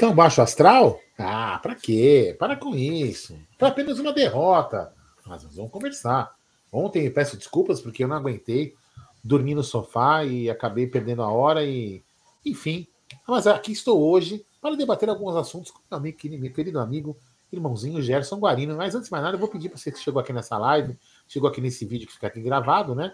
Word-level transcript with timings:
Estão 0.00 0.14
baixo 0.14 0.40
astral? 0.40 0.98
Ah, 1.18 1.58
para 1.62 1.74
quê? 1.74 2.34
Para 2.38 2.56
com 2.56 2.74
isso. 2.74 3.38
Foi 3.58 3.68
apenas 3.68 3.98
uma 3.98 4.14
derrota. 4.14 4.94
Mas 5.26 5.44
nós 5.44 5.54
vamos 5.54 5.70
conversar. 5.70 6.34
Ontem 6.72 7.10
peço 7.10 7.36
desculpas 7.36 7.82
porque 7.82 8.02
eu 8.02 8.08
não 8.08 8.16
aguentei 8.16 8.74
dormir 9.22 9.54
no 9.54 9.62
sofá 9.62 10.24
e 10.24 10.48
acabei 10.48 10.86
perdendo 10.86 11.22
a 11.22 11.28
hora 11.28 11.62
e 11.66 12.02
enfim. 12.46 12.86
Mas 13.28 13.46
aqui 13.46 13.72
estou 13.72 14.02
hoje 14.02 14.42
para 14.58 14.74
debater 14.74 15.06
alguns 15.10 15.36
assuntos 15.36 15.70
com 15.70 15.82
meu, 15.90 16.14
meu 16.38 16.50
querido 16.50 16.80
amigo, 16.80 17.14
irmãozinho 17.52 18.00
Gerson 18.00 18.38
Guarino. 18.38 18.74
Mas 18.78 18.94
antes 18.94 19.08
de 19.08 19.12
mais 19.12 19.22
nada, 19.22 19.36
eu 19.36 19.38
vou 19.38 19.50
pedir 19.50 19.68
para 19.68 19.76
você 19.76 19.92
que 19.92 19.98
chegou 19.98 20.18
aqui 20.18 20.32
nessa 20.32 20.56
live, 20.56 20.98
chegou 21.28 21.50
aqui 21.50 21.60
nesse 21.60 21.84
vídeo 21.84 22.06
que 22.06 22.14
fica 22.14 22.28
aqui 22.28 22.40
gravado, 22.40 22.94
né? 22.94 23.12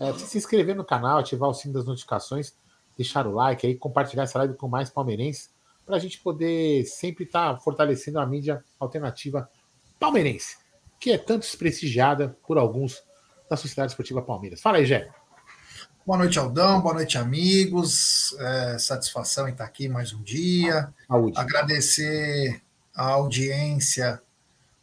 É, 0.00 0.10
você 0.10 0.26
se 0.26 0.36
inscrever 0.36 0.74
no 0.74 0.84
canal, 0.84 1.18
ativar 1.18 1.48
o 1.48 1.54
sino 1.54 1.74
das 1.74 1.84
notificações, 1.84 2.54
deixar 2.96 3.24
o 3.24 3.32
like 3.32 3.64
aí, 3.64 3.76
compartilhar 3.76 4.24
essa 4.24 4.38
live 4.38 4.54
com 4.54 4.66
mais 4.66 4.90
palmeirenses 4.90 5.53
para 5.84 5.96
a 5.96 5.98
gente 5.98 6.18
poder 6.20 6.84
sempre 6.84 7.24
estar 7.24 7.54
tá 7.54 7.60
fortalecendo 7.60 8.18
a 8.18 8.26
mídia 8.26 8.64
alternativa 8.78 9.48
palmeirense, 9.98 10.56
que 10.98 11.12
é 11.12 11.18
tanto 11.18 11.42
desprestigiada 11.42 12.36
por 12.46 12.58
alguns 12.58 13.02
da 13.48 13.56
Sociedade 13.56 13.92
Esportiva 13.92 14.22
Palmeiras. 14.22 14.60
Fala 14.60 14.78
aí, 14.78 14.86
Gé. 14.86 15.10
Boa 16.06 16.18
noite, 16.18 16.38
Aldão. 16.38 16.80
Boa 16.80 16.94
noite, 16.94 17.16
amigos. 17.16 18.36
É, 18.38 18.78
satisfação 18.78 19.48
em 19.48 19.52
estar 19.52 19.64
aqui 19.64 19.88
mais 19.88 20.12
um 20.12 20.22
dia. 20.22 20.92
Saúde. 21.08 21.38
Agradecer 21.38 22.60
a 22.94 23.12
audiência 23.12 24.20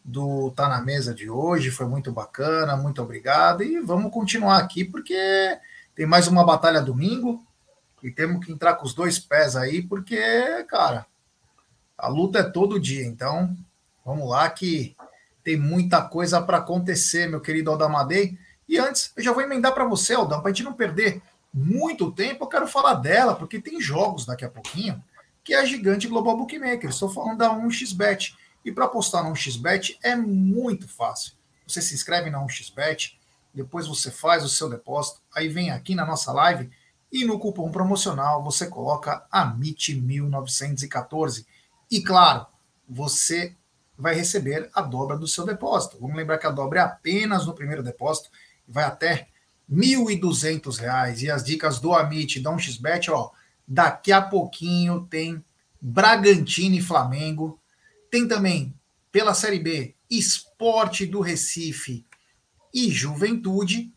do 0.04 0.52
Tá 0.52 0.68
na 0.68 0.82
Mesa 0.82 1.14
de 1.14 1.30
hoje. 1.30 1.70
Foi 1.70 1.86
muito 1.86 2.12
bacana. 2.12 2.76
Muito 2.76 3.02
obrigado. 3.02 3.62
E 3.64 3.80
vamos 3.80 4.12
continuar 4.12 4.58
aqui, 4.58 4.84
porque 4.84 5.16
tem 5.96 6.08
mais 6.08 6.28
uma 6.28 6.44
batalha 6.44 6.82
domingo. 6.82 7.46
E 8.04 8.12
temos 8.12 8.46
que 8.46 8.52
entrar 8.52 8.76
com 8.76 8.86
os 8.86 8.94
dois 8.94 9.20
pés 9.20 9.56
aí, 9.56 9.82
porque, 9.82 10.20
cara, 10.68 11.06
a 11.98 12.08
luta 12.08 12.40
é 12.40 12.44
todo 12.44 12.80
dia. 12.80 13.06
Então, 13.06 13.56
vamos 14.04 14.30
lá 14.30 14.50
que 14.50 14.96
tem 15.44 15.58
muita 15.58 16.02
coisa 16.02 16.42
para 16.42 16.58
acontecer, 16.58 17.28
meu 17.28 17.42
querido 17.42 17.70
Aldamadei. 17.70 18.38
E 18.68 18.78
antes, 18.78 19.12
eu 19.16 19.24
já 19.24 19.32
vou 19.32 19.42
emendar 19.44 19.74
para 19.74 19.86
você, 19.86 20.14
Aldão, 20.14 20.42
para 20.42 20.50
a 20.50 20.54
gente 20.54 20.64
não 20.64 20.74
perder 20.74 21.22
muito 21.54 22.12
tempo, 22.12 22.46
eu 22.46 22.48
quero 22.48 22.68
falar 22.68 22.94
dela, 22.96 23.36
porque 23.36 23.60
tem 23.60 23.82
jogos 23.82 24.26
daqui 24.26 24.46
a 24.46 24.50
pouquinho, 24.50 25.04
que 25.44 25.54
é 25.54 25.60
a 25.60 25.66
gigante 25.66 26.08
Global 26.08 26.38
Bookmaker. 26.38 26.90
Estou 26.90 27.10
falando 27.10 27.40
da 27.40 27.50
1xBet. 27.50 28.36
E 28.64 28.72
para 28.72 28.86
apostar 28.86 29.24
no 29.24 29.32
1xBet 29.32 29.98
é 30.04 30.16
muito 30.16 30.88
fácil. 30.88 31.34
Você 31.68 31.82
se 31.82 31.96
inscreve 31.96 32.30
na 32.30 32.40
1xBet, 32.40 33.18
depois 33.54 33.88
você 33.88 34.12
faz 34.12 34.44
o 34.44 34.50
seu 34.50 34.70
depósito, 34.70 35.22
aí 35.36 35.48
vem 35.48 35.72
aqui 35.72 35.96
na 35.96 36.06
nossa 36.06 36.32
live 36.32 36.70
e 37.12 37.26
no 37.26 37.38
cupom 37.38 37.70
promocional 37.70 38.44
você 38.44 38.68
coloca 38.68 39.26
AMIT1914. 39.34 41.46
E 41.90 42.02
claro, 42.02 42.46
você 42.88 43.56
vai 43.98 44.16
receber 44.16 44.70
a 44.74 44.82
dobra 44.82 45.18
do 45.18 45.28
seu 45.28 45.46
depósito. 45.46 45.98
Vamos 46.00 46.16
lembrar 46.16 46.38
que 46.38 46.48
a 46.48 46.52
dobra 46.52 46.80
é 46.80 46.84
apenas 46.84 47.46
no 47.46 47.54
primeiro 47.54 47.84
depósito, 47.84 48.30
vai 48.68 48.86
até 48.86 49.28
R$ 49.70 49.72
1.200. 49.72 51.22
E 51.22 51.30
as 51.30 51.44
dicas 51.44 51.80
do 51.80 51.94
Amit 51.94 52.40
da 52.40 52.52
1xBet, 52.52 53.10
ó, 53.10 53.32
daqui 53.68 54.12
a 54.12 54.22
pouquinho 54.22 55.06
tem 55.10 55.44
Bragantino 55.80 56.76
e 56.76 56.82
Flamengo. 56.82 57.60
Tem 58.10 58.28
também, 58.28 58.74
pela 59.12 59.34
Série 59.34 59.60
B, 59.60 59.96
Esporte 60.10 61.06
do 61.06 61.22
Recife 61.22 62.06
e 62.74 62.90
Juventude. 62.90 63.94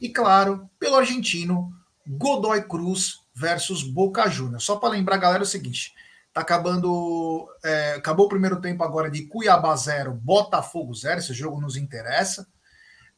E, 0.00 0.08
claro, 0.08 0.68
pelo 0.78 0.96
argentino, 0.96 1.75
Godoy 2.06 2.62
Cruz 2.62 3.20
versus 3.34 3.82
Boca 3.82 4.28
Juniors. 4.28 4.64
Só 4.64 4.76
para 4.76 4.90
lembrar, 4.90 5.18
galera, 5.18 5.42
é 5.42 5.44
o 5.44 5.46
seguinte: 5.46 5.94
tá 6.32 6.40
acabando. 6.40 7.48
É, 7.64 7.94
acabou 7.94 8.26
o 8.26 8.28
primeiro 8.28 8.60
tempo 8.60 8.82
agora 8.84 9.10
de 9.10 9.26
Cuiabá 9.26 9.74
0, 9.74 10.12
Botafogo 10.14 10.94
0. 10.94 11.18
Esse 11.18 11.34
jogo 11.34 11.60
nos 11.60 11.76
interessa. 11.76 12.46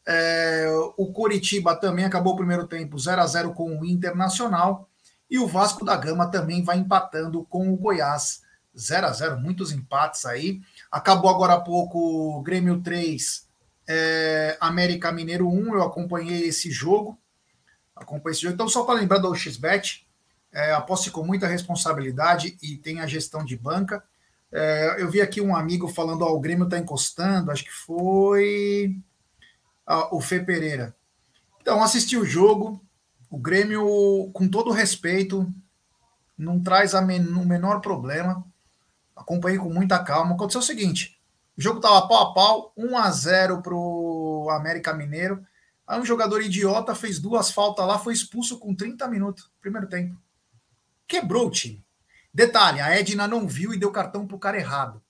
É, 0.06 0.66
o 0.96 1.12
Coritiba 1.12 1.76
também 1.76 2.04
acabou 2.04 2.32
o 2.32 2.36
primeiro 2.36 2.66
tempo 2.66 2.98
0 2.98 3.20
a 3.20 3.26
0 3.26 3.52
com 3.52 3.78
o 3.78 3.84
Internacional. 3.84 4.88
E 5.30 5.38
o 5.38 5.46
Vasco 5.46 5.84
da 5.84 5.94
Gama 5.94 6.30
também 6.30 6.64
vai 6.64 6.78
empatando 6.78 7.44
com 7.44 7.70
o 7.70 7.76
Goiás 7.76 8.40
0 8.76 9.06
a 9.06 9.12
0 9.12 9.38
Muitos 9.38 9.70
empates 9.70 10.24
aí. 10.24 10.60
Acabou 10.90 11.30
agora 11.30 11.54
há 11.54 11.60
pouco 11.60 12.40
Grêmio 12.42 12.80
3, 12.80 13.46
é, 13.86 14.56
América 14.58 15.12
Mineiro 15.12 15.48
1. 15.48 15.74
Eu 15.74 15.82
acompanhei 15.82 16.48
esse 16.48 16.70
jogo 16.70 17.18
acompanha 18.00 18.32
esse 18.32 18.42
jogo. 18.42 18.54
Então, 18.54 18.68
só 18.68 18.84
para 18.84 18.98
lembrar 18.98 19.18
do 19.18 19.34
XBET, 19.34 20.06
é, 20.52 20.72
aposte 20.72 21.10
com 21.10 21.24
muita 21.24 21.46
responsabilidade 21.46 22.56
e 22.62 22.76
tem 22.76 23.00
a 23.00 23.06
gestão 23.06 23.44
de 23.44 23.56
banca. 23.56 24.02
É, 24.50 24.96
eu 24.98 25.10
vi 25.10 25.20
aqui 25.20 25.40
um 25.40 25.54
amigo 25.54 25.88
falando: 25.88 26.22
ó, 26.22 26.32
o 26.32 26.40
Grêmio 26.40 26.64
está 26.64 26.78
encostando, 26.78 27.50
acho 27.50 27.64
que 27.64 27.72
foi 27.72 28.96
ah, 29.86 30.14
o 30.14 30.20
Fê 30.20 30.40
Pereira. 30.40 30.94
Então, 31.60 31.82
assisti 31.82 32.16
o 32.16 32.24
jogo. 32.24 32.82
O 33.30 33.38
Grêmio, 33.38 34.30
com 34.32 34.48
todo 34.48 34.70
respeito, 34.70 35.52
não 36.36 36.60
traz 36.60 36.94
a 36.94 37.02
men 37.02 37.26
o 37.26 37.44
menor 37.44 37.80
problema. 37.80 38.42
Acompanhei 39.14 39.58
com 39.58 39.68
muita 39.68 39.98
calma. 39.98 40.34
Aconteceu 40.34 40.60
o 40.60 40.64
seguinte: 40.64 41.20
o 41.56 41.60
jogo 41.60 41.78
estava 41.78 42.06
pau 42.06 42.22
a 42.22 42.32
pau, 42.32 42.72
1 42.76 42.96
a 42.96 43.10
0 43.10 43.62
para 43.62 43.74
o 43.74 44.48
América 44.50 44.94
Mineiro. 44.94 45.44
Aí 45.88 45.98
um 45.98 46.04
jogador 46.04 46.42
idiota 46.42 46.94
fez 46.94 47.18
duas 47.18 47.50
faltas 47.50 47.86
lá, 47.86 47.98
foi 47.98 48.12
expulso 48.12 48.58
com 48.58 48.74
30 48.74 49.08
minutos, 49.08 49.50
primeiro 49.58 49.88
tempo. 49.88 50.20
Quebrou 51.06 51.46
o 51.46 51.50
time. 51.50 51.82
Detalhe, 52.32 52.78
a 52.78 52.90
Edna 52.90 53.26
não 53.26 53.48
viu 53.48 53.72
e 53.72 53.78
deu 53.78 53.90
cartão 53.90 54.26
pro 54.26 54.38
cara 54.38 54.58
errado. 54.58 55.02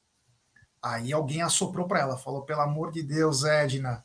Aí 0.81 1.13
alguém 1.13 1.43
assoprou 1.43 1.89
para 1.89 1.99
ela, 1.99 2.17
falou: 2.17 2.45
pelo 2.45 2.61
amor 2.61 2.93
de 2.93 3.03
Deus, 3.03 3.45
Edna, 3.45 4.05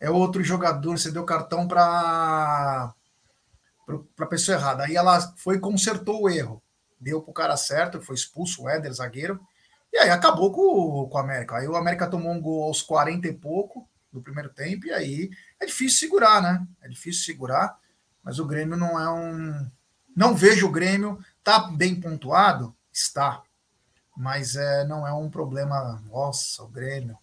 é 0.00 0.08
outro 0.08 0.42
jogador, 0.42 0.98
você 0.98 1.12
deu 1.12 1.26
cartão 1.26 1.68
para 1.68 2.94
para 4.16 4.26
pessoa 4.26 4.56
errada. 4.56 4.84
Aí 4.84 4.96
ela 4.96 5.20
foi 5.36 5.60
consertou 5.60 6.22
o 6.22 6.30
erro. 6.30 6.62
Deu 6.98 7.20
pro 7.20 7.34
cara 7.34 7.54
certo, 7.54 8.00
foi 8.00 8.14
expulso 8.14 8.62
o 8.62 8.68
Éder, 8.68 8.94
zagueiro. 8.94 9.38
E 9.92 9.98
aí 9.98 10.08
acabou 10.08 10.50
com, 10.50 11.06
com 11.06 11.18
o 11.18 11.20
América. 11.20 11.58
Aí 11.58 11.68
o 11.68 11.76
América 11.76 12.08
tomou 12.08 12.32
um 12.32 12.40
gol 12.40 12.64
aos 12.64 12.80
40 12.80 13.28
e 13.28 13.32
pouco 13.34 13.86
do 14.14 14.22
primeiro 14.22 14.48
tempo, 14.48 14.86
e 14.86 14.92
aí 14.92 15.30
é 15.60 15.66
difícil 15.66 15.98
segurar, 15.98 16.40
né? 16.40 16.66
É 16.80 16.88
difícil 16.88 17.24
segurar, 17.24 17.76
mas 18.22 18.38
o 18.38 18.46
Grêmio 18.46 18.76
não 18.76 18.98
é 18.98 19.10
um. 19.10 19.70
Não 20.16 20.34
vejo 20.34 20.68
o 20.68 20.70
Grêmio. 20.70 21.18
Tá 21.42 21.58
bem 21.58 22.00
pontuado? 22.00 22.74
Está. 22.92 23.42
Mas 24.16 24.54
é, 24.54 24.84
não 24.84 25.06
é 25.06 25.12
um 25.12 25.28
problema. 25.28 26.00
Nossa, 26.08 26.62
o 26.62 26.68
Grêmio. 26.68 27.18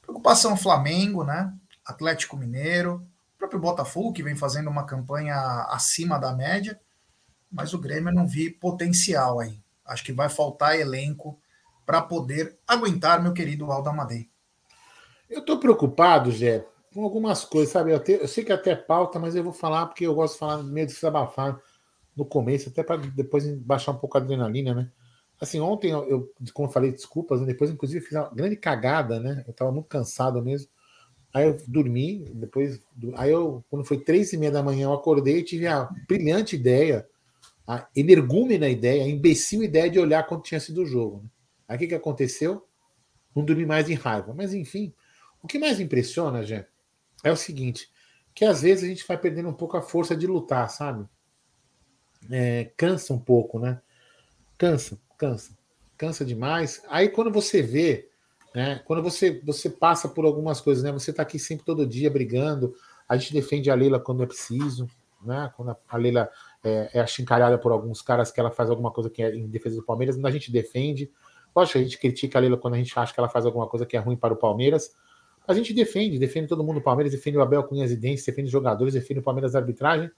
Preocupação 0.00 0.56
Flamengo, 0.56 1.22
né? 1.22 1.52
Atlético 1.84 2.36
Mineiro, 2.36 3.06
o 3.34 3.38
próprio 3.38 3.60
Botafogo, 3.60 4.12
que 4.12 4.22
vem 4.22 4.34
fazendo 4.34 4.70
uma 4.70 4.86
campanha 4.86 5.36
acima 5.68 6.18
da 6.18 6.32
média, 6.32 6.80
mas 7.50 7.74
o 7.74 7.78
Grêmio 7.78 8.12
não 8.12 8.26
vi 8.26 8.48
potencial 8.48 9.40
aí. 9.40 9.60
Acho 9.84 10.04
que 10.04 10.12
vai 10.12 10.28
faltar 10.28 10.78
elenco 10.78 11.38
para 11.84 12.00
poder 12.00 12.56
aguentar 12.66 13.22
meu 13.22 13.34
querido 13.34 13.70
Aldo 13.70 13.90
Amadei. 13.90 14.31
Eu 15.32 15.40
estou 15.40 15.58
preocupado, 15.58 16.30
Zé, 16.30 16.66
com 16.92 17.02
algumas 17.02 17.44
coisas, 17.44 17.72
sabe? 17.72 17.92
Eu, 17.92 17.98
te, 17.98 18.12
eu, 18.12 18.28
sei 18.28 18.44
que 18.44 18.52
até 18.52 18.76
pauta, 18.76 19.18
mas 19.18 19.34
eu 19.34 19.42
vou 19.42 19.52
falar 19.52 19.86
porque 19.86 20.06
eu 20.06 20.14
gosto 20.14 20.34
de 20.34 20.38
falar 20.38 20.62
meio 20.62 20.86
de 20.86 20.92
desabafar 20.92 21.58
no 22.14 22.24
começo, 22.24 22.68
até 22.68 22.82
para 22.82 22.98
depois 22.98 23.46
baixar 23.60 23.92
um 23.92 23.98
pouco 23.98 24.18
a 24.18 24.20
adrenalina, 24.20 24.74
né? 24.74 24.90
Assim, 25.40 25.58
ontem 25.58 25.90
eu, 25.90 26.30
como 26.52 26.68
eu 26.68 26.72
falei, 26.72 26.92
desculpas, 26.92 27.40
né? 27.40 27.46
depois 27.46 27.70
inclusive 27.70 28.04
fiz 28.04 28.16
uma 28.16 28.30
grande 28.30 28.56
cagada, 28.56 29.18
né? 29.18 29.42
Eu 29.46 29.50
estava 29.52 29.72
muito 29.72 29.88
cansado 29.88 30.40
mesmo. 30.42 30.68
Aí 31.34 31.48
eu 31.48 31.58
dormi, 31.66 32.26
depois. 32.34 32.80
Aí 33.16 33.30
eu, 33.30 33.64
quando 33.70 33.84
foi 33.84 33.98
três 33.98 34.32
e 34.32 34.36
meia 34.36 34.52
da 34.52 34.62
manhã, 34.62 34.84
eu 34.84 34.92
acordei 34.92 35.38
e 35.38 35.42
tive 35.42 35.66
a 35.66 35.88
brilhante 36.06 36.54
ideia, 36.54 37.08
a 37.66 37.88
energúmena 37.96 38.68
ideia, 38.68 39.02
a 39.02 39.08
imbecil 39.08 39.62
ideia 39.62 39.90
de 39.90 39.98
olhar 39.98 40.26
quando 40.26 40.42
tinha 40.42 40.60
sido 40.60 40.82
o 40.82 40.86
jogo. 40.86 41.22
Né? 41.22 41.30
Aí 41.66 41.76
o 41.76 41.78
que, 41.78 41.86
que 41.88 41.94
aconteceu? 41.94 42.64
Não 43.34 43.44
dormi 43.44 43.64
mais 43.64 43.88
em 43.88 43.94
raiva. 43.94 44.34
Mas 44.36 44.52
enfim, 44.52 44.92
o 45.42 45.46
que 45.46 45.58
mais 45.58 45.80
impressiona, 45.80 46.42
Jé, 46.42 46.68
é 47.24 47.32
o 47.32 47.36
seguinte: 47.36 47.90
que 48.34 48.44
às 48.44 48.62
vezes 48.62 48.84
a 48.84 48.86
gente 48.86 49.06
vai 49.06 49.18
perdendo 49.18 49.48
um 49.48 49.54
pouco 49.54 49.76
a 49.76 49.82
força 49.82 50.16
de 50.16 50.26
lutar, 50.26 50.68
sabe? 50.70 51.06
É, 52.30 52.70
cansa 52.76 53.12
um 53.12 53.18
pouco, 53.18 53.58
né? 53.58 53.80
Cansa, 54.56 54.98
cansa, 55.18 55.56
cansa 55.96 56.24
demais. 56.24 56.82
Aí 56.88 57.08
quando 57.08 57.32
você 57.32 57.62
vê, 57.62 58.08
né? 58.54 58.80
Quando 58.84 59.02
você 59.02 59.40
você 59.44 59.68
passa 59.68 60.08
por 60.08 60.24
algumas 60.24 60.60
coisas, 60.60 60.84
né? 60.84 60.92
Você 60.92 61.12
tá 61.12 61.22
aqui 61.22 61.38
sempre 61.38 61.64
todo 61.64 61.86
dia 61.86 62.10
brigando. 62.10 62.74
A 63.08 63.16
gente 63.16 63.32
defende 63.32 63.70
a 63.70 63.74
Leila 63.74 63.98
quando 63.98 64.22
é 64.22 64.26
preciso, 64.26 64.86
né? 65.22 65.52
Quando 65.56 65.76
a 65.88 65.96
Leila 65.96 66.30
é, 66.62 66.90
é 66.94 67.00
achincalhada 67.00 67.58
por 67.58 67.72
alguns 67.72 68.00
caras 68.00 68.30
que 68.30 68.38
ela 68.38 68.50
faz 68.50 68.70
alguma 68.70 68.90
coisa 68.90 69.10
que 69.10 69.22
é 69.22 69.34
em 69.34 69.48
defesa 69.48 69.76
do 69.76 69.82
Palmeiras, 69.82 70.22
a 70.22 70.30
gente 70.30 70.50
defende. 70.50 71.10
Lógico, 71.54 71.78
a 71.78 71.82
gente 71.82 71.98
critica 71.98 72.38
a 72.38 72.40
Leila 72.40 72.56
quando 72.56 72.74
a 72.74 72.78
gente 72.78 72.96
acha 72.98 73.12
que 73.12 73.20
ela 73.20 73.28
faz 73.28 73.44
alguma 73.44 73.66
coisa 73.68 73.84
que 73.84 73.96
é 73.96 74.00
ruim 74.00 74.16
para 74.16 74.32
o 74.32 74.36
Palmeiras, 74.36 74.94
a 75.46 75.54
gente 75.54 75.74
defende, 75.74 76.18
defende 76.18 76.48
todo 76.48 76.62
mundo 76.62 76.78
o 76.78 76.82
Palmeiras, 76.82 77.12
defende 77.12 77.36
o 77.36 77.42
Abel 77.42 77.64
Cunha 77.64 77.86
Dentes, 77.96 78.24
defende 78.24 78.46
os 78.46 78.52
jogadores, 78.52 78.94
defende 78.94 79.20
o 79.20 79.22
Palmeiras 79.22 79.52
da 79.52 79.58
arbitragem. 79.58 80.10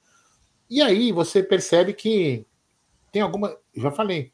E 0.69 0.83
aí 0.83 1.13
você 1.13 1.43
percebe 1.43 1.93
que 1.93 2.47
tem 3.11 3.23
alguma. 3.23 3.57
Já 3.75 3.91
falei, 3.91 4.33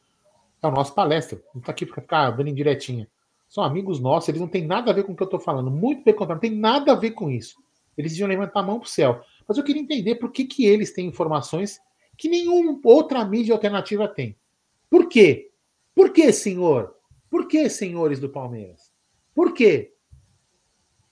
É 0.62 0.66
o 0.66 0.70
nosso 0.70 0.94
palestra. 0.94 1.40
Não 1.54 1.60
está 1.60 1.72
aqui 1.72 1.86
para 1.86 2.00
ficar 2.00 2.30
dando 2.30 2.48
indiretinha. 2.48 3.08
São 3.48 3.64
amigos 3.64 3.98
nossos, 3.98 4.28
eles 4.28 4.40
não 4.40 4.48
têm 4.48 4.64
nada 4.64 4.90
a 4.90 4.94
ver 4.94 5.02
com 5.02 5.12
o 5.12 5.16
que 5.16 5.22
eu 5.22 5.26
estou 5.26 5.40
falando. 5.40 5.70
Muito 5.70 6.04
pelo 6.04 6.16
contrário, 6.16 6.40
não 6.40 6.48
tem 6.50 6.58
nada 6.58 6.92
a 6.92 6.94
ver 6.94 7.12
com 7.12 7.30
isso. 7.30 7.56
Eles 7.96 8.16
iam 8.16 8.28
levantar 8.28 8.60
a 8.60 8.62
mão 8.62 8.78
para 8.78 8.86
o 8.86 8.90
céu. 8.90 9.20
Mas 9.46 9.58
eu 9.58 9.64
queria 9.64 9.82
entender 9.82 10.14
por 10.16 10.30
que, 10.30 10.44
que 10.44 10.64
eles 10.64 10.92
têm 10.92 11.08
informações 11.08 11.80
que 12.16 12.28
nenhuma 12.28 12.78
outra 12.84 13.24
mídia 13.24 13.54
alternativa 13.54 14.06
tem. 14.06 14.36
Por 14.88 15.08
quê? 15.08 15.50
Por 15.94 16.12
que, 16.12 16.32
senhor? 16.32 16.94
Por 17.28 17.48
que, 17.48 17.68
senhores 17.68 18.20
do 18.20 18.28
Palmeiras? 18.28 18.92
Por 19.34 19.52
quê? 19.52 19.92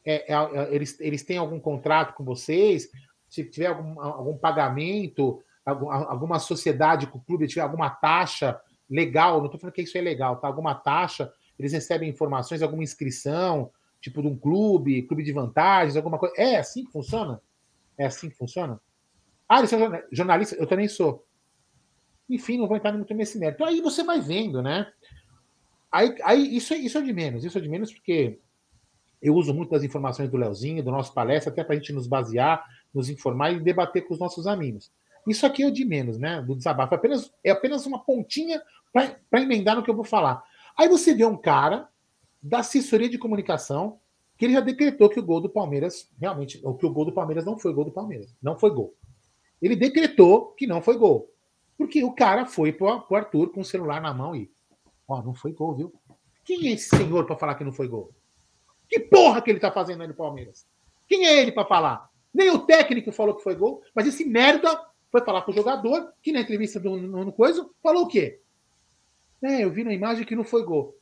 É, 0.09 0.33
é, 0.33 0.35
é, 0.35 0.75
eles, 0.75 0.99
eles 1.01 1.23
têm 1.23 1.37
algum 1.37 1.61
contrato 1.61 2.15
com 2.15 2.25
vocês? 2.25 2.89
Se 3.29 3.45
tiver 3.45 3.67
algum, 3.67 4.01
algum 4.01 4.39
pagamento, 4.39 5.43
algum, 5.67 5.91
alguma 5.91 6.39
sociedade 6.39 7.07
com 7.07 7.19
o 7.19 7.21
clube, 7.21 7.47
tiver 7.47 7.61
alguma 7.61 7.91
taxa 7.91 8.59
legal, 8.89 9.37
não 9.37 9.45
estou 9.45 9.61
falando 9.61 9.75
que 9.75 9.83
isso 9.83 9.99
é 9.99 10.01
legal, 10.01 10.39
tá? 10.39 10.49
Alguma 10.49 10.75
taxa, 10.75 11.31
eles 11.59 11.75
recebem 11.75 12.09
informações, 12.09 12.63
alguma 12.63 12.83
inscrição, 12.83 13.71
tipo 14.01 14.23
de 14.23 14.29
um 14.29 14.39
clube, 14.39 15.03
clube 15.03 15.23
de 15.23 15.31
vantagens, 15.31 15.95
alguma 15.95 16.19
coisa. 16.19 16.35
É 16.39 16.57
assim 16.57 16.87
que 16.87 16.91
funciona? 16.91 17.43
É 17.99 18.07
assim 18.07 18.31
que 18.31 18.37
funciona? 18.37 18.81
Ah, 19.47 19.59
eles 19.59 19.69
são 19.69 19.79
jornalistas? 20.11 20.59
Eu 20.59 20.67
também 20.67 20.89
sou. 20.89 21.27
Enfim, 22.31 22.57
não 22.57 22.67
vou 22.67 22.79
entrar 22.79 22.95
muito 22.95 23.13
nesse 23.13 23.39
mérito. 23.39 23.57
Então 23.57 23.67
aí 23.67 23.83
você 23.83 24.03
vai 24.03 24.23
vendo, 24.23 24.63
né? 24.63 24.91
Aí, 25.93 26.17
aí 26.23 26.57
isso, 26.57 26.73
é, 26.73 26.79
isso 26.79 26.97
é 26.97 27.03
de 27.03 27.13
menos, 27.13 27.45
isso 27.45 27.59
é 27.59 27.61
de 27.61 27.69
menos 27.69 27.93
porque 27.93 28.39
eu 29.21 29.35
uso 29.35 29.53
muito 29.53 29.71
das 29.71 29.83
informações 29.83 30.31
do 30.31 30.37
Leozinho, 30.37 30.83
do 30.83 30.91
nosso 30.91 31.13
palestra, 31.13 31.53
até 31.53 31.65
para 31.65 31.75
a 31.75 31.79
gente 31.79 31.93
nos 31.93 32.07
basear, 32.07 32.65
nos 32.95 33.09
informar 33.09 33.53
e 33.53 33.61
debater 33.61 34.07
com 34.07 34.15
os 34.15 34.21
nossos 34.21 34.47
amigos. 34.47 34.93
Isso 35.27 35.45
aqui 35.45 35.63
é 35.63 35.67
o 35.67 35.73
de 35.73 35.85
menos, 35.85 36.19
né? 36.19 36.41
Do 36.41 36.57
desabafo. 36.57 36.95
É 36.95 36.97
apenas, 36.97 37.33
é 37.45 37.51
apenas 37.51 37.85
uma 37.85 37.99
pontinha 37.99 38.63
para 38.93 39.43
emendar 39.43 39.77
no 39.77 39.83
que 39.83 39.91
eu 39.91 39.97
vou 39.97 40.05
falar. 40.05 40.43
Aí 40.77 40.89
você 40.89 41.15
vê 41.15 41.25
um 41.25 41.37
cara 41.37 41.89
da 42.43 42.61
assessoria 42.61 43.09
de 43.09 43.19
comunicação 43.19 43.99
que 44.37 44.45
ele 44.45 44.55
já 44.55 44.61
decretou 44.61 45.09
que 45.09 45.19
o 45.19 45.25
gol 45.25 45.41
do 45.41 45.51
Palmeiras, 45.51 46.09
realmente, 46.19 46.61
ou 46.63 46.75
que 46.77 46.87
o 46.87 46.93
gol 46.93 47.05
do 47.05 47.13
Palmeiras 47.13 47.45
não 47.45 47.59
foi 47.59 47.73
gol 47.73 47.85
do 47.85 47.91
Palmeiras. 47.91 48.35
Não 48.41 48.57
foi 48.57 48.71
gol. 48.71 48.95
Ele 49.61 49.75
decretou 49.75 50.53
que 50.53 50.67
não 50.67 50.81
foi 50.81 50.97
gol. 50.97 51.29
Porque 51.77 52.03
o 52.05 52.13
cara 52.13 52.47
foi 52.47 52.73
pro, 52.73 53.01
pro 53.03 53.17
Arthur 53.17 53.51
com 53.51 53.61
o 53.61 53.65
celular 53.65 54.01
na 54.01 54.15
mão 54.15 54.35
e. 54.35 54.51
Ó, 55.07 55.23
não 55.23 55.35
foi 55.35 55.53
gol, 55.53 55.75
viu? 55.75 55.93
Quem 56.45 56.69
é 56.69 56.73
esse 56.73 56.89
senhor 56.97 57.27
para 57.27 57.37
falar 57.37 57.55
que 57.57 57.65
não 57.65 57.73
foi 57.73 57.89
gol? 57.89 58.13
Que 58.89 59.01
porra 59.01 59.43
que 59.43 59.51
ele 59.51 59.61
tá 59.61 59.71
fazendo 59.71 60.03
aí 60.03 60.09
no 60.09 60.15
Palmeiras? 60.15 60.67
Quem 61.07 61.27
é 61.27 61.41
ele 61.41 61.53
para 61.53 61.67
falar? 61.67 62.11
Nem 62.33 62.51
o 62.51 62.61
técnico 62.61 63.13
falou 63.13 63.35
que 63.35 63.43
foi 63.43 63.55
gol, 63.55 63.83
mas 63.95 64.07
esse 64.07 64.25
merda 64.25 64.81
foi 65.11 65.25
falar 65.25 65.43
com 65.43 65.51
o 65.51 65.55
jogador, 65.55 66.13
que 66.23 66.33
na 66.33 66.41
entrevista 66.41 66.79
do 66.79 66.97
no, 66.97 67.33
coisa, 67.33 67.69
falou 67.83 68.05
o 68.05 68.09
quê? 68.09 68.41
É, 69.43 69.65
eu 69.65 69.71
vi 69.71 69.85
na 69.85 69.93
imagem 69.93 70.25
que 70.25 70.37
não 70.37 70.45
foi 70.45 70.65
gol. 70.65 70.97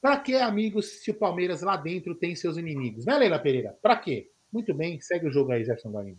Para 0.00 0.18
que, 0.20 0.36
amigos, 0.36 1.00
se 1.02 1.10
o 1.10 1.14
Palmeiras 1.14 1.62
lá 1.62 1.76
dentro 1.76 2.14
tem 2.14 2.36
seus 2.36 2.56
inimigos? 2.56 3.06
Né, 3.06 3.16
Leila 3.16 3.38
Pereira? 3.38 3.76
Para 3.80 3.96
quê? 3.96 4.30
Muito 4.52 4.74
bem, 4.74 5.00
segue 5.00 5.26
o 5.26 5.32
jogo 5.32 5.50
aí, 5.50 5.64
Jefferson 5.64 5.90
Guarino. 5.90 6.18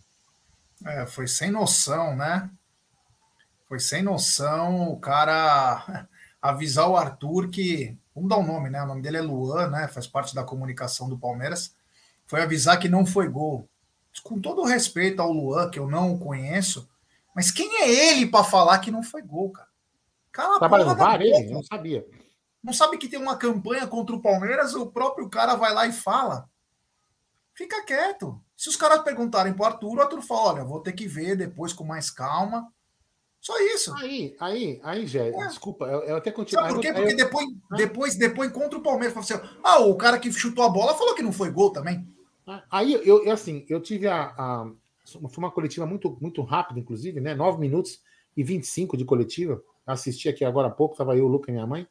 É, 0.86 1.06
foi 1.06 1.28
sem 1.28 1.52
noção, 1.52 2.16
né? 2.16 2.50
Foi 3.68 3.80
sem 3.80 4.02
noção 4.02 4.90
o 4.90 5.00
cara 5.00 6.08
avisar 6.42 6.90
o 6.90 6.98
Arthur 6.98 7.50
que. 7.50 7.98
Vamos 8.16 8.30
dar 8.30 8.38
o 8.38 8.40
um 8.40 8.48
nome, 8.48 8.70
né? 8.70 8.82
O 8.82 8.88
nome 8.88 9.02
dele 9.02 9.18
é 9.18 9.22
Luan, 9.22 9.70
né? 9.70 9.88
Faz 9.90 10.08
parte 10.08 10.34
da 10.34 10.44
comunicação 10.44 11.10
do 11.10 11.20
Palmeiras. 11.20 11.76
Foi 12.26 12.42
avisar 12.42 12.80
que 12.80 12.88
não 12.88 13.06
foi 13.06 13.28
gol. 13.28 13.70
Com 14.24 14.40
todo 14.40 14.62
o 14.62 14.66
respeito 14.66 15.22
ao 15.22 15.32
Luan, 15.32 15.70
que 15.70 15.78
eu 15.78 15.90
não 15.90 16.18
conheço, 16.18 16.90
mas 17.36 17.52
quem 17.52 17.82
é 17.82 17.90
ele 17.90 18.28
para 18.28 18.46
falar 18.46 18.80
que 18.80 18.90
não 18.90 19.04
foi 19.04 19.22
gol, 19.22 19.52
cara? 19.52 19.68
Cala 20.32 20.58
Trabalha 20.58 20.86
no 20.86 20.96
VAR, 20.96 21.22
ele? 21.22 21.52
Não 21.52 21.62
sabia. 21.62 22.06
Não 22.64 22.74
sabe 22.74 22.98
que 22.98 23.10
tem 23.10 23.20
uma 23.20 23.38
campanha 23.38 23.86
contra 23.86 24.16
o 24.16 24.22
Palmeiras, 24.22 24.74
o 24.74 24.88
próprio 24.88 25.30
cara 25.30 25.56
vai 25.56 25.74
lá 25.74 25.86
e 25.86 25.92
fala. 25.92 26.50
Fica 27.54 27.86
quieto. 27.86 28.42
Se 28.56 28.70
os 28.70 28.76
caras 28.76 29.04
perguntarem 29.04 29.54
pro 29.54 29.66
Arthur, 29.66 29.98
o 29.98 30.02
Arthur 30.02 30.22
fala: 30.22 30.54
olha, 30.54 30.64
vou 30.64 30.82
ter 30.82 30.94
que 30.94 31.08
ver 31.08 31.36
depois 31.36 31.74
com 31.74 31.84
mais 31.84 32.10
calma. 32.10 32.72
Só 33.46 33.60
isso. 33.60 33.94
Aí, 33.98 34.36
aí, 34.40 34.80
aí, 34.82 35.06
Gé, 35.06 35.30
é. 35.30 35.48
desculpa, 35.48 35.86
eu, 35.86 36.00
eu, 36.00 36.16
até 36.16 36.32
continuo. 36.32 36.64
Sabe 36.64 36.74
por 36.74 36.82
quê? 36.82 36.92
Porque 36.92 37.14
eu... 37.14 37.16
depois, 37.16 37.46
depois, 37.78 38.16
depois 38.16 38.52
contra 38.52 38.80
o 38.80 38.82
Palmeiras, 38.82 39.14
fala 39.14 39.24
assim, 39.24 39.58
ah, 39.64 39.82
o 39.82 39.96
cara 39.96 40.18
que 40.18 40.32
chutou 40.32 40.64
a 40.64 40.70
bola 40.70 40.96
falou 40.96 41.14
que 41.14 41.22
não 41.22 41.32
foi 41.32 41.52
gol 41.52 41.72
também. 41.72 42.08
Aí, 42.72 43.00
eu, 43.08 43.32
assim, 43.32 43.64
eu 43.70 43.80
tive 43.80 44.08
a, 44.08 44.34
a 44.36 44.72
foi 45.06 45.38
uma 45.38 45.52
coletiva 45.52 45.86
muito, 45.86 46.18
muito 46.20 46.42
rápida, 46.42 46.80
inclusive, 46.80 47.22
né? 47.22 47.36
9 47.36 47.60
minutos 47.60 48.02
e 48.36 48.44
25 48.44 48.98
de 48.98 49.06
coletiva. 49.06 49.62
Assisti 49.86 50.28
aqui 50.28 50.44
agora 50.44 50.70
há 50.70 50.72
pouco, 50.72 50.96
estava 50.96 51.16
eu, 51.16 51.26
o 51.26 51.28
Luca 51.28 51.52
e 51.52 51.54
minha 51.54 51.68
mãe. 51.68 51.88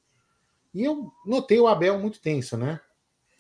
E 0.75 0.83
eu 0.83 1.13
notei 1.25 1.61
o 1.61 1.69
Abel 1.69 2.01
muito 2.01 2.21
tenso, 2.21 2.57
né? 2.57 2.81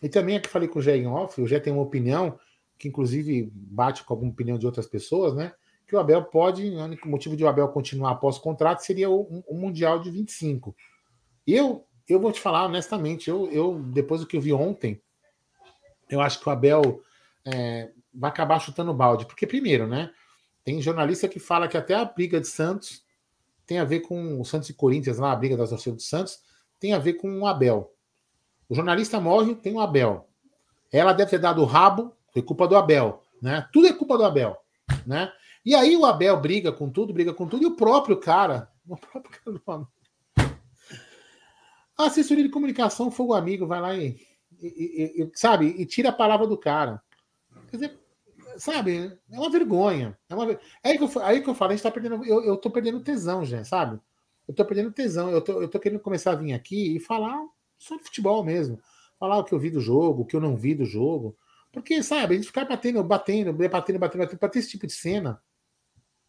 E 0.00 0.08
também 0.08 0.36
aqui 0.36 0.48
falei 0.48 0.68
com 0.68 0.78
o 0.78 0.82
Gé 0.82 0.96
em 0.96 1.08
off, 1.08 1.42
o 1.42 1.48
Gé 1.48 1.58
tem 1.58 1.72
uma 1.72 1.82
opinião, 1.82 2.38
que 2.78 2.86
inclusive 2.86 3.50
bate 3.52 4.04
com 4.04 4.14
alguma 4.14 4.30
opinião 4.30 4.56
de 4.56 4.66
outras 4.66 4.86
pessoas, 4.86 5.34
né? 5.34 5.52
Que 5.86 5.94
o 5.94 5.98
Abel 5.98 6.24
pode, 6.24 6.68
o 6.68 6.82
único 6.82 7.08
motivo 7.08 7.36
de 7.36 7.44
o 7.44 7.48
Abel 7.48 7.68
continuar 7.68 8.12
após 8.12 8.36
o 8.36 8.40
contrato 8.40 8.80
seria 8.80 9.10
o, 9.10 9.44
o 9.46 9.54
Mundial 9.54 10.00
de 10.00 10.10
25. 10.10 10.74
E 11.46 11.54
eu, 11.54 11.86
eu 12.08 12.18
vou 12.18 12.32
te 12.32 12.40
falar 12.40 12.64
honestamente, 12.64 13.28
eu, 13.28 13.50
eu 13.50 13.80
depois 13.80 14.20
do 14.20 14.26
que 14.26 14.36
eu 14.36 14.40
vi 14.40 14.52
ontem, 14.52 15.00
eu 16.08 16.20
acho 16.20 16.40
que 16.40 16.48
o 16.48 16.52
Abel 16.52 17.02
é, 17.44 17.90
vai 18.12 18.30
acabar 18.30 18.58
chutando 18.60 18.94
balde. 18.94 19.26
Porque, 19.26 19.46
primeiro, 19.46 19.86
né? 19.86 20.10
Tem 20.62 20.80
jornalista 20.80 21.28
que 21.28 21.38
fala 21.38 21.68
que 21.68 21.76
até 21.76 21.94
a 21.94 22.04
briga 22.04 22.40
de 22.40 22.46
Santos 22.48 23.04
tem 23.66 23.78
a 23.78 23.84
ver 23.84 24.00
com 24.00 24.40
o 24.40 24.44
Santos 24.44 24.68
e 24.68 24.74
Corinthians, 24.74 25.18
lá, 25.18 25.32
a 25.32 25.36
briga 25.36 25.56
das 25.56 25.70
torcidas 25.70 25.96
do 25.96 26.02
Santos, 26.02 26.38
tem 26.78 26.92
a 26.92 26.98
ver 26.98 27.14
com 27.14 27.40
o 27.40 27.46
Abel. 27.46 27.92
O 28.68 28.74
jornalista 28.74 29.20
morre, 29.20 29.54
tem 29.54 29.74
o 29.74 29.80
Abel. 29.80 30.28
Ela 30.92 31.12
deve 31.12 31.30
ter 31.30 31.38
dado 31.38 31.62
o 31.62 31.64
rabo, 31.64 32.14
foi 32.32 32.42
culpa 32.42 32.68
do 32.68 32.76
Abel. 32.76 33.22
Né? 33.40 33.66
Tudo 33.72 33.86
é 33.86 33.92
culpa 33.92 34.16
do 34.16 34.24
Abel. 34.24 34.56
Né? 35.06 35.30
E 35.64 35.74
aí 35.74 35.96
o 35.96 36.04
Abel 36.04 36.38
briga 36.40 36.70
com 36.70 36.90
tudo, 36.90 37.12
briga 37.12 37.32
com 37.32 37.48
tudo, 37.48 37.62
e 37.62 37.66
o 37.66 37.76
próprio 37.76 38.18
cara, 38.18 38.70
o 38.86 38.96
próprio 38.96 39.60
cara 39.60 39.88
a 41.96 42.06
assessoria 42.06 42.44
de 42.44 42.50
comunicação, 42.50 43.10
fogo 43.10 43.34
amigo, 43.34 43.66
vai 43.66 43.80
lá 43.80 43.96
e, 43.96 44.18
e, 44.60 45.22
e, 45.22 45.30
sabe, 45.34 45.66
e 45.66 45.86
tira 45.86 46.08
a 46.08 46.12
palavra 46.12 46.46
do 46.46 46.58
cara. 46.58 47.00
Quer 47.70 47.76
dizer, 47.76 48.00
sabe, 48.56 49.18
é 49.30 49.38
uma 49.38 49.50
vergonha. 49.50 50.18
É, 50.28 50.34
uma, 50.34 50.50
é 50.52 50.58
aí, 50.82 50.98
que 50.98 51.04
eu, 51.04 51.22
aí 51.22 51.42
que 51.42 51.48
eu 51.48 51.54
falo, 51.54 51.72
a 51.72 51.74
gente 51.74 51.82
tá 51.82 51.90
perdendo. 51.90 52.24
Eu, 52.24 52.42
eu 52.42 52.56
tô 52.56 52.70
perdendo 52.70 53.00
tesão, 53.00 53.44
já, 53.44 53.64
sabe? 53.64 54.00
Eu 54.46 54.54
tô 54.54 54.64
perdendo 54.64 54.92
tesão. 54.92 55.30
Eu 55.30 55.40
tô, 55.40 55.62
eu 55.62 55.68
tô 55.68 55.78
querendo 55.78 56.00
começar 56.00 56.32
a 56.32 56.36
vir 56.36 56.52
aqui 56.52 56.96
e 56.96 57.00
falar 57.00 57.40
só 57.78 57.96
de 57.96 58.02
futebol 58.02 58.44
mesmo. 58.44 58.78
Falar 59.18 59.38
o 59.38 59.44
que 59.44 59.52
eu 59.52 59.58
vi 59.58 59.70
do 59.70 59.80
jogo, 59.80 60.22
o 60.22 60.26
que 60.26 60.34
eu 60.34 60.40
não 60.40 60.56
vi 60.56 60.74
do 60.74 60.84
jogo. 60.84 61.36
Porque, 61.72 62.02
sabe, 62.02 62.34
a 62.34 62.36
gente 62.36 62.46
ficar 62.46 62.64
batendo, 62.64 63.02
batendo, 63.02 63.52
batendo, 63.52 63.98
batendo, 63.98 64.20
batendo, 64.20 64.38
para 64.38 64.48
ter 64.48 64.58
esse 64.58 64.70
tipo 64.70 64.86
de 64.86 64.92
cena. 64.92 65.40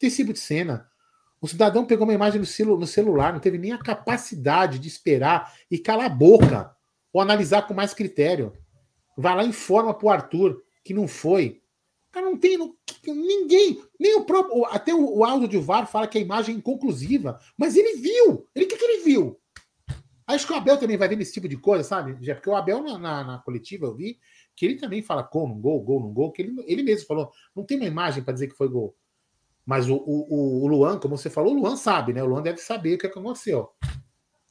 Esse 0.01 0.17
tipo 0.17 0.33
de 0.33 0.39
cena. 0.39 0.89
O 1.41 1.47
cidadão 1.47 1.85
pegou 1.85 2.05
uma 2.05 2.13
imagem 2.13 2.39
no, 2.39 2.45
celu, 2.45 2.77
no 2.77 2.87
celular, 2.87 3.31
não 3.31 3.39
teve 3.39 3.57
nem 3.57 3.71
a 3.71 3.77
capacidade 3.77 4.79
de 4.79 4.87
esperar 4.87 5.53
e 5.69 5.77
calar 5.77 6.07
a 6.07 6.09
boca 6.09 6.75
ou 7.13 7.21
analisar 7.21 7.67
com 7.67 7.73
mais 7.73 7.93
critério. 7.93 8.53
Vai 9.17 9.35
lá 9.35 9.43
e 9.43 9.49
informa 9.49 9.93
pro 9.93 10.09
Arthur 10.09 10.63
que 10.83 10.93
não 10.93 11.07
foi. 11.07 11.61
Cara, 12.11 12.25
não 12.25 12.37
tem 12.37 12.57
não, 12.57 12.73
ninguém, 13.07 13.81
nem 13.99 14.15
o 14.15 14.25
próprio. 14.25 14.65
Até 14.65 14.93
o, 14.93 15.21
o 15.21 15.47
de 15.47 15.57
VAR 15.57 15.85
fala 15.85 16.07
que 16.07 16.17
a 16.17 16.21
imagem 16.21 16.55
é 16.55 16.57
inconclusiva, 16.57 17.39
mas 17.57 17.75
ele 17.75 17.97
viu. 17.97 18.47
Ele 18.55 18.65
que, 18.65 18.77
que 18.77 18.85
ele 18.85 19.03
viu? 19.03 19.39
Acho 20.27 20.47
que 20.47 20.53
o 20.53 20.55
Abel 20.55 20.77
também 20.77 20.97
vai 20.97 21.07
ver 21.07 21.19
esse 21.21 21.33
tipo 21.33 21.47
de 21.47 21.57
coisa, 21.57 21.83
sabe? 21.83 22.17
Já 22.25 22.33
porque 22.33 22.49
o 22.49 22.55
Abel 22.55 22.81
na, 22.81 22.97
na, 22.97 23.23
na, 23.23 23.37
coletiva 23.39 23.85
eu 23.85 23.95
vi 23.95 24.17
que 24.55 24.65
ele 24.65 24.75
também 24.75 25.01
fala 25.01 25.21
gol, 25.21 25.47
não 25.47 25.59
gol, 25.59 25.81
gol, 25.81 25.99
não 25.99 26.13
gol, 26.13 26.31
que 26.31 26.41
ele, 26.41 26.55
ele 26.65 26.81
mesmo 26.81 27.05
falou, 27.05 27.31
não 27.55 27.63
tem 27.63 27.77
uma 27.77 27.85
imagem 27.85 28.23
para 28.23 28.33
dizer 28.33 28.47
que 28.47 28.55
foi 28.55 28.67
gol. 28.67 28.95
Mas 29.65 29.89
o, 29.89 29.95
o, 29.95 30.63
o, 30.63 30.67
Luan, 30.67 30.99
como 30.99 31.17
você 31.17 31.29
falou, 31.29 31.53
o 31.53 31.59
Luan 31.59 31.75
sabe, 31.75 32.13
né? 32.13 32.21
O 32.21 32.27
Luan 32.27 32.41
deve 32.41 32.59
saber 32.59 32.95
o 32.95 32.97
que, 32.99 33.07
é 33.07 33.09
que 33.09 33.17
aconteceu. 33.17 33.69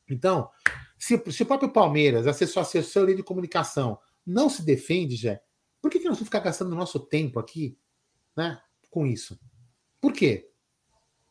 Então, 0.09 0.51
se, 0.99 1.23
se 1.31 1.43
o 1.43 1.47
próprio 1.47 1.71
Palmeiras, 1.71 2.27
a 2.27 2.31
assessoria 2.31 3.15
de 3.15 3.23
comunicação, 3.23 3.99
não 4.27 4.49
se 4.49 4.65
defende, 4.65 5.17
já, 5.17 5.39
por 5.81 5.91
que, 5.91 5.99
que 5.99 6.07
nós 6.07 6.17
vamos 6.17 6.29
ficar 6.29 6.41
gastando 6.41 6.75
nosso 6.75 6.99
tempo 6.99 7.39
aqui, 7.39 7.79
né, 8.37 8.61
com 8.91 9.07
isso? 9.07 9.39
Por 10.01 10.13
quê? 10.13 10.51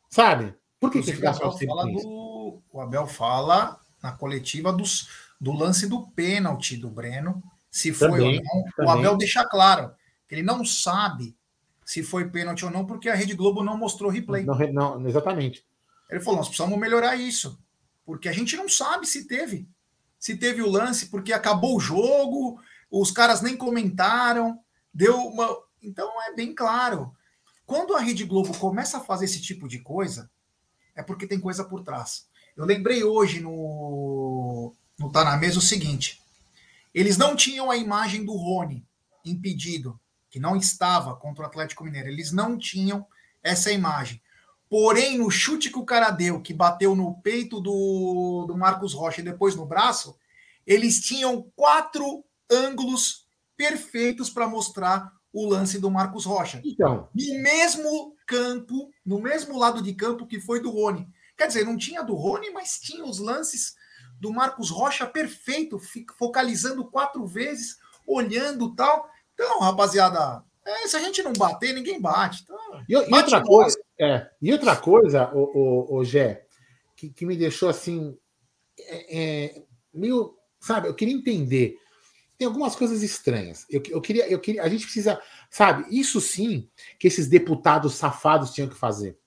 Sabe? 0.09 0.55
Por 0.79 0.91
que, 0.91 1.01
que 1.01 1.09
a 1.09 1.13
gente 1.13 1.21
gasta 1.21 1.43
nosso 1.43 1.57
tempo 1.57 1.73
com 1.73 1.89
isso? 1.89 2.07
Do, 2.07 2.63
o 2.71 2.79
Abel 2.79 3.05
fala 3.07 3.79
na 4.01 4.11
coletiva 4.11 4.71
dos, 4.71 5.09
do 5.39 5.51
lance 5.51 5.87
do 5.87 6.07
pênalti 6.11 6.77
do 6.77 6.89
Breno, 6.89 7.43
se 7.69 7.91
foi 7.91 8.09
também, 8.09 8.37
ou 8.37 8.43
não. 8.43 8.71
Também. 8.75 8.87
O 8.87 8.89
Abel 8.89 9.17
deixa 9.17 9.43
claro 9.43 9.93
que 10.27 10.35
ele 10.35 10.43
não 10.43 10.63
sabe 10.63 11.35
se 11.85 12.03
foi 12.03 12.29
pênalti 12.29 12.65
ou 12.65 12.71
não, 12.71 12.85
porque 12.85 13.09
a 13.09 13.15
Rede 13.15 13.33
Globo 13.33 13.63
não 13.63 13.77
mostrou 13.77 14.09
replay. 14.09 14.43
Não, 14.43 14.57
não, 14.71 15.07
exatamente. 15.07 15.65
Ele 16.09 16.19
falou: 16.19 16.37
nós 16.37 16.47
precisamos 16.47 16.77
melhorar 16.79 17.15
isso, 17.15 17.59
porque 18.05 18.29
a 18.29 18.33
gente 18.33 18.55
não 18.55 18.69
sabe 18.69 19.05
se 19.05 19.27
teve. 19.27 19.67
Se 20.19 20.37
teve 20.37 20.61
o 20.61 20.69
lance, 20.69 21.07
porque 21.07 21.33
acabou 21.33 21.75
o 21.75 21.81
jogo, 21.81 22.59
os 22.89 23.11
caras 23.11 23.41
nem 23.41 23.57
comentaram, 23.57 24.59
deu 24.93 25.17
uma. 25.17 25.57
Então 25.81 26.09
é 26.23 26.33
bem 26.33 26.53
claro. 26.53 27.13
Quando 27.65 27.95
a 27.95 27.99
Rede 27.99 28.23
Globo 28.23 28.57
começa 28.57 28.97
a 28.97 29.01
fazer 29.01 29.25
esse 29.25 29.41
tipo 29.41 29.67
de 29.67 29.79
coisa, 29.79 30.29
é 30.95 31.01
porque 31.01 31.27
tem 31.27 31.39
coisa 31.39 31.63
por 31.63 31.83
trás. 31.83 32.27
Eu 32.55 32.65
lembrei 32.65 33.03
hoje 33.03 33.39
no, 33.39 34.73
no 34.99 35.11
Tá 35.11 35.23
na 35.23 35.37
Mesa 35.37 35.59
o 35.59 35.61
seguinte: 35.61 36.21
eles 36.93 37.17
não 37.17 37.35
tinham 37.35 37.71
a 37.71 37.77
imagem 37.77 38.23
do 38.23 38.33
Rony 38.33 38.85
impedido, 39.25 39.99
que 40.33 40.39
não 40.39 40.55
estava 40.55 41.15
contra 41.15 41.43
o 41.43 41.45
Atlético 41.45 41.83
Mineiro. 41.83 42.09
Eles 42.09 42.31
não 42.31 42.57
tinham 42.57 43.05
essa 43.43 43.71
imagem. 43.71 44.19
Porém, 44.67 45.19
no 45.19 45.29
chute 45.29 45.69
que 45.69 45.77
o 45.77 45.85
cara 45.85 46.09
deu, 46.09 46.41
que 46.41 46.51
bateu 46.51 46.95
no 46.95 47.21
peito 47.21 47.61
do, 47.61 48.45
do 48.47 48.57
Marcos 48.57 48.95
Rocha 48.95 49.21
e 49.21 49.23
depois 49.23 49.55
no 49.55 49.63
braço, 49.63 50.17
eles 50.65 51.01
tinham 51.01 51.45
quatro 51.55 52.25
ângulos 52.49 53.27
perfeitos 53.55 54.27
para 54.31 54.47
mostrar 54.47 55.13
o 55.31 55.47
lance 55.47 55.77
do 55.77 55.91
Marcos 55.91 56.25
Rocha. 56.25 56.59
Então. 56.65 57.07
No 57.13 57.43
mesmo 57.43 58.15
campo, 58.25 58.89
no 59.05 59.21
mesmo 59.21 59.55
lado 59.55 59.83
de 59.83 59.93
campo 59.93 60.25
que 60.25 60.39
foi 60.39 60.59
do 60.59 60.71
Rony. 60.71 61.07
Quer 61.37 61.45
dizer, 61.45 61.63
não 61.63 61.77
tinha 61.77 62.01
do 62.01 62.15
Rony, 62.15 62.49
mas 62.49 62.79
tinha 62.79 63.05
os 63.05 63.19
lances 63.19 63.75
do 64.19 64.33
Marcos 64.33 64.71
Rocha 64.71 65.05
perfeito, 65.05 65.79
focalizando 66.17 66.89
quatro 66.89 67.23
vezes, 67.27 67.77
olhando 68.07 68.73
tal. 68.73 69.12
Então, 69.33 69.59
rapaziada, 69.59 70.43
é, 70.65 70.87
se 70.87 70.95
a 70.95 70.99
gente 70.99 71.21
não 71.21 71.33
bater, 71.33 71.73
ninguém 71.73 71.99
bate. 71.99 72.43
Então, 72.43 72.57
e, 72.87 72.93
e 72.93 73.13
outra 73.13 73.43
coisa, 73.43 73.79
é, 73.99 74.29
e 74.41 74.51
outra 74.51 74.75
coisa, 74.75 75.31
o, 75.33 75.39
o, 75.39 75.97
o 75.97 76.05
Gé, 76.05 76.45
que, 76.95 77.09
que 77.09 77.25
me 77.25 77.35
deixou 77.35 77.69
assim, 77.69 78.17
é, 78.79 79.19
é, 79.19 79.63
meio, 79.93 80.37
sabe, 80.59 80.87
eu 80.87 80.93
queria 80.93 81.13
entender. 81.13 81.77
Tem 82.37 82.47
algumas 82.47 82.75
coisas 82.75 83.03
estranhas. 83.03 83.65
Eu, 83.69 83.81
eu, 83.89 84.01
queria, 84.01 84.27
eu 84.27 84.39
queria, 84.39 84.63
a 84.63 84.69
gente 84.69 84.85
precisa, 84.85 85.21
sabe, 85.49 85.85
isso 85.89 86.19
sim 86.19 86.69
que 86.97 87.07
esses 87.07 87.27
deputados 87.27 87.95
safados 87.95 88.53
tinham 88.53 88.69
que 88.69 88.75
fazer. 88.75 89.17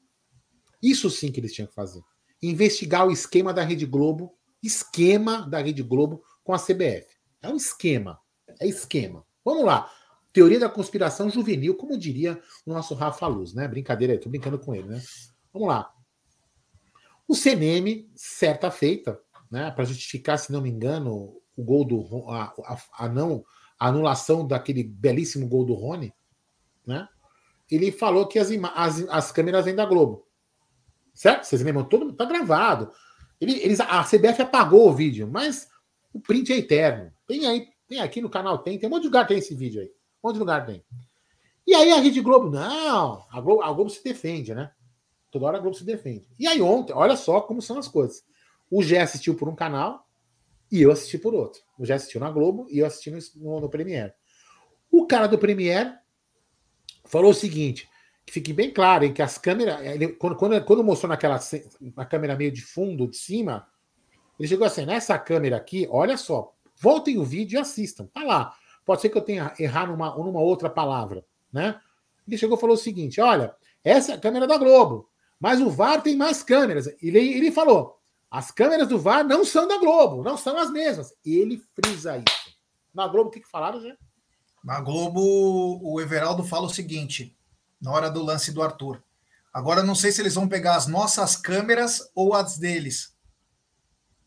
Isso 0.82 1.10
sim 1.10 1.30
que 1.30 1.40
eles 1.40 1.52
tinham 1.52 1.68
que 1.68 1.74
fazer. 1.74 2.02
Investigar 2.42 3.06
o 3.06 3.10
esquema 3.10 3.52
da 3.52 3.62
Rede 3.62 3.86
Globo, 3.86 4.34
esquema 4.62 5.48
da 5.48 5.60
Rede 5.60 5.82
Globo 5.82 6.22
com 6.42 6.52
a 6.52 6.58
CBF. 6.58 7.06
É 7.42 7.48
um 7.48 7.56
esquema. 7.56 8.20
É 8.60 8.66
esquema. 8.66 9.25
Vamos 9.46 9.64
lá. 9.64 9.88
Teoria 10.32 10.58
da 10.58 10.68
conspiração 10.68 11.30
juvenil, 11.30 11.76
como 11.76 11.96
diria 11.96 12.42
o 12.66 12.72
nosso 12.72 12.94
Rafa 12.94 13.28
Luz, 13.28 13.54
né? 13.54 13.68
Brincadeira 13.68 14.12
aí, 14.12 14.18
tô 14.18 14.28
brincando 14.28 14.58
com 14.58 14.74
ele, 14.74 14.88
né? 14.88 15.00
Vamos 15.52 15.68
lá. 15.68 15.88
O 17.28 17.34
CNM, 17.34 18.10
certa 18.16 18.72
feita, 18.72 19.20
né, 19.48 19.70
para 19.70 19.84
justificar, 19.84 20.36
se 20.36 20.50
não 20.50 20.60
me 20.60 20.68
engano, 20.68 21.40
o 21.56 21.64
gol 21.64 21.84
do 21.84 22.28
a, 22.28 22.52
a, 22.64 23.04
a, 23.04 23.08
não 23.08 23.44
a 23.78 23.86
anulação 23.86 24.44
daquele 24.44 24.82
belíssimo 24.82 25.48
gol 25.48 25.64
do 25.64 25.74
Rony, 25.74 26.12
né? 26.84 27.08
Ele 27.70 27.92
falou 27.92 28.26
que 28.26 28.40
as, 28.40 28.48
as, 28.74 29.08
as 29.08 29.32
câmeras 29.32 29.64
vêm 29.64 29.76
da 29.76 29.86
Globo. 29.86 30.26
Certo? 31.14 31.44
Vocês 31.44 31.62
lembram? 31.62 31.84
Todo 31.84 32.12
tá 32.12 32.24
gravado. 32.24 32.90
Ele, 33.40 33.52
eles, 33.60 33.78
a 33.78 34.02
CBF 34.02 34.42
apagou 34.42 34.88
o 34.88 34.92
vídeo, 34.92 35.28
mas 35.30 35.68
o 36.12 36.20
print 36.20 36.52
é 36.52 36.58
eterno. 36.58 37.12
Tem 37.26 37.46
aí, 37.46 37.68
tem 37.88 38.00
aqui 38.00 38.20
no 38.20 38.30
canal, 38.30 38.58
tem, 38.58 38.78
tem 38.78 38.88
um 38.88 38.90
monte 38.90 39.02
de 39.02 39.08
lugar 39.08 39.26
tem 39.26 39.38
esse 39.38 39.54
vídeo 39.54 39.80
aí. 39.80 39.88
Um 40.22 40.28
monte 40.28 40.34
de 40.34 40.40
lugar 40.40 40.66
tem. 40.66 40.84
E 41.66 41.74
aí 41.74 41.92
a 41.92 42.00
Rede 42.00 42.20
Globo, 42.20 42.48
não, 42.50 43.24
a 43.30 43.40
Globo, 43.40 43.62
a 43.62 43.72
Globo 43.72 43.90
se 43.90 44.02
defende, 44.02 44.54
né? 44.54 44.70
Toda 45.30 45.46
hora 45.46 45.58
a 45.58 45.60
Globo 45.60 45.76
se 45.76 45.84
defende. 45.84 46.28
E 46.38 46.46
aí 46.46 46.62
ontem, 46.62 46.92
olha 46.92 47.16
só 47.16 47.40
como 47.40 47.60
são 47.60 47.78
as 47.78 47.88
coisas. 47.88 48.24
O 48.70 48.82
Gé 48.82 49.00
assistiu 49.00 49.34
por 49.34 49.48
um 49.48 49.54
canal 49.54 50.06
e 50.70 50.82
eu 50.82 50.90
assisti 50.90 51.18
por 51.18 51.34
outro. 51.34 51.60
O 51.78 51.84
Gé 51.84 51.94
assistiu 51.94 52.20
na 52.20 52.30
Globo 52.30 52.66
e 52.70 52.78
eu 52.78 52.86
assisti 52.86 53.10
no, 53.10 53.18
no, 53.36 53.60
no 53.60 53.68
Premiere. 53.68 54.12
O 54.90 55.06
cara 55.06 55.26
do 55.26 55.38
Premiere 55.38 55.92
falou 57.04 57.30
o 57.30 57.34
seguinte: 57.34 57.88
que 58.24 58.32
fique 58.32 58.52
bem 58.52 58.72
claro, 58.72 59.04
em 59.04 59.12
que 59.12 59.22
as 59.22 59.38
câmeras. 59.38 59.80
Ele, 59.84 60.08
quando, 60.08 60.36
quando, 60.36 60.64
quando 60.64 60.84
mostrou 60.84 61.08
naquela 61.08 61.38
na 61.94 62.04
câmera 62.04 62.36
meio 62.36 62.50
de 62.50 62.62
fundo, 62.62 63.08
de 63.08 63.16
cima, 63.16 63.66
ele 64.38 64.48
chegou 64.48 64.66
assim: 64.66 64.84
nessa 64.84 65.18
câmera 65.18 65.56
aqui, 65.56 65.86
olha 65.90 66.16
só, 66.16 66.55
voltem 66.76 67.18
o 67.18 67.24
vídeo 67.24 67.56
e 67.56 67.60
assistam. 67.60 68.06
Tá 68.06 68.22
lá. 68.22 68.56
Pode 68.84 69.00
ser 69.00 69.08
que 69.08 69.18
eu 69.18 69.22
tenha 69.22 69.52
errado 69.58 69.90
numa, 69.90 70.14
numa 70.16 70.40
outra 70.40 70.70
palavra, 70.70 71.24
né? 71.52 71.80
Ele 72.26 72.38
chegou 72.38 72.56
e 72.56 72.60
falou 72.60 72.74
o 72.74 72.78
seguinte: 72.78 73.20
olha, 73.20 73.54
essa 73.82 74.12
é 74.12 74.14
a 74.14 74.20
câmera 74.20 74.46
da 74.46 74.58
Globo, 74.58 75.08
mas 75.40 75.60
o 75.60 75.70
VAR 75.70 76.02
tem 76.02 76.16
mais 76.16 76.42
câmeras. 76.42 76.86
Ele, 77.02 77.18
ele 77.18 77.50
falou: 77.50 78.00
as 78.30 78.50
câmeras 78.50 78.88
do 78.88 78.98
VAR 78.98 79.24
não 79.24 79.44
são 79.44 79.66
da 79.66 79.78
Globo, 79.78 80.22
não 80.22 80.36
são 80.36 80.56
as 80.58 80.70
mesmas. 80.70 81.14
Ele 81.24 81.62
frisa 81.74 82.18
isso. 82.18 82.56
Na 82.94 83.06
Globo, 83.08 83.28
o 83.28 83.32
que, 83.32 83.40
que 83.40 83.48
falaram, 83.48 83.80
já? 83.80 83.96
Na 84.64 84.80
Globo, 84.80 85.80
o 85.82 86.00
Everaldo 86.00 86.44
fala 86.44 86.66
o 86.66 86.72
seguinte: 86.72 87.36
na 87.80 87.92
hora 87.92 88.10
do 88.10 88.22
lance 88.22 88.52
do 88.52 88.62
Arthur. 88.62 89.02
Agora 89.52 89.82
não 89.82 89.94
sei 89.94 90.12
se 90.12 90.20
eles 90.20 90.34
vão 90.34 90.48
pegar 90.48 90.76
as 90.76 90.86
nossas 90.86 91.34
câmeras 91.34 92.10
ou 92.14 92.34
as 92.34 92.58
deles. 92.58 93.16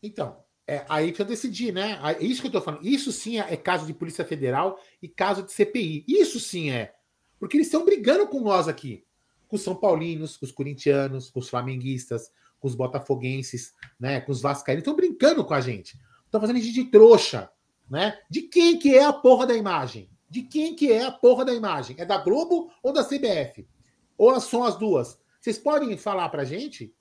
Então, 0.02 0.42
é 0.66 0.84
aí 0.88 1.12
que 1.12 1.20
eu 1.20 1.26
decidi, 1.26 1.72
né? 1.72 1.98
É 2.02 2.22
isso 2.22 2.40
que 2.40 2.48
eu 2.48 2.52
tô 2.52 2.60
falando. 2.60 2.86
Isso 2.86 3.10
sim 3.12 3.38
é 3.38 3.56
caso 3.56 3.86
de 3.86 3.94
Polícia 3.94 4.24
Federal 4.24 4.78
e 5.02 5.08
caso 5.08 5.42
de 5.42 5.52
CPI. 5.52 6.04
Isso 6.06 6.38
sim 6.38 6.70
é. 6.70 6.94
Porque 7.38 7.56
eles 7.56 7.66
estão 7.66 7.84
brigando 7.84 8.26
com 8.28 8.40
nós 8.40 8.68
aqui. 8.68 9.04
Com 9.48 9.56
os 9.56 9.62
São 9.62 9.74
Paulinos, 9.74 10.36
com 10.36 10.46
os 10.46 10.52
corintianos, 10.52 11.30
com 11.30 11.40
os 11.40 11.48
flamenguistas, 11.48 12.30
com 12.60 12.68
os 12.68 12.74
botafoguenses, 12.74 13.74
né? 13.98 14.20
Com 14.20 14.30
os 14.32 14.40
vascaínos. 14.40 14.82
Estão 14.82 14.94
brincando 14.94 15.44
com 15.44 15.54
a 15.54 15.60
gente. 15.60 15.98
Estão 16.24 16.40
fazendo 16.40 16.60
gente 16.60 16.72
de 16.72 16.84
trouxa, 16.84 17.50
né? 17.90 18.18
De 18.30 18.42
quem 18.42 18.78
que 18.78 18.94
é 18.94 19.04
a 19.04 19.12
porra 19.12 19.46
da 19.46 19.56
imagem? 19.56 20.08
de 20.30 20.42
quem 20.42 20.76
que 20.76 20.92
é 20.92 21.04
a 21.04 21.10
porra 21.10 21.44
da 21.44 21.52
imagem. 21.52 21.96
É 21.98 22.06
da 22.06 22.16
Globo 22.16 22.72
ou 22.82 22.92
da 22.92 23.04
CBF? 23.04 23.68
Ou 24.16 24.40
são 24.40 24.62
as 24.62 24.76
duas? 24.76 25.18
Vocês 25.40 25.58
podem 25.58 25.96
falar 25.96 26.28
pra 26.28 26.44
gente? 26.44 26.94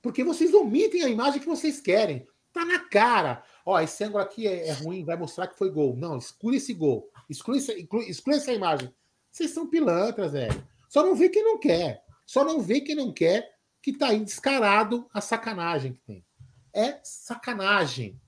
Porque 0.00 0.22
vocês 0.22 0.54
omitem 0.54 1.02
a 1.02 1.08
imagem 1.08 1.40
que 1.40 1.46
vocês 1.46 1.80
querem. 1.80 2.26
Tá 2.52 2.64
na 2.64 2.78
cara. 2.80 3.42
Ó, 3.64 3.80
esse 3.80 4.04
ângulo 4.04 4.22
aqui 4.22 4.46
é, 4.46 4.68
é 4.68 4.72
ruim, 4.72 5.04
vai 5.04 5.16
mostrar 5.16 5.46
que 5.46 5.58
foi 5.58 5.70
gol. 5.70 5.96
Não, 5.96 6.18
exclui 6.18 6.56
esse 6.56 6.74
gol. 6.74 7.10
Exclui, 7.28 7.58
exclui, 7.58 8.08
exclui 8.08 8.36
essa 8.36 8.52
imagem. 8.52 8.92
Vocês 9.30 9.50
são 9.50 9.68
pilantras, 9.68 10.32
velho. 10.32 10.66
Só 10.88 11.02
não 11.02 11.14
vê 11.14 11.28
quem 11.28 11.42
não 11.42 11.58
quer. 11.58 12.04
Só 12.26 12.44
não 12.44 12.60
vê 12.60 12.80
quem 12.80 12.94
não 12.94 13.12
quer 13.12 13.50
que 13.80 13.92
tá 13.92 14.08
aí 14.08 14.20
descarado 14.20 15.08
a 15.12 15.20
sacanagem 15.20 15.94
que 15.94 16.00
tem. 16.00 16.24
É 16.72 17.00
sacanagem. 17.02 18.20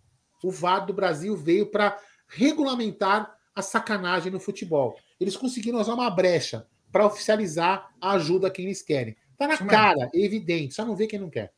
O 0.42 0.50
VAR 0.50 0.84
do 0.84 0.92
Brasil 0.92 1.36
veio 1.36 1.70
para 1.70 1.98
regulamentar 2.26 3.34
a 3.54 3.62
sacanagem 3.62 4.32
no 4.32 4.40
futebol. 4.40 4.98
Eles 5.20 5.36
conseguiram 5.36 5.80
usar 5.80 5.94
uma 5.94 6.10
brecha 6.10 6.66
para 6.90 7.06
oficializar 7.06 7.94
a 8.00 8.12
ajuda 8.12 8.48
a 8.48 8.50
quem 8.50 8.66
eles 8.66 8.82
querem. 8.82 9.16
Tá 9.36 9.48
na 9.48 9.58
cara, 9.58 10.10
é 10.14 10.20
evidente, 10.20 10.74
só 10.74 10.84
não 10.84 10.94
vê 10.94 11.06
quem 11.06 11.18
não 11.18 11.30
quer. 11.30 11.52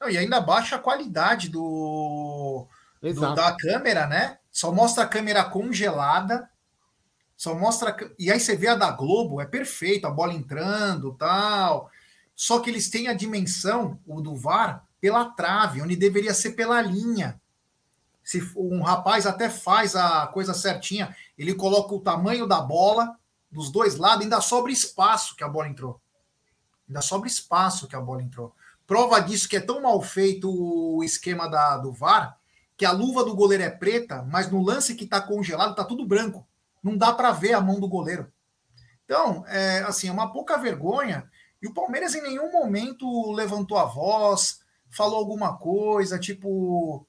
Não, 0.00 0.08
e 0.08 0.18
ainda 0.18 0.40
baixa 0.40 0.76
a 0.76 0.80
qualidade 0.80 1.48
do, 1.48 2.66
do, 3.00 3.34
da 3.34 3.56
câmera, 3.56 4.06
né? 4.06 4.38
Só 4.50 4.72
mostra 4.72 5.04
a 5.04 5.08
câmera 5.08 5.44
congelada. 5.44 6.48
Só 7.36 7.54
mostra. 7.54 7.96
E 8.18 8.30
aí 8.30 8.40
você 8.40 8.56
vê 8.56 8.68
a 8.68 8.74
da 8.74 8.90
Globo, 8.90 9.40
é 9.40 9.46
perfeito, 9.46 10.06
a 10.06 10.10
bola 10.10 10.32
entrando 10.32 11.14
tal. 11.14 11.90
Só 12.34 12.60
que 12.60 12.68
eles 12.70 12.90
têm 12.90 13.08
a 13.08 13.14
dimensão, 13.14 13.98
o 14.06 14.20
do 14.20 14.34
VAR, 14.34 14.84
pela 15.00 15.24
trave, 15.24 15.80
onde 15.80 15.96
deveria 15.96 16.34
ser 16.34 16.52
pela 16.52 16.80
linha 16.82 17.40
se 18.26 18.42
um 18.56 18.82
rapaz 18.82 19.24
até 19.24 19.48
faz 19.48 19.94
a 19.94 20.26
coisa 20.26 20.52
certinha, 20.52 21.16
ele 21.38 21.54
coloca 21.54 21.94
o 21.94 22.00
tamanho 22.00 22.44
da 22.44 22.60
bola 22.60 23.16
dos 23.48 23.70
dois 23.70 23.94
lados, 23.94 24.24
ainda 24.24 24.40
sobra 24.40 24.72
espaço 24.72 25.36
que 25.36 25.44
a 25.44 25.48
bola 25.48 25.68
entrou. 25.68 26.00
Ainda 26.88 27.00
sobra 27.00 27.28
espaço 27.28 27.86
que 27.86 27.94
a 27.94 28.00
bola 28.00 28.20
entrou. 28.20 28.52
Prova 28.86 29.20
disso 29.20 29.48
que 29.48 29.56
é 29.56 29.60
tão 29.60 29.82
mal 29.82 30.00
feito 30.00 30.48
o 30.48 31.02
esquema 31.02 31.48
da, 31.48 31.76
do 31.76 31.92
VAR, 31.92 32.38
que 32.76 32.84
a 32.84 32.92
luva 32.92 33.24
do 33.24 33.34
goleiro 33.34 33.64
é 33.64 33.70
preta, 33.70 34.22
mas 34.30 34.50
no 34.50 34.62
lance 34.62 34.94
que 34.94 35.04
está 35.04 35.20
congelado 35.20 35.70
está 35.70 35.84
tudo 35.84 36.06
branco. 36.06 36.46
Não 36.82 36.96
dá 36.96 37.12
para 37.12 37.32
ver 37.32 37.54
a 37.54 37.60
mão 37.60 37.80
do 37.80 37.88
goleiro. 37.88 38.30
Então, 39.04 39.44
é, 39.48 39.80
assim, 39.80 40.08
é 40.08 40.12
uma 40.12 40.32
pouca 40.32 40.56
vergonha. 40.58 41.28
E 41.60 41.66
o 41.66 41.74
Palmeiras 41.74 42.14
em 42.14 42.22
nenhum 42.22 42.52
momento 42.52 43.32
levantou 43.32 43.78
a 43.78 43.84
voz, 43.84 44.60
falou 44.90 45.16
alguma 45.16 45.56
coisa, 45.56 46.18
tipo, 46.18 47.06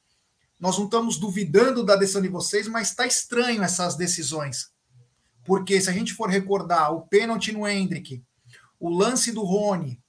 nós 0.60 0.78
não 0.78 0.86
estamos 0.86 1.18
duvidando 1.18 1.84
da 1.84 1.96
decisão 1.96 2.22
de 2.22 2.28
vocês, 2.28 2.68
mas 2.68 2.90
está 2.90 3.06
estranho 3.06 3.64
essas 3.64 3.96
decisões. 3.96 4.72
Porque 5.44 5.80
se 5.80 5.90
a 5.90 5.94
gente 5.94 6.14
for 6.14 6.30
recordar 6.30 6.94
o 6.94 7.02
pênalti 7.02 7.52
no 7.52 7.68
Hendrick, 7.68 8.24
o 8.80 8.90
lance 8.90 9.32
do 9.32 9.44
Rony, 9.44 10.02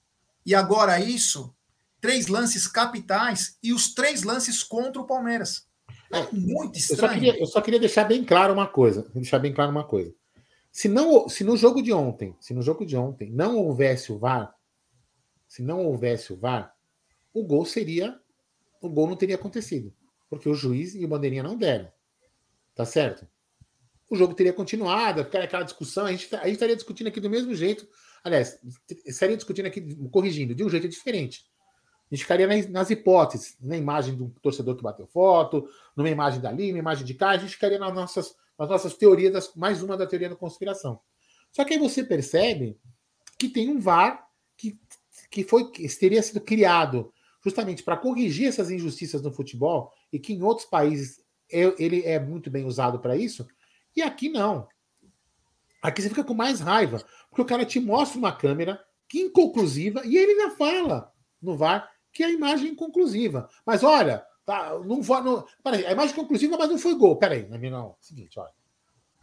e 0.44 0.54
agora 0.54 0.98
isso, 1.00 1.54
três 2.00 2.26
lances 2.26 2.66
capitais 2.66 3.58
e 3.62 3.72
os 3.72 3.94
três 3.94 4.22
lances 4.22 4.62
contra 4.62 5.00
o 5.00 5.06
Palmeiras. 5.06 5.66
É, 6.12 6.20
é 6.20 6.28
muito 6.32 6.78
estranho. 6.78 7.00
Eu 7.00 7.08
só, 7.08 7.14
queria, 7.14 7.40
eu 7.40 7.46
só 7.46 7.60
queria 7.60 7.80
deixar 7.80 8.04
bem 8.04 8.24
claro 8.24 8.52
uma 8.52 8.66
coisa. 8.66 9.10
Deixar 9.14 9.38
bem 9.38 9.52
claro 9.52 9.70
uma 9.70 9.84
coisa. 9.84 10.14
Se, 10.70 10.88
não, 10.88 11.28
se 11.28 11.44
no 11.44 11.56
jogo 11.56 11.82
de 11.82 11.92
ontem, 11.92 12.36
se 12.40 12.54
no 12.54 12.62
jogo 12.62 12.84
de 12.86 12.96
ontem 12.96 13.30
não 13.30 13.56
houvesse 13.56 14.12
o 14.12 14.18
VAR, 14.18 14.54
se 15.46 15.62
não 15.62 15.84
houvesse 15.84 16.32
o 16.32 16.36
VAR, 16.36 16.74
o 17.32 17.42
gol 17.44 17.64
seria. 17.64 18.18
O 18.80 18.88
gol 18.88 19.08
não 19.08 19.16
teria 19.16 19.34
acontecido 19.34 19.92
porque 20.30 20.48
o 20.48 20.54
juiz 20.54 20.94
e 20.94 21.04
o 21.04 21.08
bandeirinha 21.08 21.42
não 21.42 21.56
deram. 21.56 21.90
Tá 22.74 22.84
certo? 22.84 23.26
O 24.10 24.16
jogo 24.16 24.34
teria 24.34 24.52
continuado, 24.52 25.24
ficaria 25.24 25.46
aquela 25.46 25.64
discussão, 25.64 26.06
a 26.06 26.12
gente, 26.12 26.34
a 26.36 26.44
gente 26.44 26.52
estaria 26.52 26.76
discutindo 26.76 27.08
aqui 27.08 27.18
do 27.18 27.28
mesmo 27.28 27.54
jeito 27.54 27.88
Aliás, 28.22 28.58
estaria 29.06 29.36
discutindo 29.36 29.66
aqui, 29.66 29.94
corrigindo, 30.10 30.54
de 30.54 30.64
um 30.64 30.68
jeito 30.68 30.88
diferente. 30.88 31.46
A 32.10 32.14
gente 32.14 32.22
ficaria 32.22 32.46
nas 32.68 32.90
hipóteses, 32.90 33.56
na 33.60 33.76
imagem 33.76 34.14
do 34.14 34.30
torcedor 34.40 34.74
que 34.76 34.82
bateu 34.82 35.06
foto, 35.06 35.68
numa 35.94 36.08
imagem 36.08 36.40
dali, 36.40 36.68
numa 36.68 36.78
imagem 36.78 37.04
de 37.04 37.12
cá, 37.12 37.30
a 37.30 37.36
gente 37.36 37.52
ficaria 37.52 37.78
nas 37.78 37.94
nossas, 37.94 38.34
nas 38.58 38.68
nossas 38.68 38.94
teorias, 38.94 39.32
das, 39.32 39.54
mais 39.54 39.82
uma 39.82 39.96
da 39.96 40.06
teoria 40.06 40.30
da 40.30 40.36
conspiração. 40.36 41.00
Só 41.52 41.64
que 41.64 41.74
aí 41.74 41.78
você 41.78 42.02
percebe 42.02 42.78
que 43.38 43.48
tem 43.48 43.68
um 43.68 43.78
VAR 43.78 44.26
que, 44.56 44.78
que, 45.30 45.44
foi, 45.44 45.70
que 45.70 45.86
teria 45.98 46.22
sido 46.22 46.40
criado 46.40 47.12
justamente 47.44 47.82
para 47.82 47.96
corrigir 47.96 48.48
essas 48.48 48.70
injustiças 48.70 49.22
no 49.22 49.32
futebol 49.32 49.92
e 50.10 50.18
que 50.18 50.32
em 50.32 50.42
outros 50.42 50.66
países 50.66 51.22
ele 51.50 52.02
é 52.04 52.18
muito 52.18 52.50
bem 52.50 52.64
usado 52.64 52.98
para 52.98 53.16
isso, 53.16 53.46
e 53.96 54.02
aqui 54.02 54.28
não. 54.28 54.68
Aqui 55.80 56.02
você 56.02 56.08
fica 56.08 56.24
com 56.24 56.34
mais 56.34 56.60
raiva, 56.60 57.02
porque 57.28 57.42
o 57.42 57.46
cara 57.46 57.64
te 57.64 57.80
mostra 57.80 58.18
uma 58.18 58.32
câmera 58.32 58.82
que 59.08 59.20
inconclusiva 59.20 60.02
e 60.04 60.16
ele 60.16 60.32
ainda 60.32 60.56
fala 60.56 61.12
no 61.40 61.56
VAR 61.56 61.90
que 62.18 62.24
a 62.24 62.30
imagem 62.30 62.70
é 62.70 62.72
inconclusiva. 62.72 63.48
Mas 63.64 63.84
olha, 63.84 64.26
tá, 64.44 64.76
não 64.84 65.00
vai. 65.00 65.22
Não, 65.22 65.46
peraí, 65.62 65.86
a 65.86 65.92
imagem 65.92 66.14
é 66.14 66.16
conclusiva, 66.16 66.58
mas 66.58 66.68
não 66.68 66.76
foi 66.76 66.96
gol. 66.96 67.14
Peraí, 67.16 67.46
não, 67.48 67.94
seguinte, 68.00 68.40
olha. 68.40 68.50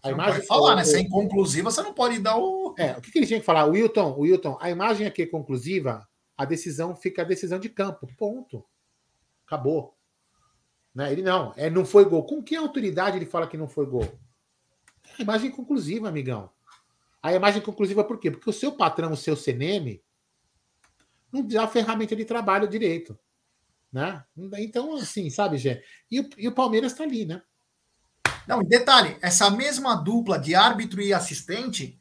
A 0.02 0.12
imagem 0.12 0.36
pode 0.36 0.48
falar, 0.48 0.78
né? 0.78 0.86
Se 0.86 0.96
é 0.96 1.02
inconclusiva, 1.02 1.70
você 1.70 1.82
não 1.82 1.94
pode 1.94 2.20
dar 2.20 2.38
o. 2.38 2.74
É, 2.80 2.94
o 2.94 3.02
que, 3.02 3.12
que 3.12 3.20
ele 3.20 3.28
tinha 3.28 3.42
que 3.42 3.46
falar? 3.46 3.66
O 3.66 3.72
Wilton, 3.72 4.14
o 4.14 4.22
Wilton, 4.22 4.58
a 4.62 4.70
imagem 4.70 5.06
aqui 5.06 5.24
é 5.24 5.26
conclusiva, 5.26 6.08
a 6.38 6.46
decisão 6.46 6.96
fica 6.96 7.22
a 7.22 7.26
decisão 7.26 7.60
de 7.60 7.68
campo. 7.68 8.08
Ponto. 8.18 8.64
Acabou. 9.46 9.94
Né? 10.94 11.12
Ele 11.12 11.22
não, 11.22 11.52
é, 11.58 11.70
não 11.70 11.84
foi 11.84 12.06
gol. 12.06 12.24
Com 12.24 12.42
que 12.42 12.56
autoridade 12.56 13.18
ele 13.18 13.26
fala 13.26 13.46
que 13.46 13.58
não 13.58 13.68
foi 13.68 13.86
gol? 13.86 14.08
A 15.20 15.22
imagem 15.22 15.52
conclusiva, 15.52 16.08
amigão. 16.08 16.50
A 17.22 17.34
imagem 17.34 17.62
conclusiva 17.62 18.06
por 18.06 18.20
quê? 18.20 18.32
Porque 18.32 18.50
o 18.50 18.54
seu 18.54 18.72
patrão, 18.72 19.12
o 19.12 19.18
seu 19.18 19.36
CNM, 19.36 20.02
não 21.36 21.48
dá 21.48 21.68
ferramenta 21.68 22.16
de 22.16 22.26
trabalho 22.26 22.68
direito. 22.68 23.18
Né? 23.92 24.24
Então, 24.58 24.96
assim, 24.96 25.30
sabe, 25.30 25.58
Gê? 25.58 25.82
E 26.10 26.20
o, 26.20 26.30
e 26.38 26.48
o 26.48 26.54
Palmeiras 26.54 26.92
está 26.92 27.04
ali, 27.04 27.26
né? 27.26 27.42
Não, 28.48 28.64
detalhe, 28.64 29.18
essa 29.22 29.50
mesma 29.50 29.96
dupla 29.96 30.38
de 30.38 30.54
árbitro 30.54 31.02
e 31.02 31.14
assistente, 31.14 32.00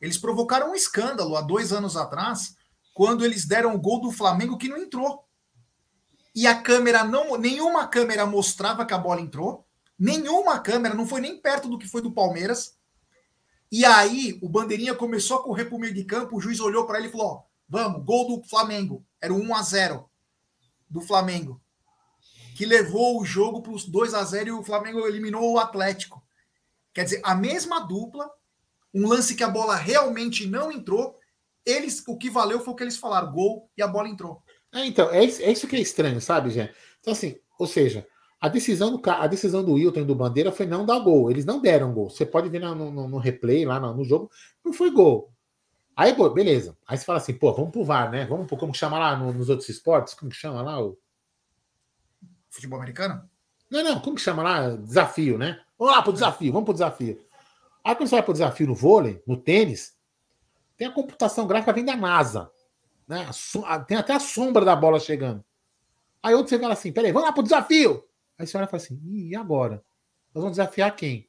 eles 0.00 0.18
provocaram 0.18 0.70
um 0.70 0.74
escândalo 0.74 1.36
há 1.36 1.40
dois 1.40 1.72
anos 1.72 1.96
atrás, 1.96 2.56
quando 2.92 3.24
eles 3.24 3.46
deram 3.46 3.74
o 3.74 3.80
gol 3.80 4.00
do 4.00 4.10
Flamengo 4.10 4.58
que 4.58 4.68
não 4.68 4.76
entrou. 4.76 5.24
E 6.34 6.46
a 6.46 6.60
câmera 6.60 7.04
não. 7.04 7.36
Nenhuma 7.36 7.86
câmera 7.86 8.26
mostrava 8.26 8.84
que 8.84 8.92
a 8.92 8.98
bola 8.98 9.20
entrou. 9.20 9.66
Nenhuma 9.98 10.58
câmera, 10.58 10.94
não 10.94 11.06
foi 11.06 11.20
nem 11.20 11.40
perto 11.40 11.68
do 11.68 11.78
que 11.78 11.86
foi 11.86 12.02
do 12.02 12.12
Palmeiras. 12.12 12.76
E 13.70 13.84
aí 13.84 14.38
o 14.42 14.48
Bandeirinha 14.48 14.94
começou 14.94 15.38
a 15.38 15.42
correr 15.42 15.66
para 15.66 15.76
o 15.76 15.78
meio 15.78 15.94
de 15.94 16.04
campo, 16.04 16.36
o 16.36 16.40
juiz 16.40 16.58
olhou 16.60 16.86
para 16.86 16.98
ele 16.98 17.08
e 17.08 17.10
falou: 17.10 17.26
ó, 17.26 17.42
vamos, 17.68 18.04
gol 18.04 18.28
do 18.28 18.48
Flamengo. 18.48 19.04
Era 19.20 19.32
o 19.32 19.38
1 19.38 19.54
a 19.54 19.62
0 19.62 20.10
do 20.88 21.00
Flamengo. 21.00 21.60
Que 22.56 22.64
levou 22.64 23.20
o 23.20 23.24
jogo 23.24 23.62
para 23.62 23.72
os 23.72 23.84
2 23.84 24.14
a 24.14 24.22
0 24.24 24.48
e 24.48 24.52
o 24.52 24.62
Flamengo 24.62 25.06
eliminou 25.06 25.52
o 25.52 25.58
Atlético. 25.58 26.22
Quer 26.92 27.04
dizer, 27.04 27.20
a 27.24 27.34
mesma 27.34 27.80
dupla, 27.80 28.30
um 28.94 29.08
lance 29.08 29.34
que 29.34 29.42
a 29.42 29.48
bola 29.48 29.74
realmente 29.74 30.46
não 30.46 30.70
entrou, 30.70 31.18
eles 31.66 32.02
o 32.06 32.16
que 32.16 32.30
valeu 32.30 32.60
foi 32.60 32.72
o 32.72 32.76
que 32.76 32.84
eles 32.84 32.96
falaram, 32.96 33.32
gol 33.32 33.68
e 33.76 33.82
a 33.82 33.88
bola 33.88 34.08
entrou. 34.08 34.42
É, 34.72 34.86
então, 34.86 35.10
é 35.10 35.24
isso, 35.24 35.42
é 35.42 35.50
isso 35.50 35.66
que 35.66 35.76
é 35.76 35.80
estranho, 35.80 36.20
sabe, 36.20 36.50
gente? 36.50 36.72
Então, 37.00 37.12
assim, 37.12 37.36
ou 37.58 37.66
seja, 37.66 38.06
a 38.40 38.48
decisão, 38.48 38.94
do, 38.94 39.10
a 39.10 39.26
decisão 39.26 39.64
do 39.64 39.72
Wilton 39.72 40.00
e 40.00 40.04
do 40.04 40.14
Bandeira 40.14 40.52
foi 40.52 40.66
não 40.66 40.84
dar 40.84 40.98
gol. 40.98 41.30
Eles 41.30 41.44
não 41.46 41.62
deram 41.62 41.94
gol. 41.94 42.10
Você 42.10 42.26
pode 42.26 42.48
ver 42.50 42.60
no, 42.60 42.74
no, 42.74 43.08
no 43.08 43.18
replay, 43.18 43.64
lá 43.64 43.80
no, 43.80 43.94
no, 43.94 44.04
jogo, 44.04 44.30
não 44.62 44.72
foi 44.72 44.90
gol. 44.90 45.32
Aí, 45.96 46.14
pô, 46.14 46.28
beleza. 46.30 46.76
Aí 46.86 46.98
você 46.98 47.04
fala 47.04 47.18
assim, 47.18 47.34
pô, 47.34 47.52
vamos 47.52 47.70
pro 47.70 47.84
VAR, 47.84 48.10
né? 48.10 48.26
Vamos 48.26 48.46
pro, 48.46 48.56
como 48.56 48.74
chama 48.74 48.98
lá 48.98 49.16
nos 49.16 49.48
outros 49.48 49.68
esportes? 49.68 50.14
Como 50.14 50.30
que 50.30 50.36
chama 50.36 50.62
lá? 50.62 50.82
O... 50.82 50.98
Futebol 52.50 52.78
americano? 52.78 53.28
Não, 53.70 53.82
não, 53.82 54.00
como 54.00 54.16
que 54.16 54.22
chama 54.22 54.42
lá? 54.42 54.70
Desafio, 54.76 55.38
né? 55.38 55.60
Vamos 55.78 55.94
lá 55.94 56.02
pro 56.02 56.12
desafio, 56.12 56.52
vamos 56.52 56.64
pro 56.64 56.74
desafio. 56.74 57.24
Aí 57.84 57.94
quando 57.94 58.08
você 58.08 58.16
vai 58.16 58.22
pro 58.22 58.32
desafio 58.32 58.66
no 58.66 58.74
vôlei, 58.74 59.22
no 59.26 59.36
tênis, 59.36 59.96
tem 60.76 60.86
a 60.86 60.92
computação 60.92 61.46
gráfica 61.46 61.72
vem 61.72 61.84
da 61.84 61.96
NASA. 61.96 62.50
Né? 63.06 63.28
Tem 63.86 63.96
até 63.96 64.14
a 64.14 64.20
sombra 64.20 64.64
da 64.64 64.74
bola 64.74 64.98
chegando. 64.98 65.44
Aí 66.22 66.34
outro 66.34 66.50
você 66.50 66.58
fala 66.58 66.72
assim: 66.72 66.92
peraí, 66.92 67.12
vamos 67.12 67.28
lá 67.28 67.32
pro 67.32 67.42
desafio. 67.42 68.02
Aí 68.38 68.46
você 68.46 68.56
olha 68.56 68.64
e 68.64 68.68
fala 68.68 68.82
assim: 68.82 69.00
e 69.04 69.36
agora? 69.36 69.84
Nós 70.34 70.42
vamos 70.42 70.56
desafiar 70.56 70.94
quem? 70.96 71.28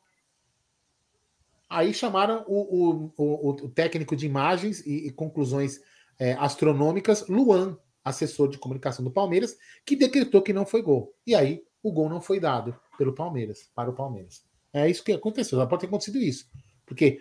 Aí 1.69 1.93
chamaram 1.93 2.43
o, 2.47 3.11
o, 3.13 3.13
o, 3.17 3.49
o 3.49 3.69
técnico 3.69 4.15
de 4.15 4.25
imagens 4.25 4.85
e, 4.85 5.07
e 5.07 5.11
conclusões 5.11 5.79
é, 6.19 6.33
astronômicas, 6.33 7.27
Luan, 7.27 7.77
assessor 8.03 8.47
de 8.49 8.57
comunicação 8.57 9.03
do 9.03 9.11
Palmeiras, 9.11 9.57
que 9.85 9.95
decretou 9.95 10.41
que 10.41 10.53
não 10.53 10.65
foi 10.65 10.81
gol. 10.81 11.13
E 11.25 11.33
aí 11.33 11.63
o 11.81 11.91
gol 11.91 12.09
não 12.09 12.21
foi 12.21 12.39
dado 12.39 12.79
pelo 12.97 13.13
Palmeiras, 13.13 13.69
para 13.75 13.89
o 13.89 13.93
Palmeiras. 13.93 14.43
É 14.71 14.89
isso 14.89 15.03
que 15.03 15.11
aconteceu. 15.11 15.57
Já 15.57 15.65
pode 15.65 15.81
ter 15.81 15.87
acontecido 15.87 16.17
isso. 16.17 16.47
Porque 16.85 17.19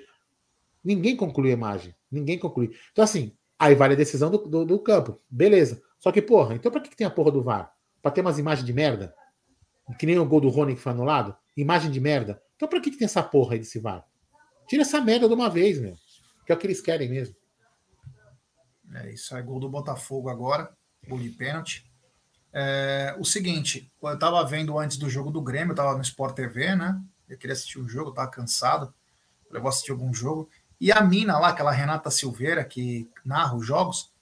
ninguém 0.82 1.16
concluiu 1.16 1.50
a 1.50 1.56
imagem. 1.56 1.94
Ninguém 2.10 2.38
concluiu. 2.38 2.72
Então, 2.92 3.04
assim, 3.04 3.32
aí 3.58 3.74
vale 3.74 3.94
a 3.94 3.96
decisão 3.96 4.30
do, 4.30 4.38
do, 4.38 4.64
do 4.64 4.78
campo. 4.78 5.20
Beleza. 5.30 5.82
Só 5.98 6.12
que, 6.12 6.20
porra, 6.20 6.54
então 6.54 6.70
pra 6.70 6.80
que, 6.80 6.90
que 6.90 6.96
tem 6.96 7.06
a 7.06 7.10
porra 7.10 7.30
do 7.30 7.42
VAR? 7.42 7.72
Pra 8.02 8.10
ter 8.10 8.20
umas 8.20 8.38
imagens 8.38 8.66
de 8.66 8.72
merda? 8.72 9.14
Que 9.98 10.06
nem 10.06 10.18
o 10.18 10.26
gol 10.26 10.40
do 10.40 10.48
Rony 10.48 10.74
que 10.74 10.80
foi 10.80 10.92
anulado? 10.92 11.34
Imagem 11.56 11.90
de 11.90 12.00
merda. 12.00 12.42
Então 12.56 12.68
pra 12.68 12.80
que, 12.80 12.90
que 12.90 12.98
tem 12.98 13.06
essa 13.06 13.22
porra 13.22 13.54
aí 13.54 13.58
desse 13.58 13.78
VAR? 13.78 14.04
Tira 14.66 14.82
essa 14.82 15.00
merda 15.00 15.28
de 15.28 15.34
uma 15.34 15.50
vez, 15.50 15.80
meu. 15.80 15.96
Que 16.46 16.52
é 16.52 16.54
o 16.54 16.58
que 16.58 16.66
eles 16.66 16.80
querem 16.80 17.08
mesmo. 17.08 17.34
É 18.94 19.12
isso 19.12 19.34
aí, 19.34 19.42
gol 19.42 19.58
do 19.58 19.68
Botafogo 19.68 20.28
agora, 20.28 20.72
gol 21.08 21.18
de 21.18 21.30
pênalti. 21.30 21.84
É, 22.52 23.16
o 23.18 23.24
seguinte, 23.24 23.92
eu 24.00 24.18
tava 24.18 24.44
vendo 24.44 24.78
antes 24.78 24.96
do 24.96 25.10
jogo 25.10 25.30
do 25.30 25.42
Grêmio, 25.42 25.72
eu 25.72 25.76
tava 25.76 25.96
no 25.96 26.02
Sport 26.02 26.36
TV, 26.36 26.76
né? 26.76 27.00
Eu 27.28 27.36
queria 27.36 27.54
assistir 27.54 27.80
um 27.80 27.88
jogo, 27.88 28.10
eu 28.10 28.14
tava 28.14 28.30
cansado. 28.30 28.94
Eu 29.50 29.60
vou 29.60 29.68
assistir 29.68 29.90
algum 29.90 30.12
jogo. 30.14 30.48
E 30.80 30.92
a 30.92 31.00
mina 31.00 31.38
lá, 31.38 31.48
aquela 31.48 31.72
Renata 31.72 32.10
Silveira, 32.10 32.64
que 32.64 33.10
narra 33.24 33.56
os 33.56 33.66
jogos, 33.66 34.12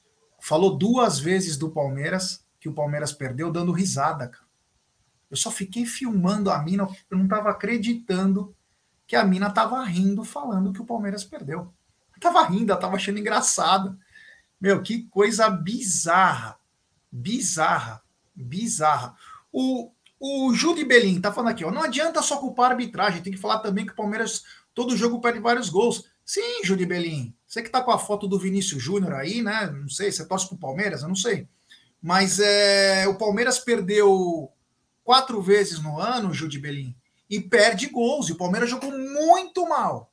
falou 0.40 0.76
duas 0.76 1.18
vezes 1.18 1.56
do 1.56 1.70
Palmeiras, 1.70 2.44
que 2.58 2.68
o 2.68 2.74
Palmeiras 2.74 3.12
perdeu, 3.12 3.50
dando 3.50 3.72
risada, 3.72 4.28
cara. 4.28 4.44
Eu 5.30 5.36
só 5.36 5.50
fiquei 5.50 5.86
filmando 5.86 6.50
a 6.50 6.62
mina, 6.62 6.86
eu 7.10 7.16
não 7.16 7.26
tava 7.26 7.50
acreditando 7.50 8.54
que 9.06 9.16
a 9.16 9.24
mina 9.24 9.50
tava 9.50 9.82
rindo 9.84 10.24
falando 10.24 10.72
que 10.72 10.80
o 10.80 10.86
Palmeiras 10.86 11.24
perdeu. 11.24 11.72
Tava 12.20 12.44
rindo, 12.46 12.70
ela 12.70 12.80
tava 12.80 12.94
achando 12.94 13.18
engraçado. 13.18 13.98
Meu, 14.60 14.80
que 14.80 15.02
coisa 15.08 15.50
bizarra. 15.50 16.56
Bizarra. 17.10 18.00
Bizarra. 18.34 19.16
O, 19.52 19.90
o 20.20 20.54
Jude 20.54 20.84
Belin 20.84 21.20
tá 21.20 21.32
falando 21.32 21.50
aqui, 21.50 21.64
ó. 21.64 21.70
Não 21.72 21.82
adianta 21.82 22.22
só 22.22 22.38
culpar 22.38 22.66
a 22.66 22.74
arbitragem, 22.74 23.22
tem 23.22 23.32
que 23.32 23.40
falar 23.40 23.58
também 23.58 23.84
que 23.84 23.92
o 23.92 23.96
Palmeiras 23.96 24.44
todo 24.72 24.96
jogo 24.96 25.20
perde 25.20 25.40
vários 25.40 25.68
gols. 25.68 26.04
Sim, 26.24 26.64
Jude 26.64 26.86
Belin. 26.86 27.34
Você 27.44 27.60
que 27.60 27.70
tá 27.70 27.82
com 27.82 27.90
a 27.90 27.98
foto 27.98 28.28
do 28.28 28.38
Vinícius 28.38 28.80
Júnior 28.80 29.14
aí, 29.14 29.42
né? 29.42 29.66
Não 29.66 29.88
sei, 29.88 30.12
você 30.12 30.24
torce 30.24 30.48
pro 30.48 30.56
Palmeiras? 30.56 31.02
Eu 31.02 31.08
não 31.08 31.16
sei. 31.16 31.48
Mas 32.00 32.38
é, 32.38 33.06
o 33.08 33.18
Palmeiras 33.18 33.58
perdeu 33.58 34.50
quatro 35.02 35.42
vezes 35.42 35.80
no 35.82 35.98
ano, 35.98 36.32
Jude 36.32 36.58
Belin, 36.58 36.94
e 37.32 37.40
perde 37.40 37.86
gols. 37.86 38.28
E 38.28 38.32
o 38.32 38.36
Palmeiras 38.36 38.68
jogou 38.68 38.90
muito 38.90 39.66
mal. 39.66 40.12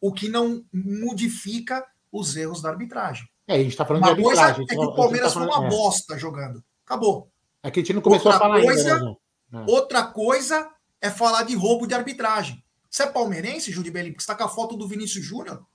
O 0.00 0.12
que 0.12 0.28
não 0.28 0.64
modifica 0.72 1.84
os 2.12 2.36
erros 2.36 2.62
da 2.62 2.70
arbitragem. 2.70 3.28
É, 3.48 3.56
a 3.56 3.62
gente 3.62 3.76
tá 3.76 3.84
falando 3.84 4.04
uma 4.04 4.14
de 4.14 4.22
arbitragem. 4.22 4.64
é 4.70 4.74
que 4.74 4.78
o 4.78 4.94
Palmeiras 4.94 5.34
tá 5.34 5.40
falando, 5.40 5.52
foi 5.52 5.58
uma 5.58 5.66
é. 5.66 5.70
bosta 5.70 6.16
jogando. 6.16 6.62
Acabou. 6.84 7.28
É 7.64 7.70
que 7.70 7.80
a 7.80 7.82
gente 7.82 7.94
não 7.94 8.00
começou 8.00 8.30
outra 8.30 8.46
a 8.46 8.48
falar 8.48 8.62
coisa, 8.62 8.94
ainda, 8.94 9.16
né? 9.50 9.64
Outra 9.68 10.04
coisa 10.04 10.70
é 11.00 11.10
falar 11.10 11.42
de 11.42 11.56
roubo 11.56 11.84
de 11.84 11.94
arbitragem. 11.94 12.62
Você 12.88 13.02
é 13.02 13.06
palmeirense, 13.06 13.72
Júlio 13.72 13.92
Belli, 13.92 14.10
porque 14.12 14.22
você 14.22 14.30
está 14.30 14.36
com 14.36 14.44
a 14.44 14.54
foto 14.54 14.76
do 14.76 14.86
Vinícius 14.86 15.24
Júnior? 15.24 15.66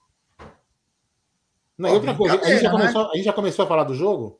Não, 1.77 1.91
outra 1.91 2.15
coisa, 2.15 2.39
a 2.39 2.47
gente, 2.47 2.61
já 2.61 2.71
né? 2.71 2.77
começou, 2.77 3.11
a 3.11 3.15
gente 3.15 3.25
já 3.25 3.33
começou 3.33 3.65
a 3.65 3.67
falar 3.67 3.83
do 3.83 3.95
jogo? 3.95 4.39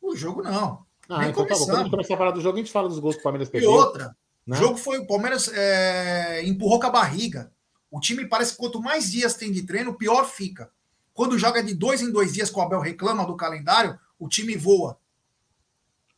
O 0.00 0.14
jogo 0.14 0.42
não. 0.42 0.86
Ah, 1.08 1.18
Nem 1.18 1.30
então 1.30 1.44
tá 1.44 1.54
bom. 1.54 1.64
Quando 1.64 1.76
a 1.76 1.82
gente 1.82 1.90
começar 1.90 2.14
a 2.14 2.18
falar 2.18 2.30
do 2.30 2.40
jogo, 2.40 2.56
a 2.56 2.60
gente 2.60 2.70
fala 2.72 2.88
dos 2.88 3.00
gols 3.00 3.16
que 3.16 3.20
o 3.20 3.24
Palmeiras 3.24 3.48
perdeu. 3.48 3.70
E 3.70 3.74
outra, 3.74 4.16
né? 4.46 4.56
o 4.56 4.60
jogo 4.60 4.76
foi. 4.76 4.98
O 4.98 5.06
Palmeiras 5.06 5.48
é, 5.48 6.42
empurrou 6.46 6.80
com 6.80 6.86
a 6.86 6.90
barriga. 6.90 7.52
O 7.90 8.00
time 8.00 8.26
parece 8.26 8.52
que 8.52 8.58
quanto 8.58 8.80
mais 8.80 9.10
dias 9.10 9.34
tem 9.34 9.50
de 9.50 9.62
treino, 9.62 9.96
pior 9.96 10.24
fica. 10.24 10.70
Quando 11.12 11.38
joga 11.38 11.62
de 11.62 11.74
dois 11.74 12.02
em 12.02 12.10
dois 12.10 12.32
dias, 12.32 12.50
com 12.50 12.60
o 12.60 12.62
Abel 12.62 12.80
reclama 12.80 13.24
do 13.24 13.36
calendário, 13.36 13.98
o 14.18 14.28
time 14.28 14.56
voa. 14.56 14.98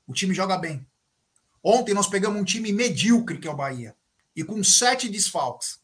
O 0.07 0.13
time 0.13 0.35
joga 0.35 0.57
bem. 0.57 0.87
Ontem 1.63 1.95
nós 1.95 2.07
pegamos 2.07 2.41
um 2.41 2.45
time 2.45 2.73
medíocre, 2.73 3.39
que 3.39 3.47
é 3.47 3.51
o 3.51 3.57
Bahia 3.57 3.95
e 4.39 4.45
com 4.45 4.63
sete 4.63 5.09
desfalques. 5.09 5.81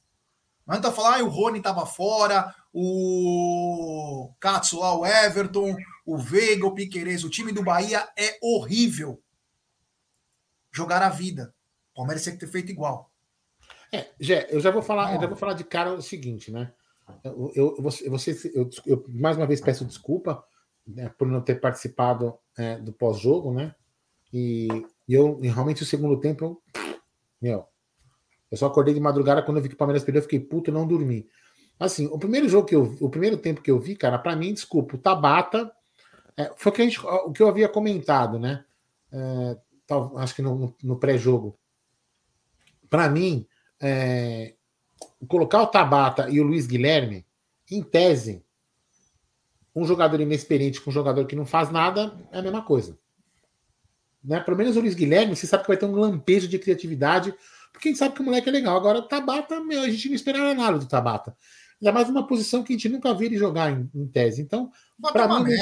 Não 0.64 0.76
adianta 0.76 0.94
falar, 0.94 1.18
ah, 1.18 1.24
o 1.24 1.28
Rony 1.28 1.58
estava 1.58 1.84
fora, 1.84 2.54
o 2.72 4.32
Katsu 4.38 4.78
lá, 4.78 4.96
o 4.96 5.04
Everton, 5.04 5.76
o 6.06 6.16
Veiga, 6.16 6.64
o 6.64 6.72
Piqueires. 6.72 7.24
O 7.24 7.30
time 7.30 7.50
do 7.50 7.64
Bahia 7.64 8.08
é 8.16 8.38
horrível. 8.40 9.20
Jogar 10.70 11.02
a 11.02 11.08
vida. 11.08 11.53
O 11.94 11.98
Palmeiras 11.98 12.24
tem 12.24 12.34
que 12.34 12.40
ter 12.40 12.48
feito 12.48 12.72
igual. 12.72 13.08
É, 13.92 14.08
Gé, 14.18 14.48
eu 14.50 14.60
já 14.60 14.72
vou 14.72 14.82
falar, 14.82 15.14
eu 15.14 15.20
já 15.20 15.26
vou 15.28 15.36
falar 15.36 15.52
de 15.52 15.62
cara 15.62 15.92
o 15.92 16.02
seguinte, 16.02 16.50
né? 16.50 16.72
Eu, 17.22 17.52
eu, 17.54 17.76
você, 17.78 18.50
eu, 18.52 18.68
eu, 18.84 19.04
mais 19.08 19.36
uma 19.36 19.46
vez 19.46 19.60
peço 19.60 19.84
desculpa 19.84 20.42
né, 20.86 21.08
por 21.16 21.28
não 21.28 21.40
ter 21.40 21.60
participado 21.60 22.34
é, 22.58 22.78
do 22.78 22.92
pós-jogo, 22.92 23.52
né? 23.52 23.74
E, 24.32 24.66
e 25.06 25.14
eu 25.14 25.38
e 25.40 25.48
realmente 25.48 25.84
o 25.84 25.86
segundo 25.86 26.18
tempo, 26.18 26.44
eu, 26.44 26.62
meu, 27.40 27.68
eu 28.50 28.56
só 28.56 28.66
acordei 28.66 28.92
de 28.92 29.00
madrugada 29.00 29.42
quando 29.42 29.58
eu 29.58 29.62
vi 29.62 29.68
que 29.68 29.76
o 29.76 29.78
Palmeiras 29.78 30.02
perdeu, 30.02 30.18
eu 30.18 30.24
fiquei 30.24 30.40
puto, 30.40 30.72
não 30.72 30.88
dormi. 30.88 31.28
Assim, 31.78 32.06
o 32.06 32.18
primeiro 32.18 32.48
jogo 32.48 32.66
que 32.66 32.74
eu, 32.74 32.96
o 33.00 33.08
primeiro 33.08 33.36
tempo 33.36 33.62
que 33.62 33.70
eu 33.70 33.78
vi, 33.78 33.94
cara, 33.94 34.18
para 34.18 34.34
mim, 34.34 34.52
desculpa, 34.52 34.96
o 34.96 34.98
Tabata 34.98 35.70
é, 36.36 36.52
foi 36.56 36.72
o 36.72 36.74
que, 36.74 36.82
a 36.82 36.84
gente, 36.84 37.00
o 37.00 37.32
que 37.32 37.42
eu 37.42 37.48
havia 37.48 37.68
comentado, 37.68 38.38
né? 38.38 38.64
É, 39.12 39.56
tal, 39.86 40.18
acho 40.18 40.34
que 40.34 40.42
no, 40.42 40.74
no 40.82 40.98
pré-jogo. 40.98 41.56
Para 42.88 43.08
mim, 43.08 43.46
é, 43.80 44.54
colocar 45.26 45.62
o 45.62 45.66
Tabata 45.66 46.28
e 46.28 46.40
o 46.40 46.44
Luiz 46.44 46.66
Guilherme, 46.66 47.26
em 47.70 47.82
tese, 47.82 48.44
um 49.74 49.84
jogador 49.84 50.20
inexperiente 50.20 50.80
com 50.80 50.90
um 50.90 50.94
jogador 50.94 51.26
que 51.26 51.34
não 51.34 51.44
faz 51.44 51.70
nada 51.70 52.16
é 52.30 52.38
a 52.38 52.42
mesma 52.42 52.62
coisa. 52.62 52.96
Né? 54.22 54.40
Pelo 54.40 54.56
menos 54.56 54.76
o 54.76 54.80
Luiz 54.80 54.94
Guilherme, 54.94 55.34
você 55.34 55.46
sabe 55.46 55.64
que 55.64 55.68
vai 55.68 55.76
ter 55.76 55.86
um 55.86 55.96
lampejo 55.96 56.48
de 56.48 56.58
criatividade, 56.58 57.34
porque 57.72 57.88
a 57.88 57.90
gente 57.90 57.98
sabe 57.98 58.14
que 58.14 58.20
o 58.20 58.24
moleque 58.24 58.48
é 58.48 58.52
legal. 58.52 58.76
Agora, 58.76 58.98
o 58.98 59.02
Tabata, 59.02 59.60
meu, 59.60 59.82
a 59.82 59.90
gente 59.90 60.08
não 60.08 60.14
esperava 60.14 60.54
nada 60.54 60.78
do 60.78 60.86
Tabata. 60.86 61.36
Ainda 61.82 61.92
mais 61.92 62.08
uma 62.08 62.26
posição 62.26 62.62
que 62.62 62.72
a 62.72 62.76
gente 62.76 62.88
nunca 62.88 63.12
viu 63.12 63.26
ele 63.26 63.36
jogar 63.36 63.70
em, 63.70 63.90
em 63.94 64.06
tese. 64.06 64.40
Então, 64.40 64.70
para 65.12 65.28
mim, 65.40 65.52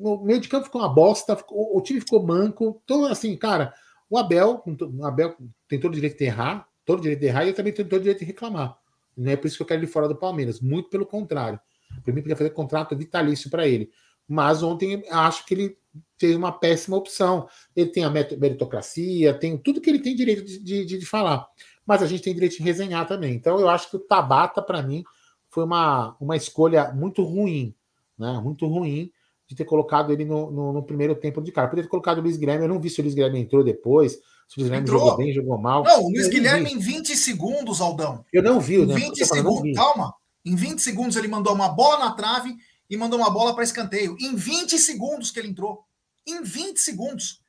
o 0.00 0.24
meio 0.24 0.40
de 0.40 0.48
campo 0.48 0.64
ficou 0.64 0.80
uma 0.80 0.88
bosta, 0.88 1.36
ficou, 1.36 1.76
o 1.76 1.80
time 1.82 2.00
ficou 2.00 2.26
manco. 2.26 2.80
Então, 2.84 3.04
assim, 3.04 3.36
cara, 3.36 3.72
o 4.10 4.18
Abel, 4.18 4.62
o 4.66 5.06
Abel 5.06 5.36
tem 5.68 5.78
todo 5.78 5.92
o 5.92 5.94
direito 5.94 6.18
de 6.18 6.24
errar, 6.24 6.68
todo 6.84 6.98
o 6.98 7.02
direito 7.02 7.20
de 7.20 7.26
errar, 7.26 7.44
e 7.44 7.48
eu 7.48 7.54
também 7.54 7.72
tenho 7.72 7.88
todo 7.88 8.00
o 8.00 8.02
direito 8.02 8.18
de 8.18 8.24
reclamar. 8.24 8.76
Não 9.16 9.30
é 9.30 9.36
por 9.36 9.46
isso 9.46 9.56
que 9.56 9.62
eu 9.62 9.66
quero 9.66 9.80
ele 9.80 9.86
fora 9.86 10.08
do 10.08 10.16
Palmeiras. 10.16 10.60
Muito 10.60 10.88
pelo 10.88 11.06
contrário. 11.06 11.60
Para 12.02 12.12
mim, 12.12 12.20
podia 12.20 12.36
fazer 12.36 12.50
contrato 12.50 12.96
vitalício 12.96 13.48
para 13.48 13.68
ele. 13.68 13.90
Mas 14.26 14.62
ontem 14.62 15.04
acho 15.10 15.44
que 15.46 15.54
ele 15.54 15.78
fez 16.18 16.34
uma 16.34 16.50
péssima 16.50 16.96
opção. 16.96 17.48
Ele 17.74 17.90
tem 17.90 18.04
a 18.04 18.10
meritocracia, 18.10 19.34
tem 19.34 19.56
tudo 19.56 19.80
que 19.80 19.90
ele 19.90 20.00
tem 20.00 20.16
direito 20.16 20.44
de, 20.44 20.58
de, 20.58 20.98
de 20.98 21.06
falar. 21.06 21.46
Mas 21.86 22.02
a 22.02 22.06
gente 22.06 22.22
tem 22.22 22.34
direito 22.34 22.56
de 22.56 22.62
resenhar 22.62 23.06
também. 23.06 23.34
Então 23.34 23.58
eu 23.60 23.68
acho 23.68 23.90
que 23.90 23.96
o 23.96 24.00
Tabata, 24.00 24.62
para 24.62 24.82
mim, 24.82 25.04
foi 25.50 25.64
uma, 25.64 26.16
uma 26.20 26.36
escolha 26.36 26.92
muito 26.92 27.22
ruim. 27.22 27.74
Né? 28.18 28.40
Muito 28.42 28.66
ruim 28.66 29.12
de 29.50 29.56
ter 29.56 29.64
colocado 29.64 30.12
ele 30.12 30.24
no, 30.24 30.48
no, 30.48 30.72
no, 30.72 30.80
primeiro 30.80 31.12
tempo 31.12 31.42
de 31.42 31.50
cara. 31.50 31.66
Poderia 31.66 31.82
ter 31.82 31.90
colocado 31.90 32.18
o 32.18 32.20
Luiz 32.20 32.36
Guilherme, 32.36 32.66
eu 32.66 32.68
não 32.68 32.78
vi 32.78 32.88
se 32.88 33.00
o 33.00 33.02
Luiz 33.02 33.14
Guilherme 33.14 33.40
entrou 33.40 33.64
depois, 33.64 34.12
se 34.12 34.56
o 34.56 34.60
Luiz 34.60 34.68
Guilherme 34.68 34.84
entrou. 34.84 35.00
jogou 35.00 35.16
bem, 35.16 35.32
jogou 35.32 35.58
mal. 35.58 35.82
Não, 35.82 36.04
o 36.04 36.08
Luiz 36.08 36.28
Guilherme 36.28 36.72
em 36.72 36.78
20 36.78 37.16
segundos, 37.16 37.80
Aldão. 37.80 38.24
Eu 38.32 38.44
não 38.44 38.60
vi, 38.60 38.76
em 38.76 38.86
né? 38.86 38.94
20 38.94 39.26
segundos, 39.26 39.74
calma. 39.74 40.14
Em 40.44 40.54
20 40.54 40.78
segundos 40.78 41.16
ele 41.16 41.26
mandou 41.26 41.52
uma 41.52 41.68
bola 41.68 41.98
na 41.98 42.12
trave 42.12 42.54
e 42.88 42.96
mandou 42.96 43.18
uma 43.18 43.28
bola 43.28 43.52
para 43.52 43.64
escanteio. 43.64 44.16
Em 44.20 44.36
20 44.36 44.78
segundos 44.78 45.32
que 45.32 45.40
ele 45.40 45.48
entrou. 45.48 45.84
Em 46.24 46.44
20 46.44 46.78
segundos. 46.78 47.42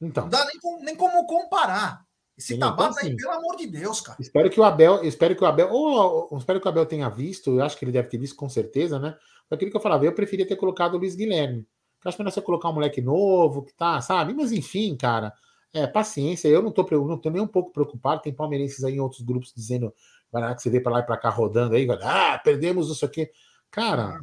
Então. 0.00 0.24
Não 0.24 0.30
dá 0.30 0.44
nem, 0.46 0.84
nem 0.84 0.96
como 0.96 1.24
comparar. 1.26 2.04
Esse 2.36 2.58
Tabata 2.58 2.90
então, 2.90 3.02
aí, 3.02 3.08
assim, 3.08 3.16
pelo 3.16 3.32
amor 3.32 3.56
de 3.56 3.66
Deus, 3.66 4.00
cara. 4.00 4.18
Espero 4.20 4.50
que 4.50 4.58
o 4.58 4.64
Abel, 4.64 5.04
espero 5.04 5.36
que 5.36 5.44
o 5.44 5.46
Abel, 5.46 5.70
ou, 5.70 6.28
ou, 6.30 6.38
espero 6.38 6.60
que 6.60 6.66
o 6.66 6.68
Abel 6.68 6.84
tenha 6.84 7.08
visto, 7.08 7.50
eu 7.58 7.64
acho 7.64 7.76
que 7.78 7.84
ele 7.84 7.92
deve 7.92 8.08
ter 8.08 8.18
visto 8.18 8.34
com 8.34 8.48
certeza, 8.48 8.98
né? 8.98 9.16
Aquilo 9.50 9.70
que 9.70 9.76
eu 9.76 9.80
falava, 9.80 10.04
eu 10.04 10.12
preferia 10.12 10.46
ter 10.46 10.56
colocado 10.56 10.94
o 10.94 10.98
Luiz 10.98 11.14
Guilherme. 11.14 11.66
Eu 12.04 12.08
acho 12.08 12.18
melhor 12.18 12.32
você 12.32 12.40
colocar 12.40 12.70
um 12.70 12.72
moleque 12.72 13.00
novo, 13.00 13.62
que 13.62 13.72
tá, 13.72 14.00
sabe? 14.00 14.34
Mas 14.34 14.50
enfim, 14.50 14.96
cara, 14.96 15.32
é, 15.72 15.86
paciência, 15.86 16.48
eu 16.48 16.60
não 16.60 16.72
tô, 16.72 16.84
não 17.06 17.18
tô 17.18 17.30
nem 17.30 17.40
um 17.40 17.46
pouco 17.46 17.72
preocupado, 17.72 18.22
tem 18.22 18.34
palmeirenses 18.34 18.82
aí 18.82 18.94
em 18.94 19.00
outros 19.00 19.22
grupos 19.22 19.52
dizendo, 19.54 19.94
vai 20.32 20.42
lá 20.42 20.54
que 20.54 20.62
você 20.62 20.70
vê 20.70 20.80
para 20.80 20.92
lá 20.92 21.00
e 21.00 21.04
para 21.04 21.16
cá 21.16 21.30
rodando 21.30 21.76
aí, 21.76 21.86
vai, 21.86 21.98
ah, 22.02 22.40
perdemos 22.42 22.90
isso 22.90 23.04
aqui. 23.04 23.30
Cara, 23.70 24.20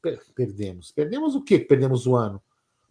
per 0.00 0.20
perdemos. 0.34 0.92
Perdemos 0.92 1.34
o 1.34 1.42
quê? 1.42 1.58
Perdemos 1.58 2.06
o 2.06 2.14
ano. 2.14 2.40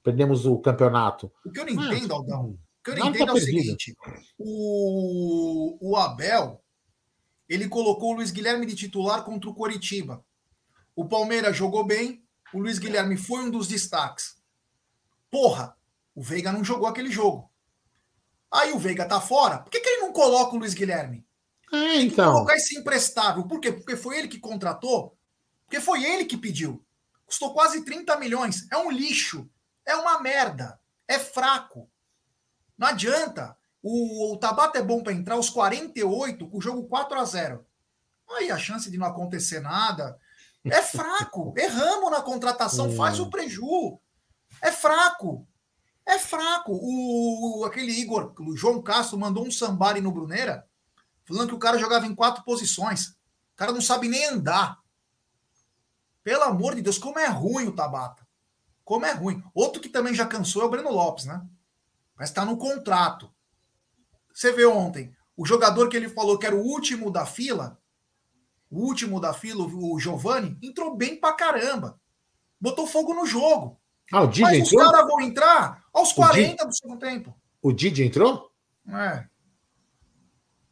Perdemos 0.04 0.46
o 0.46 0.58
campeonato. 0.60 1.32
O 1.46 1.52
que 1.52 1.60
eu 1.60 1.66
não 1.66 1.84
entendo, 1.84 2.14
Aldão, 2.14 2.58
que 2.96 3.02
eu 3.02 3.04
não 3.04 3.10
entendo 3.10 3.26
tá 3.28 3.32
é 3.34 3.36
o 3.36 3.40
seguinte: 3.40 3.96
o, 4.38 5.78
o 5.82 5.98
Abel 5.98 6.64
ele 7.50 7.68
colocou 7.68 8.12
o 8.12 8.16
Luiz 8.16 8.32
Guilherme 8.32 8.66
de 8.66 8.76
titular 8.76 9.24
contra 9.24 9.50
o 9.50 9.54
Coritiba. 9.54 10.24
O 10.96 11.08
Palmeiras 11.08 11.56
jogou 11.56 11.86
bem, 11.86 12.24
o 12.54 12.60
Luiz 12.60 12.80
Guilherme 12.80 13.18
foi 13.18 13.42
um 13.42 13.52
dos 13.52 13.68
destaques. 13.68 14.38
Porra, 15.30 15.76
o 16.16 16.22
Veiga 16.22 16.52
não 16.52 16.64
jogou 16.64 16.88
aquele 16.88 17.12
jogo. 17.12 17.52
Aí 18.52 18.72
o 18.72 18.80
Veiga 18.80 19.06
tá 19.06 19.20
fora. 19.20 19.60
Por 19.60 19.70
que, 19.70 19.80
que 19.80 19.88
ele 19.88 20.02
não 20.02 20.14
coloca 20.14 20.56
o 20.56 20.60
Luiz 20.60 20.74
Guilherme? 20.74 21.26
É, 21.72 22.02
então. 22.02 22.34
Colocar 22.34 22.56
esse 22.56 22.78
imprestável. 22.78 23.46
Por 23.46 23.60
quê? 23.60 23.72
Porque 23.72 23.96
foi 23.96 24.18
ele 24.18 24.28
que 24.28 24.40
contratou. 24.40 25.18
Porque 25.66 25.82
foi 25.82 26.04
ele 26.04 26.26
que 26.26 26.38
pediu. 26.38 26.84
Custou 27.26 27.54
quase 27.54 27.84
30 27.84 28.18
milhões. 28.18 28.66
É 28.72 28.78
um 28.78 28.90
lixo. 28.90 29.50
É 29.86 29.96
uma 29.96 30.22
merda. 30.22 30.80
É 31.08 31.20
fraco. 31.20 31.90
Não 32.78 32.88
adianta. 32.88 33.58
O, 33.82 34.34
o 34.34 34.38
Tabata 34.38 34.78
é 34.78 34.84
bom 34.84 35.02
para 35.02 35.14
entrar 35.14 35.36
aos 35.36 35.50
48 35.50 36.48
com 36.48 36.58
o 36.58 36.62
jogo 36.62 36.88
4 36.88 37.20
a 37.20 37.24
0 37.24 37.66
Aí 38.38 38.52
a 38.52 38.58
chance 38.58 38.92
de 38.92 38.98
não 38.98 39.08
acontecer 39.08 39.62
nada 39.62 40.20
é 40.66 40.82
fraco. 40.82 41.54
Erramos 41.58 42.12
na 42.12 42.22
contratação, 42.22 42.96
faz 42.96 43.20
o 43.20 43.30
preju. 43.30 44.00
É 44.62 44.72
fraco. 44.72 45.48
É 46.06 46.20
fraco. 46.20 46.74
O, 46.74 47.66
aquele 47.66 47.92
Igor, 47.92 48.34
o 48.40 48.56
João 48.56 48.82
Castro, 48.82 49.18
mandou 49.18 49.46
um 49.46 49.52
sambari 49.52 50.02
no 50.02 50.12
Brunera, 50.12 50.68
falando 51.26 51.50
que 51.50 51.56
o 51.56 51.60
cara 51.60 51.78
jogava 51.78 52.06
em 52.06 52.16
quatro 52.16 52.44
posições. 52.44 53.10
O 53.10 53.56
cara 53.58 53.72
não 53.72 53.82
sabe 53.82 54.08
nem 54.08 54.26
andar. 54.26 54.80
Pelo 56.24 56.44
amor 56.44 56.76
de 56.76 56.82
Deus, 56.82 56.98
como 56.98 57.20
é 57.20 57.28
ruim 57.28 57.68
o 57.68 57.76
Tabata. 57.76 58.28
Como 58.84 59.06
é 59.06 59.12
ruim. 59.12 59.44
Outro 59.54 59.82
que 59.82 59.90
também 59.90 60.14
já 60.14 60.26
cansou 60.26 60.62
é 60.62 60.66
o 60.66 60.70
Breno 60.70 60.92
Lopes, 60.92 61.26
né? 61.26 61.42
Mas 62.18 62.30
está 62.30 62.44
no 62.44 62.58
contrato. 62.58 63.32
Você 64.34 64.52
vê 64.52 64.66
ontem, 64.66 65.16
o 65.36 65.46
jogador 65.46 65.90
que 65.90 65.98
ele 65.98 66.10
falou 66.10 66.38
que 66.38 66.46
era 66.46 66.56
o 66.56 66.64
último 66.64 67.12
da 67.12 67.26
fila, 67.26 67.80
o 68.70 68.80
último 68.84 69.20
da 69.20 69.34
fila, 69.34 69.66
o 69.66 70.00
Giovani, 70.00 70.58
entrou 70.62 70.96
bem 70.96 71.20
pra 71.20 71.34
caramba. 71.34 72.00
Botou 72.60 72.88
fogo 72.88 73.14
no 73.14 73.26
jogo. 73.26 73.80
Ah, 74.12 74.22
o 74.24 74.28
Didi 74.28 74.42
Mas 74.42 74.58
entrou? 74.60 74.84
os 74.84 74.92
caras 74.92 75.08
vão 75.08 75.22
entrar 75.22 75.84
aos 75.94 76.14
40 76.14 76.42
Didi... 76.42 76.66
do 76.66 76.76
segundo 76.76 77.00
tempo. 77.00 77.36
O 77.62 77.72
Didi 77.72 78.04
entrou? 78.04 78.52
É. 78.88 79.26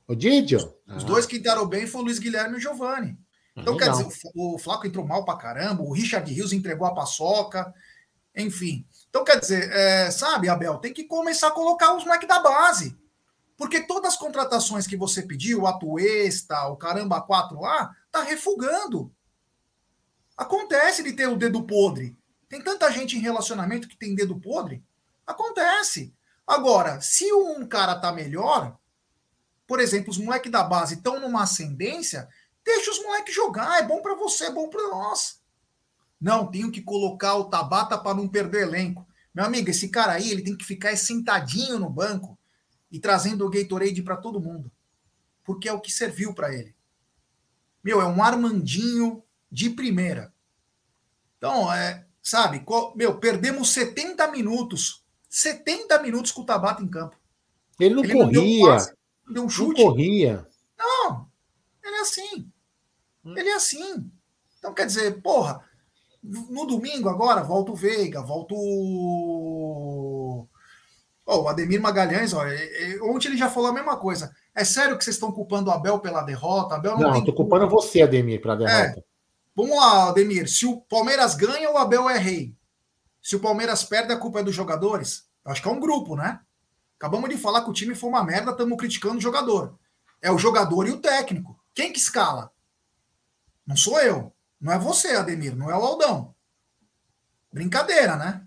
O 0.08 0.16
Didi? 0.16 0.56
Os 0.56 0.74
ah. 0.88 0.98
dois 0.98 1.26
que 1.26 1.38
entraram 1.38 1.68
bem 1.68 1.86
foram 1.88 2.04
o 2.04 2.08
Luiz 2.08 2.20
Guilherme 2.20 2.56
e 2.56 2.58
o 2.58 2.62
Giovani. 2.62 3.18
Então, 3.58 3.78
quer 3.78 3.90
dizer, 3.90 4.08
o 4.36 4.60
Flaco 4.60 4.86
entrou 4.86 5.08
mal 5.08 5.24
pra 5.24 5.38
caramba, 5.38 5.82
o 5.82 5.94
Richard 5.94 6.32
Rios 6.32 6.52
entregou 6.52 6.86
a 6.86 6.94
paçoca, 6.94 7.74
enfim. 8.36 8.86
Então, 9.16 9.24
quer 9.24 9.40
dizer, 9.40 9.72
é, 9.72 10.12
sabe, 10.12 10.50
Abel, 10.50 10.78
tem 10.78 10.92
que 10.92 11.06
começar 11.06 11.48
a 11.48 11.52
colocar 11.52 11.96
os 11.96 12.04
moleques 12.04 12.28
da 12.28 12.38
base. 12.38 13.00
Porque 13.56 13.88
todas 13.88 14.12
as 14.12 14.20
contratações 14.20 14.86
que 14.86 14.98
você 14.98 15.22
pediu, 15.22 15.62
o 15.62 15.68
Atuesta, 15.68 16.68
o 16.68 16.76
Caramba 16.76 17.22
4 17.22 17.58
lá, 17.58 17.96
tá 18.12 18.24
refugando. 18.24 19.10
Acontece 20.36 21.02
de 21.02 21.14
ter 21.14 21.30
o 21.30 21.38
dedo 21.38 21.64
podre. 21.64 22.14
Tem 22.50 22.62
tanta 22.62 22.92
gente 22.92 23.16
em 23.16 23.22
relacionamento 23.22 23.88
que 23.88 23.96
tem 23.96 24.14
dedo 24.14 24.38
podre. 24.38 24.84
Acontece. 25.26 26.14
Agora, 26.46 27.00
se 27.00 27.32
um 27.32 27.66
cara 27.66 27.96
tá 27.96 28.12
melhor, 28.12 28.78
por 29.66 29.80
exemplo, 29.80 30.10
os 30.10 30.18
moleques 30.18 30.52
da 30.52 30.62
base 30.62 30.96
estão 30.96 31.22
numa 31.22 31.44
ascendência, 31.44 32.28
deixa 32.66 32.92
os 32.92 33.02
moleques 33.02 33.34
jogar. 33.34 33.80
É 33.80 33.84
bom 33.84 34.02
para 34.02 34.16
você, 34.16 34.48
é 34.48 34.52
bom 34.52 34.68
para 34.68 34.90
nós. 34.90 35.40
Não, 36.26 36.50
tenho 36.50 36.72
que 36.72 36.82
colocar 36.82 37.36
o 37.36 37.52
Tabata 37.52 38.00
para 38.00 38.16
não 38.18 38.28
perder 38.28 38.64
elenco. 38.64 39.08
Meu 39.32 39.46
amigo, 39.46 39.70
esse 39.70 39.90
cara 39.90 40.14
aí, 40.14 40.32
ele 40.32 40.42
tem 40.42 40.58
que 40.58 40.66
ficar 40.66 40.98
sentadinho 40.98 41.78
no 41.78 41.88
banco 41.88 42.36
e 42.92 43.00
trazendo 43.00 43.46
o 43.46 43.50
Gatorade 43.52 44.02
para 44.02 44.18
todo 44.18 44.42
mundo. 44.42 44.72
Porque 45.44 45.70
é 45.70 45.72
o 45.72 45.80
que 45.80 45.94
serviu 45.94 46.34
para 46.34 46.52
ele. 46.52 46.76
Meu, 47.84 48.02
é 48.02 48.08
um 48.08 48.24
Armandinho 48.24 49.22
de 49.52 49.70
primeira. 49.70 50.34
Então, 51.38 51.72
é, 51.72 52.08
sabe, 52.24 52.66
meu, 52.96 53.20
perdemos 53.20 53.70
70 53.70 54.32
minutos. 54.32 55.06
70 55.30 56.02
minutos 56.02 56.32
com 56.32 56.42
o 56.42 56.46
Tabata 56.46 56.82
em 56.82 56.88
campo. 56.88 57.16
Ele 57.80 57.94
não 57.94 58.04
ele 58.04 58.14
corria. 58.14 58.32
Não 58.32 58.78
deu, 58.78 58.96
não 59.28 59.34
deu 59.36 59.44
um 59.44 59.50
chute. 59.50 59.80
Não 59.80 59.90
corria. 59.90 60.48
Não, 60.76 61.30
ele 61.84 61.98
é 61.98 62.02
assim. 62.02 62.52
Hum. 63.24 63.38
Ele 63.38 63.50
é 63.50 63.54
assim. 63.54 64.12
Então, 64.58 64.74
quer 64.74 64.88
dizer, 64.88 65.22
porra, 65.22 65.64
no 66.50 66.66
domingo 66.66 67.10
agora, 67.10 67.44
volta 67.44 67.72
o 67.72 67.76
Veiga, 67.76 68.22
volta 68.22 68.54
o 68.56 70.48
Oh, 71.28 71.42
o 71.42 71.48
Ademir 71.50 71.82
Magalhães, 71.82 72.34
ó, 72.34 72.44
ontem 73.02 73.30
ele 73.30 73.38
já 73.38 73.50
falou 73.50 73.72
a 73.72 73.74
mesma 73.74 73.98
coisa. 73.98 74.32
É 74.54 74.64
sério 74.64 74.96
que 74.96 75.04
vocês 75.04 75.16
estão 75.16 75.32
culpando 75.32 75.72
o 75.72 75.74
Abel 75.74 76.00
pela 76.00 76.22
derrota? 76.22 76.76
Abel 76.76 77.00
não, 77.00 77.14
não 77.14 77.26
tô 77.26 77.34
culpando 77.34 77.68
você, 77.68 78.04
Ademir, 78.04 78.40
pela 78.40 78.56
derrota. 78.56 79.00
É. 79.00 79.04
Vamos 79.56 79.76
lá, 79.76 80.10
Ademir. 80.10 80.48
Se 80.48 80.68
o 80.68 80.82
Palmeiras 80.82 81.34
ganha, 81.34 81.72
o 81.72 81.78
Abel 81.78 82.08
é 82.08 82.18
rei. 82.20 82.56
Se 83.24 83.36
o 83.36 83.40
Palmeiras 83.40 83.84
perde, 83.84 84.14
a 84.14 84.18
culpa 84.18 84.42
é 84.42 84.44
dos 84.44 84.54
jogadores? 84.54 85.28
Acho 85.44 85.64
que 85.64 85.68
é 85.68 85.72
um 85.72 85.80
grupo, 85.80 86.16
né? 86.16 86.40
Acabamos 87.00 87.30
de 87.30 87.38
falar 87.38 87.64
que 87.64 87.72
o 87.72 87.74
time 87.74 87.96
foi 87.96 88.10
uma 88.10 88.24
merda, 88.24 88.52
estamos 88.52 88.78
criticando 88.78 89.18
o 89.18 89.22
jogador. 89.22 89.80
É 90.22 90.32
o 90.32 90.38
jogador 90.38 90.88
e 90.88 90.92
o 90.92 91.02
técnico. 91.02 91.60
Quem 91.74 91.92
que 91.92 92.00
escala? 92.00 92.52
Não 93.66 93.76
sou 93.76 94.00
eu. 94.00 94.32
Não 94.66 94.74
é 94.74 94.80
você, 94.80 95.10
Ademir. 95.10 95.56
Não 95.56 95.70
é 95.70 95.78
o 95.78 95.86
Aldão. 95.86 96.34
Brincadeira, 97.54 98.16
né? 98.16 98.44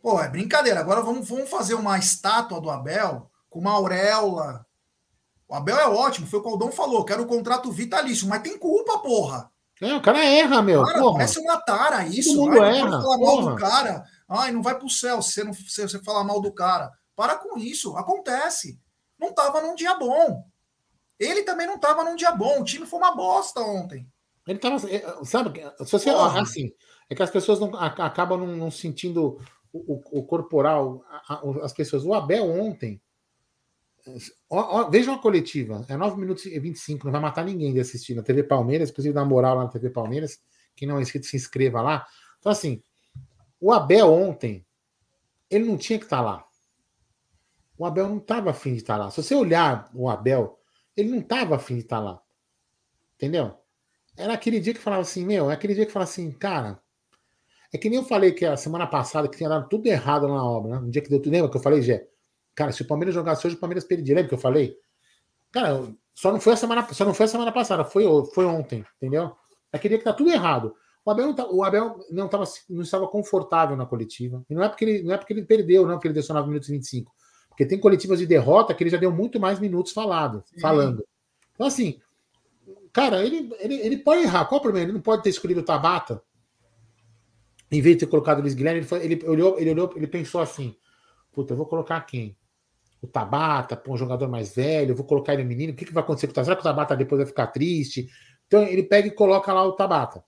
Pô, 0.00 0.20
é 0.20 0.28
brincadeira. 0.28 0.78
Agora 0.78 1.02
vamos, 1.02 1.28
vamos 1.28 1.50
fazer 1.50 1.74
uma 1.74 1.98
estátua 1.98 2.60
do 2.60 2.70
Abel 2.70 3.28
com 3.50 3.58
uma 3.58 3.72
auréola. 3.72 4.64
O 5.48 5.54
Abel 5.56 5.76
é 5.76 5.88
ótimo, 5.88 6.28
foi 6.28 6.38
o 6.38 6.42
que 6.42 6.48
o 6.48 6.52
Aldão 6.52 6.70
falou. 6.70 7.04
Quero 7.04 7.24
o 7.24 7.26
contrato 7.26 7.72
vitalício, 7.72 8.28
mas 8.28 8.40
tem 8.40 8.56
culpa, 8.56 9.00
porra. 9.00 9.50
É, 9.80 9.96
o 9.96 10.00
cara 10.00 10.24
erra, 10.24 10.62
meu. 10.62 10.84
Cara, 10.84 11.00
porra. 11.00 11.14
parece 11.14 11.40
uma 11.40 11.60
tara 11.60 12.06
isso. 12.06 12.36
Todo 12.36 12.44
mundo 12.44 12.62
Ai, 12.62 12.78
erra, 12.78 12.88
não 12.88 13.02
falar 13.02 13.18
mal 13.18 13.42
do 13.42 13.56
cara. 13.56 14.04
Ai, 14.28 14.52
não 14.52 14.62
vai 14.62 14.78
pro 14.78 14.88
céu 14.88 15.20
se 15.20 15.32
você, 15.32 15.42
não, 15.44 15.52
se 15.52 15.88
você 15.88 15.98
falar 16.04 16.22
mal 16.22 16.40
do 16.40 16.52
cara. 16.52 16.92
Para 17.16 17.34
com 17.34 17.58
isso. 17.58 17.96
Acontece. 17.96 18.80
Não 19.18 19.34
tava 19.34 19.60
num 19.60 19.74
dia 19.74 19.96
bom. 19.96 20.44
Ele 21.18 21.42
também 21.42 21.66
não 21.66 21.80
tava 21.80 22.04
num 22.04 22.14
dia 22.14 22.30
bom. 22.30 22.60
O 22.60 22.64
time 22.64 22.86
foi 22.86 23.00
uma 23.00 23.16
bosta 23.16 23.60
ontem. 23.60 24.08
Ele 24.48 24.58
tava. 24.58 24.76
é, 24.90 25.24
Sabe, 25.24 25.60
se 25.84 25.92
você. 25.92 26.10
Porra. 26.10 26.40
Assim, 26.42 26.72
é 27.10 27.14
que 27.14 27.22
as 27.22 27.30
pessoas 27.30 27.60
não, 27.60 27.74
acabam 27.76 28.38
não, 28.40 28.46
não 28.56 28.70
sentindo 28.70 29.38
o, 29.72 29.94
o- 29.94 30.18
o 30.20 30.22
corporal. 30.24 31.04
a- 31.08 31.34
a- 31.34 31.64
as 31.64 31.72
pessoas. 31.72 32.04
O 32.04 32.14
Abel 32.14 32.44
ontem. 32.50 33.00
Ó, 34.48 34.58
ó, 34.80 34.90
veja 34.90 35.10
uma 35.10 35.20
coletiva. 35.20 35.84
É 35.88 35.96
9 35.96 36.18
minutos 36.18 36.46
e 36.46 36.58
25. 36.58 37.04
Não 37.04 37.12
vai 37.12 37.20
matar 37.20 37.44
ninguém 37.44 37.74
de 37.74 37.80
assistir 37.80 38.14
na 38.14 38.22
TV 38.22 38.42
Palmeiras. 38.42 38.88
Inclusive, 38.90 39.12
dá 39.14 39.24
moral 39.24 39.56
lá 39.56 39.64
na 39.64 39.68
TV 39.70 39.90
Palmeiras. 39.90 40.40
Quem 40.74 40.88
não 40.88 40.98
é 40.98 41.02
inscrito, 41.02 41.26
se 41.26 41.36
inscreva 41.36 41.82
lá. 41.82 42.06
Então, 42.38 42.50
assim. 42.50 42.82
O 43.60 43.72
Abel 43.72 44.10
ontem. 44.10 44.64
Ele 45.50 45.64
não 45.66 45.76
tinha 45.76 45.98
que 45.98 46.04
estar 46.06 46.20
lá. 46.22 46.46
O 47.76 47.84
Abel 47.84 48.08
não 48.08 48.18
estava 48.18 48.50
afim 48.50 48.72
de 48.72 48.78
estar 48.78 48.96
lá. 48.96 49.10
Se 49.10 49.22
você 49.22 49.34
olhar 49.34 49.90
o 49.94 50.08
Abel, 50.08 50.58
ele 50.96 51.10
não 51.10 51.18
estava 51.18 51.56
afim 51.56 51.74
de 51.74 51.82
estar 51.82 51.98
lá. 52.00 52.20
Entendeu? 53.16 53.54
Era 54.18 54.34
aquele 54.34 54.58
dia 54.58 54.74
que 54.74 54.80
falava 54.80 55.02
assim, 55.02 55.24
meu, 55.24 55.50
é 55.50 55.54
aquele 55.54 55.74
dia 55.74 55.86
que 55.86 55.92
falava 55.92 56.10
assim, 56.10 56.30
cara. 56.32 56.80
É 57.72 57.78
que 57.78 57.88
nem 57.88 57.98
eu 57.98 58.04
falei 58.04 58.32
que 58.32 58.44
a 58.44 58.56
semana 58.56 58.86
passada 58.86 59.28
que 59.28 59.36
tinha 59.36 59.48
dado 59.48 59.68
tudo 59.68 59.86
errado 59.86 60.26
na 60.26 60.42
obra, 60.42 60.72
né? 60.72 60.78
Um 60.78 60.90
dia 60.90 61.00
que 61.00 61.08
deu 61.08 61.20
tudo. 61.20 61.32
Lembra 61.32 61.50
que 61.50 61.56
eu 61.56 61.62
falei, 61.62 61.82
Gé? 61.82 62.08
Cara, 62.54 62.72
se 62.72 62.82
o 62.82 62.86
Palmeiras 62.86 63.14
jogasse 63.14 63.46
hoje, 63.46 63.56
o 63.56 63.58
Palmeiras 63.58 63.84
perdia. 63.84 64.14
Lembra 64.14 64.28
que 64.28 64.34
eu 64.34 64.38
falei? 64.38 64.76
Cara, 65.52 65.86
só 66.14 66.32
não 66.32 66.40
foi 66.40 66.54
a 66.54 66.56
semana, 66.56 66.86
só 66.92 67.04
não 67.04 67.14
foi 67.14 67.26
a 67.26 67.28
semana 67.28 67.52
passada, 67.52 67.84
foi, 67.84 68.04
foi 68.34 68.44
ontem, 68.44 68.84
entendeu? 68.96 69.36
É 69.72 69.76
aquele 69.76 69.94
dia 69.94 69.98
que 69.98 70.04
tá 70.04 70.12
tudo 70.12 70.30
errado. 70.30 70.74
O 71.04 71.10
Abel 71.10 71.26
não, 71.28 71.34
tá, 71.34 71.46
o 71.46 71.62
Abel 71.62 72.04
não, 72.10 72.28
tava, 72.28 72.44
não 72.68 72.82
estava 72.82 73.06
confortável 73.06 73.76
na 73.76 73.86
coletiva. 73.86 74.44
E 74.50 74.54
não 74.54 74.62
é 74.62 74.68
porque 74.68 74.84
ele, 74.84 75.02
não 75.02 75.14
é 75.14 75.16
porque 75.16 75.32
ele 75.32 75.44
perdeu, 75.44 75.86
não, 75.86 75.94
porque 75.94 76.08
ele 76.08 76.14
deu 76.14 76.22
só 76.22 76.34
9 76.34 76.48
minutos 76.48 76.68
e 76.68 76.72
25. 76.72 77.14
Porque 77.48 77.64
tem 77.64 77.78
coletivas 77.78 78.18
de 78.18 78.26
derrota 78.26 78.74
que 78.74 78.82
ele 78.82 78.90
já 78.90 78.98
deu 78.98 79.10
muito 79.10 79.38
mais 79.38 79.58
minutos 79.58 79.92
falado, 79.92 80.42
Sim. 80.46 80.60
falando. 80.60 81.04
Então, 81.54 81.66
assim, 81.66 82.00
cara, 82.92 83.24
ele, 83.24 83.50
ele, 83.60 83.74
ele 83.74 83.98
pode 83.98 84.22
errar. 84.22 84.44
Qual 84.46 84.58
o 84.58 84.62
problema? 84.62 84.86
Ele 84.86 84.92
não 84.94 85.00
pode 85.00 85.22
ter 85.22 85.30
escolhido 85.30 85.60
o 85.60 85.64
Tabata. 85.64 86.22
Em 87.70 87.80
vez 87.82 87.96
de 87.96 88.00
ter 88.06 88.10
colocado 88.10 88.38
o 88.38 88.42
Luiz 88.42 88.54
Guilherme, 88.54 88.80
ele, 88.80 88.86
foi- 88.86 89.04
ele 89.04 89.26
olhou, 89.26 89.58
ele 89.58 89.70
olhou, 89.70 89.92
ele 89.96 90.06
pensou 90.06 90.40
assim: 90.40 90.74
puta, 91.32 91.52
eu 91.52 91.56
vou 91.56 91.66
colocar 91.66 92.00
quem? 92.02 92.36
O 93.02 93.06
Tabata, 93.06 93.80
um 93.88 93.96
jogador 93.96 94.28
mais 94.28 94.54
velho, 94.54 94.92
eu 94.92 94.96
vou 94.96 95.06
colocar 95.06 95.34
ele 95.34 95.44
menino, 95.44 95.72
o 95.72 95.76
que, 95.76 95.84
que 95.84 95.92
vai 95.92 96.02
acontecer 96.02 96.26
com 96.26 96.32
o 96.32 96.34
Tabata? 96.34 96.46
Será 96.46 96.56
que 96.56 96.62
o 96.62 96.64
Tabata 96.64 96.96
depois 96.96 97.18
vai 97.20 97.26
ficar 97.26 97.46
triste? 97.48 98.08
Então 98.46 98.62
ele 98.62 98.82
pega 98.82 99.08
e 99.08 99.10
coloca 99.10 99.52
lá 99.52 99.64
o 99.64 99.72
Tabata. 99.72 100.24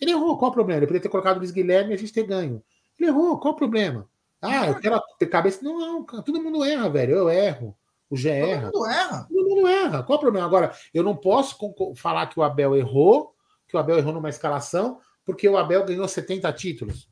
Ele 0.00 0.10
errou, 0.10 0.36
qual 0.38 0.50
o 0.50 0.54
problema? 0.54 0.78
Ele 0.78 0.86
poderia 0.86 1.02
ter 1.02 1.08
colocado 1.08 1.36
o 1.36 1.38
Luiz 1.40 1.50
Guilherme 1.52 1.92
e 1.92 1.94
a 1.94 1.98
gente 1.98 2.12
ter 2.12 2.24
ganho. 2.26 2.62
Ele 2.98 3.08
errou, 3.08 3.38
qual 3.38 3.54
o 3.54 3.56
problema? 3.56 4.08
Ah, 4.40 4.66
eu 4.66 4.80
quero 4.80 4.96
a 4.96 5.26
cabeça. 5.26 5.62
Não, 5.62 5.78
não, 5.78 6.04
todo 6.04 6.42
mundo 6.42 6.64
erra, 6.64 6.90
velho. 6.90 7.14
Eu 7.14 7.30
erro. 7.30 7.76
O 8.12 8.16
Todo 8.16 8.26
erra. 8.26 8.70
mundo 8.72 8.86
erra. 8.86 9.26
Todo 9.28 9.48
mundo 9.48 9.68
erra. 9.68 10.02
Qual 10.02 10.18
o 10.18 10.20
problema? 10.20 10.46
Agora, 10.46 10.72
eu 10.92 11.02
não 11.02 11.16
posso 11.16 11.56
falar 11.96 12.26
que 12.26 12.38
o 12.38 12.42
Abel 12.42 12.76
errou, 12.76 13.34
que 13.66 13.76
o 13.76 13.80
Abel 13.80 13.96
errou 13.98 14.12
numa 14.12 14.28
escalação, 14.28 15.00
porque 15.24 15.48
o 15.48 15.56
Abel 15.56 15.84
ganhou 15.86 16.06
70 16.06 16.52
títulos. 16.52 17.08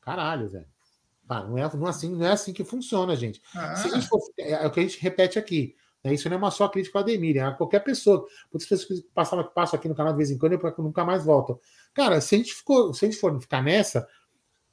Caralho, 0.00 0.48
velho. 0.48 0.66
Ah, 1.28 1.42
não, 1.42 1.58
é, 1.58 1.70
não, 1.76 1.86
é 1.86 1.90
assim, 1.90 2.14
não 2.16 2.24
é 2.26 2.30
assim 2.32 2.52
que 2.54 2.64
funciona, 2.64 3.14
gente. 3.14 3.42
Ah, 3.54 3.76
Se 3.76 3.88
a 3.88 3.90
gente 3.94 4.08
for- 4.08 4.20
é, 4.38 4.52
é 4.64 4.66
o 4.66 4.70
que 4.70 4.80
a 4.80 4.82
gente 4.82 4.98
repete 5.00 5.38
aqui. 5.38 5.76
né? 6.02 6.14
Isso 6.14 6.28
não 6.30 6.36
é 6.36 6.38
uma 6.38 6.50
só 6.50 6.66
crítica 6.68 6.98
ao 6.98 7.02
Ademir, 7.02 7.36
é 7.36 7.40
a 7.40 7.52
qualquer 7.52 7.80
pessoa. 7.84 8.26
Muitas 8.50 8.66
pessoas 8.68 8.84
que 9.02 9.06
passavam, 9.12 9.44
passam 9.52 9.78
aqui 9.78 9.88
no 9.88 9.94
canal 9.94 10.12
de 10.14 10.16
vez 10.16 10.30
em 10.30 10.38
quando 10.38 10.54
e 10.54 10.80
nunca 10.82 11.04
mais 11.04 11.24
voltam. 11.26 11.60
Cara, 11.92 12.20
se 12.22 12.34
a 12.34 12.38
gente, 12.38 12.54
ficou, 12.54 12.94
se 12.94 13.04
a 13.04 13.10
gente 13.10 13.20
for 13.20 13.38
ficar 13.38 13.62
nessa, 13.62 14.08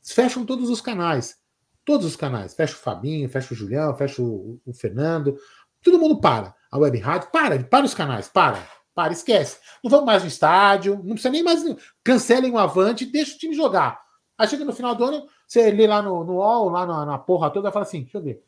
fecham 0.02 0.46
todos 0.46 0.70
os 0.70 0.80
canais. 0.80 1.38
Todos 1.86 2.06
os 2.06 2.16
canais. 2.16 2.56
Fecha 2.56 2.74
o 2.74 2.80
Fabinho, 2.80 3.30
fecha 3.30 3.54
o 3.54 3.58
Julião, 3.58 3.96
fecha 3.96 4.22
o, 4.22 4.60
o 4.66 4.74
Fernando. 4.74 5.38
Todo 5.82 6.00
mundo 6.00 6.20
para. 6.20 6.56
A 6.72 6.78
web 6.80 6.98
rádio, 6.98 7.30
para, 7.32 7.64
para 7.64 7.86
os 7.86 7.94
canais, 7.94 8.28
para. 8.28 8.68
Para, 8.94 9.14
esquece. 9.14 9.60
Não 9.84 9.92
vamos 9.92 10.06
mais 10.06 10.24
no 10.24 10.28
estádio, 10.28 10.96
não 11.04 11.14
precisa 11.14 11.30
nem 11.30 11.44
mais. 11.44 11.64
Cancelem 12.04 12.52
o 12.52 12.58
avante 12.58 13.06
deixa 13.06 13.36
o 13.36 13.38
time 13.38 13.56
jogar. 13.56 14.04
Aí 14.38 14.48
chega 14.48 14.66
no 14.66 14.74
final 14.74 14.96
do 14.96 15.04
ano, 15.06 15.28
você 15.48 15.72
lê 15.72 15.86
lá 15.86 16.02
no, 16.02 16.24
no 16.24 16.34
UOL, 16.34 16.70
lá 16.70 16.86
na, 16.86 17.06
na 17.06 17.18
porra 17.18 17.52
toda, 17.52 17.72
fala 17.72 17.86
assim: 17.86 18.02
deixa 18.02 18.18
eu 18.18 18.24
ver. 18.24 18.44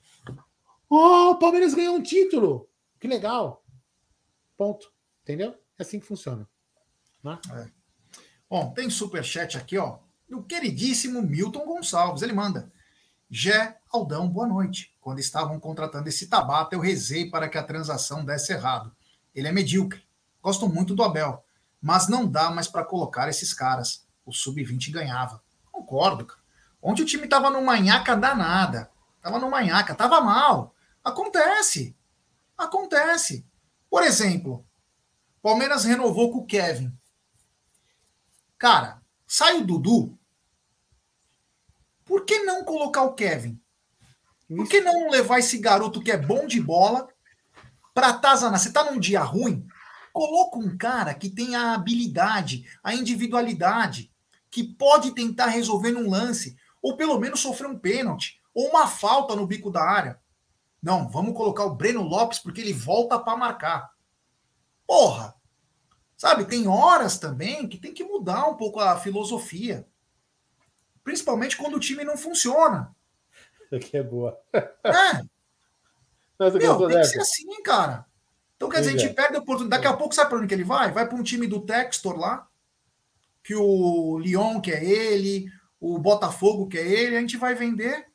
Oh, 0.90 1.32
o 1.32 1.36
Palmeiras 1.36 1.74
ganhou 1.74 1.96
um 1.96 2.02
título. 2.02 2.70
Que 3.00 3.08
legal. 3.08 3.64
Ponto. 4.58 4.92
Entendeu? 5.24 5.54
É 5.78 5.84
assim 5.84 6.00
que 6.00 6.06
funciona. 6.06 6.48
Bom, 8.50 8.72
tem 8.74 8.90
superchat 8.90 9.58
aqui, 9.58 9.78
ó. 9.78 10.00
Do 10.30 10.44
queridíssimo 10.44 11.22
Milton 11.22 11.66
Gonçalves. 11.66 12.22
Ele 12.22 12.34
manda. 12.34 12.72
Gé 13.30 13.78
Aldão, 13.92 14.30
boa 14.30 14.48
noite. 14.48 14.96
Quando 15.02 15.20
estavam 15.20 15.60
contratando 15.60 16.08
esse 16.08 16.28
Tabata, 16.28 16.76
eu 16.76 16.80
rezei 16.80 17.30
para 17.30 17.50
que 17.50 17.58
a 17.58 17.64
transação 17.64 18.24
desse 18.24 18.54
errado. 18.54 18.96
Ele 19.36 19.50
é 19.50 19.52
medíocre. 19.52 20.02
Gosto 20.42 20.70
muito 20.70 20.96
do 20.96 21.04
Abel. 21.04 21.44
Mas 21.82 22.08
não 22.08 22.26
dá 22.26 22.50
mais 22.50 22.70
para 22.70 22.86
colocar 22.86 23.28
esses 23.28 23.54
caras. 23.54 24.08
O 24.26 24.32
Sub-20 24.32 24.92
ganhava. 24.92 25.44
Concordo, 25.70 26.26
cara. 26.26 26.40
Ontem 26.82 27.02
o 27.02 27.06
time 27.06 27.28
tava 27.28 27.50
numa 27.50 27.78
nhaca 27.78 28.16
danada. 28.16 28.90
Tava 29.22 29.40
numa 29.40 29.62
nhaca. 29.62 29.94
Tava 29.94 30.22
mal. 30.22 30.74
Acontece. 31.04 31.98
Acontece. 32.58 33.46
Por 33.90 34.04
exemplo, 34.04 34.66
Palmeiras 35.42 35.84
renovou 35.84 36.32
com 36.32 36.40
o 36.40 36.46
Kevin. 36.46 36.98
Cara, 38.58 39.02
sai 39.28 39.58
o 39.58 39.66
Dudu. 39.66 40.17
Por 42.08 42.26
que 42.26 42.40
não 42.40 42.64
colocar 42.64 43.04
o 43.04 43.14
Kevin? 43.14 43.62
Por 44.48 44.68
que 44.68 44.80
não 44.80 45.10
levar 45.10 45.40
esse 45.40 45.58
garoto 45.58 46.02
que 46.02 46.12
é 46.12 46.18
bom 46.18 46.48
de 46.48 46.62
bola 46.62 47.10
para 47.94 48.10
atazanar? 48.10 48.58
Você 48.58 48.72
tá 48.72 48.90
num 48.90 49.00
dia 49.00 49.22
ruim? 49.22 49.68
Coloca 50.14 50.58
um 50.58 50.78
cara 50.78 51.14
que 51.14 51.30
tem 51.30 51.56
a 51.56 51.74
habilidade, 51.74 52.66
a 52.82 52.96
individualidade, 52.96 54.10
que 54.50 54.64
pode 54.64 55.14
tentar 55.14 55.48
resolver 55.48 55.92
num 55.92 56.10
lance, 56.10 56.56
ou 56.82 56.96
pelo 56.96 57.20
menos 57.20 57.42
sofrer 57.42 57.68
um 57.68 57.78
pênalti, 57.78 58.40
ou 58.54 58.70
uma 58.70 58.88
falta 58.88 59.36
no 59.36 59.46
bico 59.46 59.70
da 59.70 59.84
área. 59.84 60.20
Não, 60.82 61.10
vamos 61.10 61.36
colocar 61.36 61.66
o 61.66 61.76
Breno 61.76 62.02
Lopes 62.02 62.40
porque 62.40 62.62
ele 62.62 62.74
volta 62.74 63.20
para 63.20 63.38
marcar. 63.38 63.92
Porra! 64.88 65.36
Sabe, 66.16 66.46
tem 66.46 66.68
horas 66.68 67.20
também 67.20 67.68
que 67.68 67.78
tem 67.78 67.94
que 67.94 68.04
mudar 68.04 68.48
um 68.48 68.56
pouco 68.56 68.80
a 68.80 68.98
filosofia. 68.98 69.88
Principalmente 71.08 71.56
quando 71.56 71.76
o 71.76 71.80
time 71.80 72.04
não 72.04 72.18
funciona. 72.18 72.94
Aqui 73.72 73.96
é 73.96 74.04
boa. 74.04 74.38
É, 74.52 74.60
Nossa, 76.38 76.58
meu, 76.58 76.78
tem 76.86 77.00
que 77.00 77.06
ser 77.06 77.22
assim, 77.22 77.64
cara. 77.64 78.06
Então, 78.58 78.68
quer 78.68 78.82
dizer, 78.82 78.90
a 78.94 78.98
gente 78.98 79.14
perde 79.14 79.38
a 79.38 79.40
oportunidade. 79.40 79.82
Daqui 79.82 79.94
a 79.94 79.98
pouco, 79.98 80.14
sabe 80.14 80.30
para 80.30 80.40
onde 80.40 80.48
que 80.48 80.54
ele 80.54 80.66
vai? 80.66 80.92
Vai 80.92 81.08
para 81.08 81.18
um 81.18 81.24
time 81.24 81.48
do 81.48 81.62
Textor 81.62 82.18
lá, 82.18 82.46
que 83.42 83.56
o 83.56 84.20
Lyon 84.20 84.60
quer 84.60 84.84
ele, 84.84 85.50
o 85.80 85.98
Botafogo 85.98 86.68
quer 86.68 86.86
ele, 86.86 87.16
a 87.16 87.22
gente 87.22 87.38
vai 87.38 87.56
vender. 87.56 88.08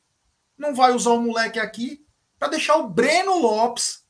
Não 0.55 0.75
vai 0.75 0.93
usar 0.93 1.13
o 1.13 1.21
moleque 1.21 1.59
aqui 1.59 2.05
para 2.37 2.49
deixar 2.49 2.75
o 2.75 2.89
Breno 2.89 3.39
Lopes 3.39 4.05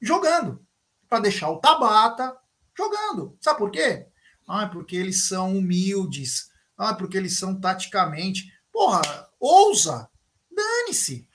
jogando. 0.00 0.64
Para 1.08 1.18
deixar 1.18 1.50
o 1.50 1.58
Tabata 1.58 2.36
jogando. 2.72 3.36
Sabe 3.40 3.58
por 3.58 3.72
quê? 3.72 4.06
Ah, 4.46 4.68
porque 4.68 4.94
eles 4.94 5.26
são 5.26 5.58
humildes. 5.58 6.47
Ah, 6.78 6.94
porque 6.94 7.16
eles 7.16 7.36
são 7.36 7.60
taticamente. 7.60 8.50
Porra, 8.72 9.02
ousa! 9.40 10.08
Dane-se! 10.50 11.28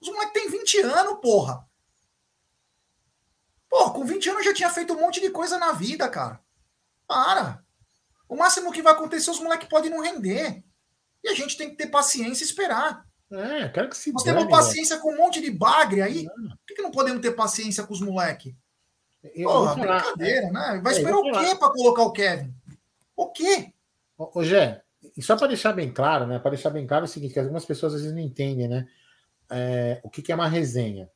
Os 0.00 0.08
moleques 0.08 0.32
têm 0.32 0.50
20 0.50 0.80
anos, 0.80 1.20
porra! 1.22 1.64
Pô, 3.68 3.92
com 3.92 4.04
20 4.04 4.28
anos 4.30 4.40
eu 4.40 4.50
já 4.50 4.54
tinha 4.54 4.70
feito 4.70 4.92
um 4.92 5.00
monte 5.00 5.20
de 5.20 5.30
coisa 5.30 5.56
na 5.58 5.72
vida, 5.72 6.08
cara. 6.08 6.40
Para! 7.06 7.64
O 8.28 8.36
máximo 8.36 8.72
que 8.72 8.82
vai 8.82 8.92
acontecer, 8.92 9.30
os 9.30 9.40
moleques 9.40 9.68
podem 9.68 9.90
não 9.90 10.02
render. 10.02 10.62
E 11.22 11.28
a 11.28 11.34
gente 11.34 11.56
tem 11.56 11.70
que 11.70 11.76
ter 11.76 11.86
paciência 11.86 12.42
e 12.42 12.46
esperar. 12.46 13.06
É, 13.32 13.68
quero 13.68 13.88
que 13.88 13.96
se 13.96 14.12
Nós 14.12 14.24
dane, 14.24 14.38
temos 14.38 14.50
paciência 14.50 14.98
com 14.98 15.12
um 15.12 15.16
monte 15.16 15.40
de 15.40 15.50
bagre 15.52 16.02
aí. 16.02 16.24
Por 16.24 16.58
que, 16.66 16.74
que 16.74 16.82
não 16.82 16.90
podemos 16.90 17.20
ter 17.22 17.30
paciência 17.32 17.84
com 17.84 17.92
os 17.92 18.00
moleques? 18.00 18.52
Porra, 19.42 19.76
falar, 19.76 20.00
brincadeira, 20.00 20.50
né? 20.50 20.80
Vai 20.82 20.94
É, 20.94 20.96
esperar 20.96 21.18
o 21.18 21.22
quê 21.22 21.54
para 21.56 21.70
colocar 21.72 22.02
o 22.02 22.12
Kevin? 22.12 22.54
O 23.14 23.28
quê? 23.30 23.72
Ô, 24.34 24.44
Gé, 24.44 24.82
e 25.16 25.22
só 25.22 25.34
para 25.34 25.46
deixar 25.46 25.72
bem 25.72 25.90
claro, 25.90 26.26
né? 26.26 26.38
Para 26.38 26.50
deixar 26.50 26.68
bem 26.68 26.86
claro 26.86 27.04
é 27.04 27.08
o 27.08 27.08
seguinte, 27.08 27.32
que 27.32 27.40
algumas 27.40 27.64
pessoas 27.64 27.94
às 27.94 28.02
vezes 28.02 28.14
não 28.14 28.22
entendem, 28.22 28.68
né? 28.68 28.86
É, 29.50 29.98
o 30.04 30.10
que, 30.10 30.20
que 30.20 30.30
é 30.30 30.34
uma 30.34 30.46
resenha? 30.46 31.08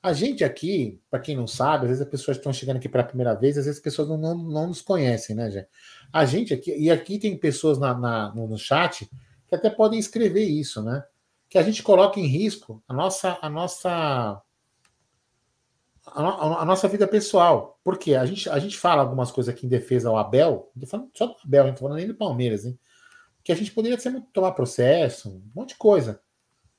A 0.00 0.12
gente 0.12 0.44
aqui, 0.44 1.00
para 1.10 1.18
quem 1.18 1.36
não 1.36 1.46
sabe, 1.46 1.84
às 1.84 1.88
vezes 1.88 2.02
as 2.02 2.08
pessoas 2.08 2.36
estão 2.36 2.52
chegando 2.52 2.76
aqui 2.76 2.88
pela 2.88 3.02
primeira 3.02 3.34
vez, 3.34 3.58
às 3.58 3.64
vezes 3.64 3.78
as 3.78 3.82
pessoas 3.82 4.08
não, 4.08 4.16
não, 4.16 4.36
não 4.36 4.66
nos 4.68 4.80
conhecem, 4.80 5.34
né, 5.34 5.50
gente? 5.50 5.68
A 6.12 6.24
gente 6.24 6.54
aqui, 6.54 6.76
e 6.76 6.90
aqui 6.90 7.18
tem 7.18 7.36
pessoas 7.36 7.78
na, 7.78 7.92
na 7.98 8.32
no, 8.34 8.46
no 8.46 8.58
chat 8.58 9.10
que 9.48 9.54
até 9.54 9.68
podem 9.68 9.98
escrever 9.98 10.44
isso, 10.44 10.80
né? 10.82 11.04
Que 11.48 11.58
a 11.58 11.62
gente 11.62 11.82
coloca 11.82 12.20
em 12.20 12.26
risco 12.26 12.82
a 12.86 12.94
nossa, 12.94 13.36
a 13.42 13.50
nossa 13.50 14.40
a, 16.06 16.62
a, 16.62 16.64
nossa 16.64 16.88
vida 16.88 17.06
pessoal. 17.06 17.78
Porque 17.82 18.14
a 18.14 18.24
gente, 18.26 18.48
a 18.48 18.58
gente 18.58 18.78
fala 18.78 19.02
algumas 19.02 19.30
coisas 19.30 19.52
aqui 19.52 19.66
em 19.66 19.68
defesa 19.68 20.08
ao 20.08 20.18
Abel, 20.18 20.70
não 20.74 20.86
falando 20.86 21.10
só 21.14 21.26
do 21.26 21.36
Abel, 21.44 21.66
não 21.66 21.76
falando 21.76 21.96
nem 21.96 22.06
do 22.06 22.14
Palmeiras, 22.14 22.64
hein? 22.64 22.78
Que 23.42 23.52
a 23.52 23.56
gente 23.56 23.72
poderia 23.72 23.98
ser, 23.98 24.20
tomar 24.32 24.52
processo, 24.52 25.30
um 25.30 25.50
monte 25.54 25.70
de 25.70 25.76
coisa. 25.76 26.20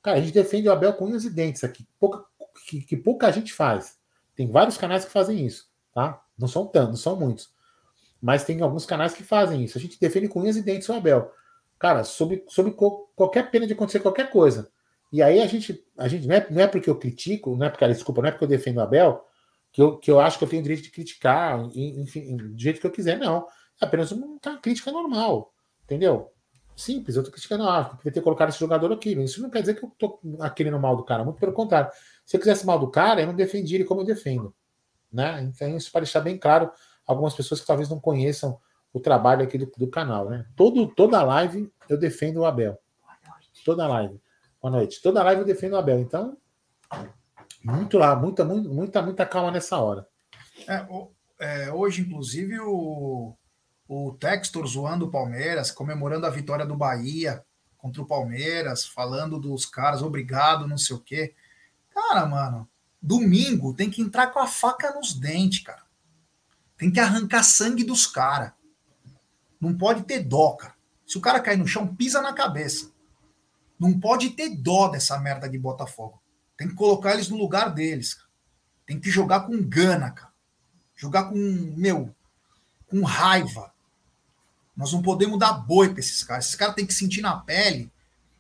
Cara, 0.01 0.17
a 0.17 0.21
gente 0.21 0.33
defende 0.33 0.67
o 0.67 0.71
Abel 0.71 0.93
com 0.93 1.05
unhas 1.05 1.25
e 1.25 1.29
dentes 1.29 1.63
aqui, 1.63 1.87
pouca, 1.99 2.23
que, 2.67 2.81
que 2.81 2.97
pouca 2.97 3.31
gente 3.31 3.53
faz. 3.53 3.97
Tem 4.35 4.49
vários 4.51 4.77
canais 4.77 5.05
que 5.05 5.11
fazem 5.11 5.45
isso, 5.45 5.69
tá? 5.93 6.21
Não 6.37 6.47
são 6.47 6.65
tantos, 6.65 6.89
não 6.89 6.97
são 6.97 7.15
muitos. 7.15 7.49
Mas 8.21 8.43
tem 8.43 8.61
alguns 8.61 8.85
canais 8.85 9.13
que 9.13 9.23
fazem 9.23 9.63
isso. 9.63 9.77
A 9.77 9.81
gente 9.81 9.99
defende 9.99 10.27
com 10.27 10.41
unhas 10.41 10.57
e 10.57 10.61
dentes 10.61 10.89
o 10.89 10.93
Abel. 10.93 11.31
Cara, 11.77 12.03
sob, 12.03 12.43
sob 12.47 12.75
qualquer 13.15 13.51
pena 13.51 13.67
de 13.67 13.73
acontecer 13.73 13.99
qualquer 13.99 14.31
coisa. 14.31 14.71
E 15.15 15.21
aí 15.23 15.41
a 15.41 15.47
gente, 15.47 15.81
a 15.97 16.09
gente 16.09 16.27
não, 16.27 16.35
é, 16.35 16.45
não 16.49 16.61
é 16.61 16.67
porque 16.67 16.89
eu 16.89 16.99
critico, 16.99 17.55
não 17.55 17.65
é 17.65 17.69
porque, 17.69 17.87
desculpa, 17.87 18.21
não 18.21 18.27
é 18.27 18.31
porque 18.31 18.43
eu 18.43 18.49
defendo 18.49 18.79
o 18.79 18.81
Abel, 18.81 19.25
que 19.71 19.81
eu, 19.81 19.97
que 19.97 20.11
eu 20.11 20.19
acho 20.19 20.37
que 20.37 20.43
eu 20.43 20.49
tenho 20.49 20.61
direito 20.61 20.83
de 20.83 20.91
criticar, 20.91 21.57
enfim, 21.73 22.35
do 22.35 22.59
jeito 22.59 22.81
que 22.81 22.85
eu 22.85 22.91
quiser, 22.91 23.17
não. 23.17 23.47
É 23.81 23.85
apenas 23.85 24.11
uma 24.11 24.37
crítica 24.61 24.91
normal, 24.91 25.53
entendeu? 25.85 26.33
Simples, 26.75 27.15
eu 27.15 27.23
tô 27.23 27.31
criticando, 27.31 27.63
ah, 27.63 27.85
poderia 27.85 28.11
ter 28.11 28.19
colocado 28.19 28.49
esse 28.49 28.59
jogador 28.59 28.91
aqui. 28.91 29.13
Isso 29.23 29.41
não 29.41 29.49
quer 29.49 29.61
dizer 29.61 29.75
que 29.75 29.85
eu 29.85 29.91
tô 29.97 30.19
querendo 30.53 30.77
mal 30.77 30.97
do 30.97 31.05
cara, 31.05 31.23
muito 31.23 31.39
pelo 31.39 31.53
contrário. 31.53 31.89
Se 32.25 32.35
eu 32.35 32.39
quisesse 32.41 32.65
mal 32.65 32.77
do 32.77 32.91
cara, 32.91 33.21
eu 33.21 33.27
não 33.27 33.35
defendia 33.35 33.77
ele 33.77 33.85
como 33.85 34.01
eu 34.01 34.05
defendo. 34.05 34.53
Né? 35.09 35.43
Então, 35.43 35.77
isso 35.77 35.89
para 35.93 36.01
deixar 36.01 36.19
bem 36.19 36.37
claro 36.37 36.69
algumas 37.07 37.33
pessoas 37.33 37.61
que 37.61 37.67
talvez 37.67 37.87
não 37.87 38.01
conheçam 38.01 38.59
o 38.91 38.99
trabalho 38.99 39.45
aqui 39.45 39.57
do, 39.57 39.71
do 39.77 39.87
canal. 39.87 40.29
Né? 40.29 40.45
Todo, 40.57 40.87
toda 40.87 41.23
live 41.23 41.71
eu 41.87 41.97
defendo 41.97 42.41
o 42.41 42.45
Abel. 42.45 42.77
Toda 43.63 43.87
live. 43.87 44.19
Boa 44.65 44.77
noite. 44.77 44.99
Toda 44.99 45.21
live 45.21 45.41
eu 45.41 45.45
defendo 45.45 45.73
o 45.73 45.77
Abel. 45.77 45.99
Então, 45.99 46.35
muito 47.63 47.99
lá, 47.99 48.15
muita, 48.15 48.43
muita, 48.43 48.99
muita 48.99 49.23
calma 49.23 49.51
nessa 49.51 49.77
hora. 49.77 50.07
É, 50.67 50.87
é, 51.37 51.71
hoje, 51.71 52.01
inclusive, 52.01 52.59
o, 52.61 53.37
o 53.87 54.13
Textor 54.13 54.65
zoando 54.65 55.05
o 55.05 55.11
Palmeiras, 55.11 55.69
comemorando 55.69 56.25
a 56.25 56.31
vitória 56.31 56.65
do 56.65 56.75
Bahia 56.75 57.45
contra 57.77 58.01
o 58.01 58.07
Palmeiras, 58.07 58.87
falando 58.87 59.39
dos 59.39 59.67
caras, 59.67 60.01
obrigado, 60.01 60.67
não 60.67 60.79
sei 60.79 60.95
o 60.95 60.99
quê. 60.99 61.35
Cara, 61.93 62.25
mano, 62.25 62.67
domingo 62.99 63.71
tem 63.71 63.91
que 63.91 64.01
entrar 64.01 64.31
com 64.31 64.39
a 64.39 64.47
faca 64.47 64.95
nos 64.95 65.13
dentes, 65.13 65.59
cara. 65.59 65.83
Tem 66.75 66.89
que 66.91 66.99
arrancar 66.99 67.43
sangue 67.43 67.83
dos 67.83 68.07
caras. 68.07 68.51
Não 69.61 69.77
pode 69.77 70.05
ter 70.05 70.23
dó, 70.23 70.53
cara. 70.53 70.73
Se 71.05 71.19
o 71.19 71.21
cara 71.21 71.39
cair 71.39 71.57
no 71.57 71.67
chão, 71.67 71.95
pisa 71.95 72.19
na 72.19 72.33
cabeça. 72.33 72.94
Não 73.79 73.99
pode 73.99 74.31
ter 74.31 74.49
dó 74.49 74.87
dessa 74.87 75.19
merda 75.19 75.49
de 75.49 75.57
Botafogo. 75.57 76.21
Tem 76.57 76.67
que 76.67 76.75
colocar 76.75 77.13
eles 77.13 77.29
no 77.29 77.37
lugar 77.37 77.73
deles. 77.73 78.17
Tem 78.85 78.99
que 78.99 79.09
jogar 79.09 79.41
com 79.41 79.61
gana, 79.61 80.11
cara. 80.11 80.33
Jogar 80.95 81.25
com, 81.25 81.35
meu, 81.35 82.15
com 82.87 83.03
raiva. 83.03 83.73
Nós 84.75 84.93
não 84.93 85.01
podemos 85.01 85.37
dar 85.39 85.53
boi 85.53 85.89
para 85.89 85.99
esses 85.99 86.23
caras. 86.23 86.45
Esses 86.45 86.55
caras 86.55 86.75
têm 86.75 86.85
que 86.85 86.93
sentir 86.93 87.21
na 87.21 87.37
pele 87.37 87.91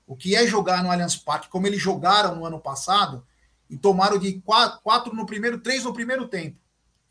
o 0.07 0.15
que 0.15 0.35
é 0.35 0.45
jogar 0.45 0.83
no 0.83 0.91
Allianz 0.91 1.15
Parque, 1.15 1.49
como 1.49 1.65
eles 1.65 1.81
jogaram 1.81 2.35
no 2.35 2.45
ano 2.45 2.59
passado 2.59 3.25
e 3.69 3.77
tomaram 3.77 4.19
de 4.19 4.39
quatro, 4.41 4.79
quatro 4.81 5.15
no 5.15 5.25
primeiro, 5.25 5.59
três 5.59 5.83
no 5.83 5.93
primeiro 5.93 6.27
tempo. 6.27 6.57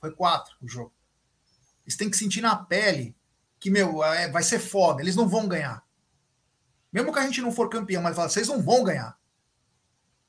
Foi 0.01 0.13
quatro 0.13 0.55
o 0.63 0.69
jogo. 0.69 0.93
Eles 1.85 1.97
têm 1.97 2.09
que 2.09 2.17
sentir 2.17 2.41
na 2.41 2.57
pele 2.57 3.15
que, 3.59 3.71
meu, 3.71 4.03
é, 4.05 4.31
vai 4.31 4.43
ser 4.43 4.59
foda. 4.59 5.03
Eles 5.03 5.17
não 5.17 5.29
vão 5.29 5.49
ganhar. 5.49 5.83
Mesmo 6.95 7.13
que 7.13 7.19
a 7.19 7.23
gente 7.23 7.43
não 7.43 7.51
for 7.51 7.69
campeão, 7.69 8.01
mas 8.01 8.15
fala, 8.15 8.29
vocês 8.29 8.47
não 8.47 8.63
vão 8.63 8.85
ganhar. 8.85 9.19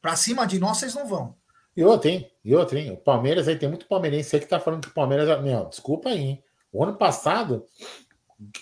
Pra 0.01 0.15
cima 0.15 0.47
de 0.47 0.57
nós, 0.57 0.79
vocês 0.79 0.95
não 0.95 1.05
vão. 1.05 1.37
E 1.77 1.83
outra, 1.83 2.09
hein? 2.09 2.31
E 2.43 2.55
outra, 2.55 2.79
hein? 2.79 2.91
O 2.91 2.97
Palmeiras 2.97 3.47
aí 3.47 3.55
tem 3.55 3.69
muito 3.69 3.85
palmeirense 3.85 4.35
aí 4.35 4.41
que 4.41 4.47
tá 4.47 4.59
falando 4.59 4.81
que 4.81 4.87
o 4.87 4.93
Palmeiras. 4.93 5.43
Meu, 5.43 5.65
desculpa 5.65 6.09
aí, 6.09 6.19
hein? 6.19 6.43
O 6.71 6.83
ano 6.83 6.97
passado. 6.97 7.63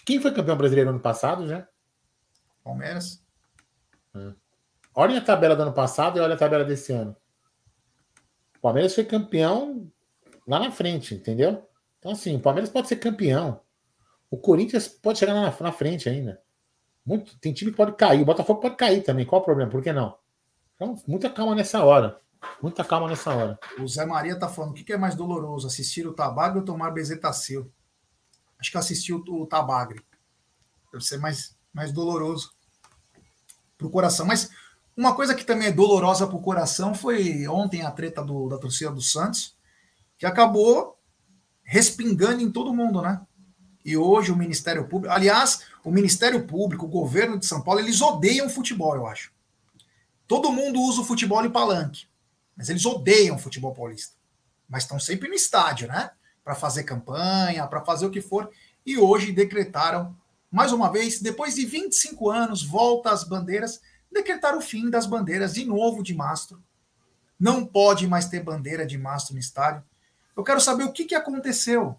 Quem 0.06 0.20
foi 0.20 0.34
campeão 0.34 0.58
brasileiro 0.58 0.89
ano 0.89 1.00
passado 1.00 1.48
já? 1.48 1.66
Palmeiras. 2.62 3.24
Hum. 4.13 4.36
Olhem 4.94 5.18
a 5.18 5.22
tabela 5.22 5.56
do 5.56 5.62
ano 5.62 5.74
passado 5.74 6.18
e 6.18 6.22
olha 6.22 6.36
a 6.36 6.38
tabela 6.38 6.66
desse 6.66 6.92
ano. 6.92 7.16
O 8.58 8.60
Palmeiras 8.60 8.94
foi 8.94 9.06
campeão 9.06 9.89
lá 10.46 10.60
na 10.60 10.72
frente, 10.72 11.16
entendeu? 11.16 11.66
Então, 12.00 12.12
assim, 12.12 12.36
o 12.36 12.42
Palmeiras 12.42 12.70
pode 12.70 12.89
ser 12.89 12.98
campeão. 12.98 13.62
O 14.30 14.38
Corinthians 14.38 14.89
pode 14.89 15.20
chegar 15.20 15.34
na, 15.34 15.56
na 15.58 15.72
frente 15.72 16.10
ainda. 16.10 16.44
Muito, 17.06 17.38
tem 17.39 17.54
time 17.54 17.72
que 17.72 17.78
pode 17.78 17.96
cair. 17.96 18.22
O 18.22 18.26
Botafogo 18.26 18.62
pode 18.62 18.76
cair 18.76 19.04
também. 19.04 19.26
Qual 19.26 19.42
o 19.42 19.46
problema? 19.46 19.70
Por 19.70 19.82
que 19.82 19.92
não? 19.92 20.18
Então, 20.76 20.96
muita 21.08 21.30
calma 21.30 21.54
nessa 21.54 21.84
hora. 21.84 22.20
Muita 22.62 22.84
calma 22.84 23.08
nessa 23.08 23.34
hora. 23.34 23.60
O 23.80 23.88
Zé 23.88 24.06
Maria 24.06 24.38
tá 24.38 24.48
falando: 24.48 24.72
o 24.72 24.74
que, 24.74 24.94
é 24.94 24.98
mais 24.98 25.16
doloroso? 25.16 25.68
Assistir 25.68 26.08
o 26.08 26.13
Tabagre 26.13 26.60
ou 26.60 26.66
tomar 26.66 26.92
Bezetacil? 26.92 27.72
Acho 28.60 28.72
que 28.72 28.78
assistir 28.78 29.13
o, 29.13 29.24
o 29.28 29.46
Tabagre. 29.46 30.02
Deve 30.92 31.04
ser 31.04 31.18
mais, 31.18 31.58
mais 31.74 31.92
doloroso 31.92 32.52
pro 33.78 33.89
coração. 33.89 34.26
Mas 34.26 34.50
uma 34.96 35.16
coisa 35.16 35.36
que 35.36 35.44
também 35.44 35.68
é 35.70 35.72
dolorosa 35.72 36.28
pro 36.28 36.39
coração 36.39 36.94
foi 36.94 37.48
ontem 37.48 37.82
a 37.82 37.92
treta 37.92 38.24
do, 38.24 38.48
da 38.48 38.58
torcida 38.58 38.92
do 38.92 39.02
Santos, 39.02 39.58
que 40.18 40.26
acabou 40.26 40.98
respingando 41.63 42.42
em 42.42 42.52
todo 42.52 42.74
mundo, 42.74 43.02
né? 43.02 43.22
E 43.86 43.98
hoje 43.98 44.32
o 44.32 44.36
Ministério 44.36 44.88
Público, 44.88 45.13
aliás, 45.13 45.63
o 45.84 45.91
Ministério 45.91 46.46
Público, 46.48 46.86
o 46.86 46.89
governo 46.89 47.38
de 47.38 47.46
São 47.46 47.62
Paulo, 47.62 47.80
eles 47.80 48.02
odeiam 48.02 48.50
futebol, 48.50 48.96
eu 48.96 49.06
acho. 49.06 49.32
Todo 50.28 50.52
mundo 50.52 50.82
usa 50.82 51.02
o 51.02 51.06
futebol 51.06 51.46
em 51.46 51.50
palanque, 51.50 52.08
mas 52.56 52.69
eles 52.69 52.86
odeiam 52.86 53.36
o 53.36 53.39
futebol 53.39 53.74
paulista. 53.74 54.15
Mas 54.69 54.84
estão 54.84 55.00
sempre 55.00 55.28
no 55.28 55.36
estádio, 55.36 55.88
né? 55.88 56.12
Para 56.43 56.56
fazer 56.56 56.84
campanha, 56.84 57.67
para 57.67 57.82
fazer 57.82 58.06
o 58.06 58.10
que 58.10 58.22
for. 58.22 58.50
E 58.86 58.98
hoje 58.98 59.32
decretaram, 59.32 60.15
mais 60.50 60.72
uma 60.72 60.91
vez, 60.91 61.22
depois 61.22 61.56
de 61.56 61.65
25 61.65 62.30
anos, 62.30 62.63
volta 62.63 63.12
às 63.12 63.24
bandeiras, 63.24 63.82
decretaram 64.12 64.60
o 64.60 64.62
fim 64.62 64.89
das 64.89 65.06
bandeiras 65.06 65.54
de 65.54 65.65
novo 65.65 66.02
de 66.02 66.13
mastro. 66.13 66.63
Não 67.39 67.65
pode 67.65 68.08
mais 68.08 68.28
ter 68.28 68.41
bandeira 68.41 68.86
de 68.86 68.98
mastro 68.98 69.34
no 69.34 69.39
estádio. 69.39 69.84
Eu 70.36 70.43
quero 70.43 70.62
saber 70.62 70.84
o 70.86 70.91
que, 70.91 71.06
que 71.06 71.15
aconteceu. 71.15 71.98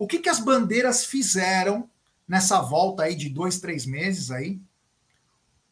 O 0.00 0.06
que, 0.06 0.18
que 0.18 0.30
as 0.30 0.40
bandeiras 0.40 1.04
fizeram 1.04 1.86
nessa 2.26 2.58
volta 2.62 3.02
aí 3.02 3.14
de 3.14 3.28
dois, 3.28 3.60
três 3.60 3.84
meses 3.84 4.30
aí, 4.30 4.58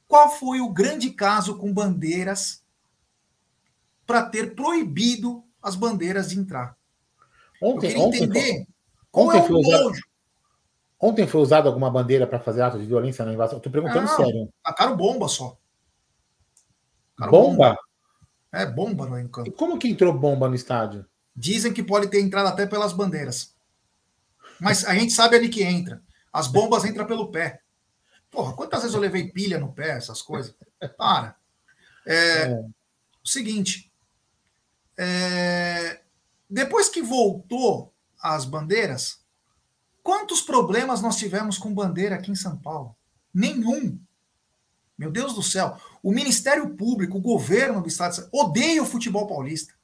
qual 0.07 0.29
foi 0.29 0.61
o 0.61 0.69
grande 0.69 1.09
caso 1.09 1.57
com 1.57 1.73
bandeiras 1.73 2.63
para 4.07 4.27
ter 4.27 4.55
proibido 4.55 5.43
as 5.63 5.75
bandeiras 5.75 6.29
de 6.29 6.39
entrar? 6.39 6.77
Ontem, 7.63 7.87
Eu 7.87 8.11
queria 8.11 8.25
entender 8.27 8.51
ontem, 8.51 8.69
qual 9.11 9.27
ontem 9.29 9.39
é 9.39 9.41
o 9.41 9.47
foi 9.47 9.57
usado, 9.57 9.93
Ontem 11.01 11.27
foi 11.27 11.41
usada 11.41 11.69
alguma 11.71 11.91
bandeira 11.91 12.27
para 12.27 12.39
fazer 12.39 12.61
ato 12.61 12.79
de 12.79 12.85
violência 12.85 13.25
na 13.25 13.33
invasão? 13.33 13.57
Estou 13.57 13.73
perguntando 13.73 14.03
Não, 14.03 14.17
sério. 14.17 14.53
Tacaram 14.63 14.95
bomba 14.95 15.27
só. 15.27 15.57
Tacaram 17.17 17.33
bomba? 17.33 17.69
bomba? 17.71 17.79
É, 18.53 18.67
bomba 18.67 19.07
no 19.07 19.19
encanto. 19.19 19.49
E 19.49 19.53
como 19.53 19.79
que 19.79 19.89
entrou 19.89 20.13
bomba 20.13 20.51
no 20.51 20.55
estádio? 20.55 21.07
Dizem 21.35 21.73
que 21.73 21.83
pode 21.83 22.09
ter 22.09 22.21
entrado 22.21 22.49
até 22.49 22.67
pelas 22.67 22.93
bandeiras. 22.93 23.57
Mas 24.61 24.85
a 24.85 24.95
gente 24.95 25.13
sabe 25.13 25.37
ali 25.37 25.49
que 25.49 25.63
entra. 25.63 26.03
As 26.33 26.47
bombas 26.47 26.85
entram 26.85 27.07
pelo 27.07 27.31
pé. 27.31 27.63
Porra, 28.31 28.53
quantas 28.55 28.83
vezes 28.83 28.95
eu 28.95 29.01
levei 29.01 29.31
pilha 29.31 29.59
no 29.59 29.73
pé, 29.73 29.91
essas 29.91 30.21
coisas? 30.21 30.55
Para. 30.97 31.37
É, 32.07 32.43
é. 32.43 32.65
O 33.25 33.29
seguinte. 33.29 33.93
É, 34.97 36.01
depois 36.49 36.89
que 36.89 37.03
voltou 37.03 37.95
as 38.21 38.45
bandeiras, 38.45 39.21
quantos 40.03 40.41
problemas 40.41 41.01
nós 41.01 41.17
tivemos 41.17 41.57
com 41.57 41.73
bandeira 41.73 42.17
aqui 42.17 42.31
em 42.31 42.37
São 42.37 42.57
Paulo? 42.57 42.97
Nenhum. 43.33 43.99
Meu 44.97 45.13
Deus 45.13 45.35
do 45.35 45.43
céu. 45.43 45.77
O 46.03 46.13
Ministério 46.13 46.75
Público, 46.75 47.19
o 47.19 47.23
governo 47.23 47.81
do 47.81 47.89
Estado, 47.89 48.29
odeia 48.33 48.83
o 48.83 48.87
futebol 48.87 49.29
paulista. 49.29 49.75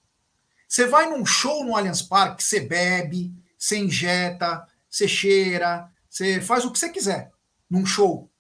Você 0.66 0.86
vai 0.86 1.08
num 1.08 1.24
show 1.24 1.64
no 1.64 1.76
Allianz 1.76 2.02
Parque, 2.02 2.42
você 2.42 2.58
bebe, 2.58 3.32
você 3.64 3.78
injeta, 3.78 4.68
você 4.90 5.08
cheira, 5.08 5.90
você 6.08 6.38
faz 6.40 6.64
o 6.64 6.70
que 6.70 6.78
você 6.78 6.90
quiser 6.90 7.32
num 7.70 7.86
show. 7.86 8.30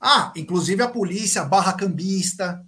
Ah, 0.00 0.32
inclusive 0.34 0.82
a 0.82 0.88
polícia, 0.88 1.44
barra 1.44 1.74
cambista, 1.74 2.66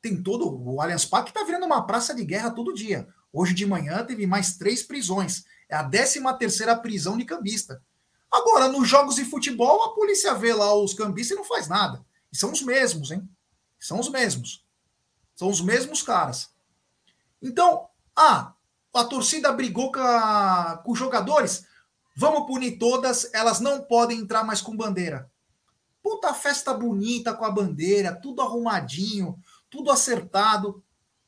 tem 0.00 0.20
todo. 0.20 0.50
O 0.50 0.80
Allianz 0.80 1.04
Parque 1.04 1.28
está 1.30 1.44
virando 1.44 1.66
uma 1.66 1.86
praça 1.86 2.14
de 2.14 2.24
guerra 2.24 2.50
todo 2.50 2.72
dia. 2.72 3.06
Hoje 3.30 3.52
de 3.52 3.66
manhã 3.66 4.02
teve 4.02 4.26
mais 4.26 4.56
três 4.56 4.82
prisões. 4.82 5.44
É 5.68 5.76
a 5.76 5.88
13 5.88 6.22
terceira 6.38 6.74
prisão 6.74 7.18
de 7.18 7.26
cambista. 7.26 7.82
Agora, 8.30 8.66
nos 8.66 8.88
jogos 8.88 9.16
de 9.16 9.26
futebol, 9.26 9.82
a 9.82 9.94
polícia 9.94 10.34
vê 10.34 10.54
lá 10.54 10.74
os 10.74 10.94
cambistas 10.94 11.36
e 11.36 11.38
não 11.38 11.46
faz 11.46 11.68
nada. 11.68 12.04
E 12.32 12.36
são 12.36 12.50
os 12.50 12.62
mesmos, 12.62 13.10
hein? 13.10 13.28
São 13.78 14.00
os 14.00 14.08
mesmos. 14.08 14.64
São 15.36 15.50
os 15.50 15.60
mesmos 15.60 16.02
caras. 16.02 16.48
Então, 17.42 17.88
ah, 18.16 18.54
a 18.94 19.04
torcida 19.04 19.52
brigou 19.52 19.90
com, 19.90 20.00
a, 20.00 20.80
com 20.84 20.92
os 20.92 20.98
jogadores, 20.98 21.66
vamos 22.16 22.46
punir 22.46 22.78
todas, 22.78 23.32
elas 23.32 23.60
não 23.60 23.82
podem 23.82 24.18
entrar 24.18 24.44
mais 24.44 24.60
com 24.60 24.76
bandeira. 24.76 25.30
Puta 26.02 26.34
festa 26.34 26.74
bonita 26.74 27.32
com 27.32 27.44
a 27.44 27.50
bandeira, 27.50 28.14
tudo 28.14 28.42
arrumadinho, 28.42 29.38
tudo 29.70 29.90
acertado. 29.90 30.82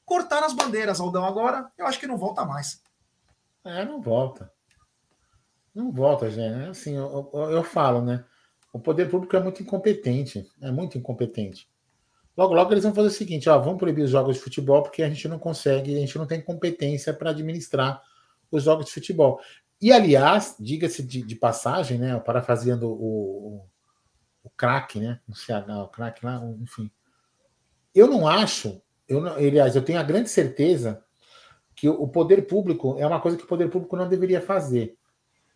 Cortaram 0.05 0.47
as 0.47 0.53
bandeiras, 0.53 1.01
Aldão, 1.01 1.25
agora 1.25 1.71
eu 1.79 1.87
acho 1.87 1.99
que 1.99 2.07
não 2.07 2.19
volta 2.19 2.45
mais. 2.45 2.83
É, 3.65 3.85
não 3.85 4.01
volta. 4.01 4.53
Não 5.75 5.91
volta, 5.91 6.31
gente. 6.31 6.69
Assim, 6.69 6.95
eu, 6.95 7.31
eu, 7.33 7.51
eu, 7.51 7.65
falo, 7.65 8.03
né? 8.03 8.25
O 8.73 8.79
poder 8.79 9.11
público 9.11 9.35
é 9.37 9.41
muito 9.41 9.62
incompetente. 9.62 10.49
É 10.61 10.71
muito 10.71 10.99
incompetente. 10.99 11.69
Logo, 12.37 12.53
logo 12.55 12.72
eles 12.72 12.85
vão 12.85 12.95
fazer 12.95 13.09
o 13.09 13.12
seguinte: 13.12 13.49
ó, 13.49 13.59
vamos 13.59 13.78
proibir 13.78 14.03
os 14.03 14.11
jogos 14.11 14.37
de 14.37 14.43
futebol 14.43 14.82
porque 14.82 15.03
a 15.03 15.09
gente 15.09 15.28
não 15.28 15.39
consegue, 15.39 15.97
a 15.97 16.01
gente 16.01 16.18
não 16.18 16.26
tem 16.26 16.41
competência 16.41 17.12
para 17.14 17.30
administrar 17.30 18.03
os 18.51 18.64
jogos 18.64 18.87
de 18.87 18.93
futebol. 18.93 19.41
E, 19.80 19.93
aliás, 19.93 20.57
diga-se 20.59 21.03
de, 21.03 21.22
de, 21.22 21.37
passagem, 21.37 21.99
né? 21.99 22.18
Parafraseando 22.20 22.89
o, 22.89 22.95
o, 22.95 23.66
o 24.45 24.51
craque, 24.51 24.99
né? 24.99 25.20
O 25.28 25.35
CH, 25.35 25.68
o 25.85 25.89
craque 25.89 26.24
lá, 26.24 26.43
enfim. 26.61 26.91
Eu 27.95 28.09
não 28.09 28.26
acho, 28.26 28.80
eu 29.09 29.20
não, 29.20 29.35
aliás, 29.35 29.76
eu 29.76 29.85
tenho 29.85 30.01
a 30.01 30.03
grande 30.03 30.28
certeza 30.28 31.05
que 31.74 31.89
o 31.89 32.09
poder 32.09 32.47
público 32.47 32.97
é 32.99 33.07
uma 33.07 33.20
coisa 33.20 33.37
que 33.37 33.45
o 33.45 33.49
poder 33.49 33.68
público 33.68 33.97
não 33.97 34.09
deveria 34.09 34.41
fazer. 34.41 34.97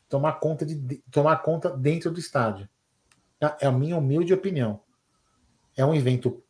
Tomar 0.08 0.34
conta 0.34 0.64
de 0.64 1.02
tomar 1.10 1.36
conta 1.38 1.70
dentro 1.70 2.10
do 2.10 2.18
estádio. 2.18 2.68
É 3.60 3.66
a 3.66 3.72
minha 3.72 3.96
humilde 3.96 4.34
opinião. 4.34 4.80
É 5.76 5.84
um 5.84 5.94
evento 5.94 6.42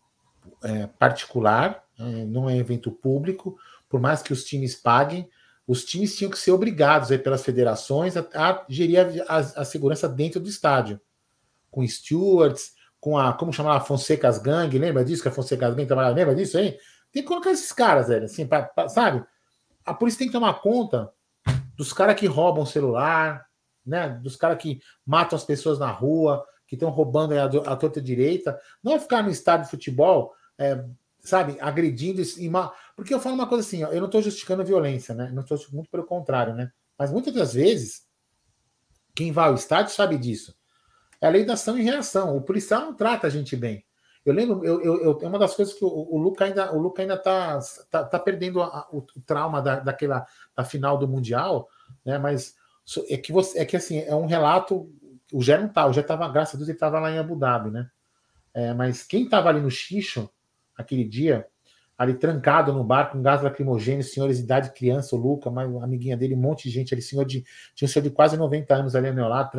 é, 0.63 0.87
particular, 0.87 1.85
é, 1.99 2.03
não 2.25 2.49
é 2.49 2.57
evento 2.57 2.91
público, 2.91 3.59
por 3.89 4.01
mais 4.01 4.23
que 4.23 4.33
os 4.33 4.45
times 4.45 4.75
paguem, 4.75 5.29
os 5.67 5.85
times 5.85 6.17
tinham 6.17 6.31
que 6.31 6.39
ser 6.39 6.53
obrigados 6.53 7.11
aí, 7.11 7.19
pelas 7.19 7.45
federações 7.45 8.17
a, 8.17 8.27
a 8.35 8.65
gerir 8.69 9.25
a, 9.29 9.37
a, 9.37 9.65
segurança 9.65 10.09
dentro 10.09 10.41
do 10.41 10.49
estádio, 10.49 11.01
com 11.71 11.87
stewards, 11.87 12.73
com 13.01 13.19
a, 13.19 13.33
como 13.33 13.53
chamava, 13.53 13.85
Fonseca's 13.85 14.39
Gang, 14.39 14.77
lembra 14.79 15.05
disso 15.05 15.23
que 15.23 15.29
a 15.29 15.33
Fonseca's 15.33 15.75
Gang 15.75 15.87
trabalhava, 15.87 16.15
lembra 16.15 16.35
disso 16.35 16.57
aí? 16.57 16.79
Tem 17.13 17.23
que 17.23 17.29
colocar 17.29 17.51
esses 17.51 17.73
caras, 17.73 18.09
velho, 18.09 18.25
assim, 18.25 18.47
pra, 18.47 18.63
pra, 18.63 18.89
sabe? 18.89 19.25
A 19.85 19.95
polícia 19.95 20.19
tem 20.19 20.29
que 20.29 20.33
tomar 20.33 20.55
conta 20.55 21.11
dos 21.77 21.93
caras 21.93 22.19
que 22.19 22.27
roubam 22.27 22.67
celular, 22.67 23.47
né? 23.87 24.09
Dos 24.23 24.37
caras 24.37 24.59
que 24.59 24.81
matam 25.07 25.37
as 25.37 25.45
pessoas 25.45 25.79
na 25.79 25.91
rua, 25.91 26.45
que 26.67 26.75
estão 26.75 26.91
roubando 26.91 27.35
a, 27.35 27.45
a 27.45 27.77
torta 27.77 28.01
direita. 28.01 28.59
Não 28.83 28.93
é 28.93 28.99
ficar 28.99 29.23
no 29.23 29.31
estádio 29.31 29.65
de 29.65 29.71
futebol 29.71 30.35
é, 30.59 30.85
sabe, 31.21 31.57
agredindo. 31.61 32.23
Porque 32.97 33.15
eu 33.15 33.21
falo 33.21 33.35
uma 33.35 33.47
coisa 33.47 33.67
assim, 33.67 33.85
ó, 33.85 33.89
eu 33.89 34.01
não 34.01 34.07
estou 34.07 34.23
justificando 34.23 34.63
a 34.63 34.65
violência, 34.65 35.15
né? 35.15 35.31
Não 35.33 35.43
estou 35.43 35.59
muito 35.73 35.91
pelo 35.91 36.05
contrário, 36.05 36.55
né? 36.55 36.73
Mas 36.99 37.13
muitas 37.13 37.33
das 37.33 37.55
vezes, 37.55 38.07
quem 39.15 39.31
vai 39.31 39.49
ao 39.49 39.55
estádio 39.55 39.93
sabe 39.93 40.19
disso. 40.19 40.57
É 41.21 41.27
a 41.27 41.31
lei 41.31 41.45
da 41.45 41.55
ação 41.55 41.79
e 41.79 41.83
reação. 41.83 42.37
O 42.37 42.43
policial 42.43 42.83
não 42.83 42.95
trata 42.95 43.27
a 43.27 43.31
gente 43.31 43.57
bem. 43.57 43.85
Eu 44.25 44.35
lembro, 44.35 44.65
eu, 44.65 44.81
eu, 44.83 45.03
eu, 45.03 45.19
é 45.23 45.27
uma 45.27 45.39
das 45.39 45.55
coisas 45.55 45.75
que 45.75 45.85
o, 45.85 45.89
o 45.89 46.19
Luca 46.19 46.45
ainda, 46.45 46.73
o 46.75 46.79
Luca 46.79 47.03
ainda 47.03 47.17
tá, 47.17 47.59
tá, 47.91 48.05
tá 48.05 48.19
perdendo 48.19 48.61
a, 48.61 48.87
o, 48.93 48.99
o, 48.99 49.21
trauma 49.23 49.63
da, 49.63 49.81
daquela 49.81 50.27
da 50.55 50.65
final 50.65 50.99
do 50.99 51.09
Mundial, 51.09 51.69
né? 52.05 52.19
Mas 52.19 52.55
é 53.09 53.17
que 53.17 53.33
você, 53.33 53.61
é 53.61 53.65
que 53.65 53.77
assim, 53.77 54.01
é 54.01 54.15
um 54.15 54.27
relato. 54.27 54.93
O 55.33 55.43
Gé 55.43 55.59
não 55.59 55.69
tá, 55.69 55.87
o 55.87 55.93
Gé 55.93 56.03
tava, 56.03 56.29
graças 56.29 56.55
a 56.55 56.59
Deus, 56.59 56.69
ele 56.69 56.77
estava 56.77 56.99
lá 56.99 57.11
em 57.11 57.19
Abu 57.19 57.37
Dhabi, 57.37 57.71
né? 57.71 57.89
É, 58.53 58.75
mas 58.75 59.03
quem 59.03 59.25
estava 59.25 59.49
ali 59.49 59.61
no 59.61 59.71
Xixo 59.71 60.29
aquele 60.79 61.05
dia, 61.05 61.47
ali 61.99 62.15
trancado 62.15 62.73
no 62.73 62.85
bar 62.85 63.11
com 63.11 63.21
gás 63.21 63.43
lacrimogêneo, 63.43 64.05
senhores 64.05 64.39
de 64.39 64.45
idade, 64.45 64.73
criança, 64.73 65.17
o 65.17 65.19
Luca, 65.19 65.51
uma 65.51 65.85
amiguinha 65.85 66.17
dele, 66.17 66.35
um 66.35 66.41
monte 66.41 66.69
de 66.69 66.71
gente 66.71 66.95
ali, 66.95 67.03
senhor 67.03 67.25
de, 67.25 67.45
tinha 67.75 67.87
um 67.87 67.91
senhor 67.91 68.05
de 68.05 68.11
quase 68.11 68.37
90 68.37 68.73
anos 68.73 68.95
ali 68.95 69.11
no 69.11 69.29
lá, 69.29 69.51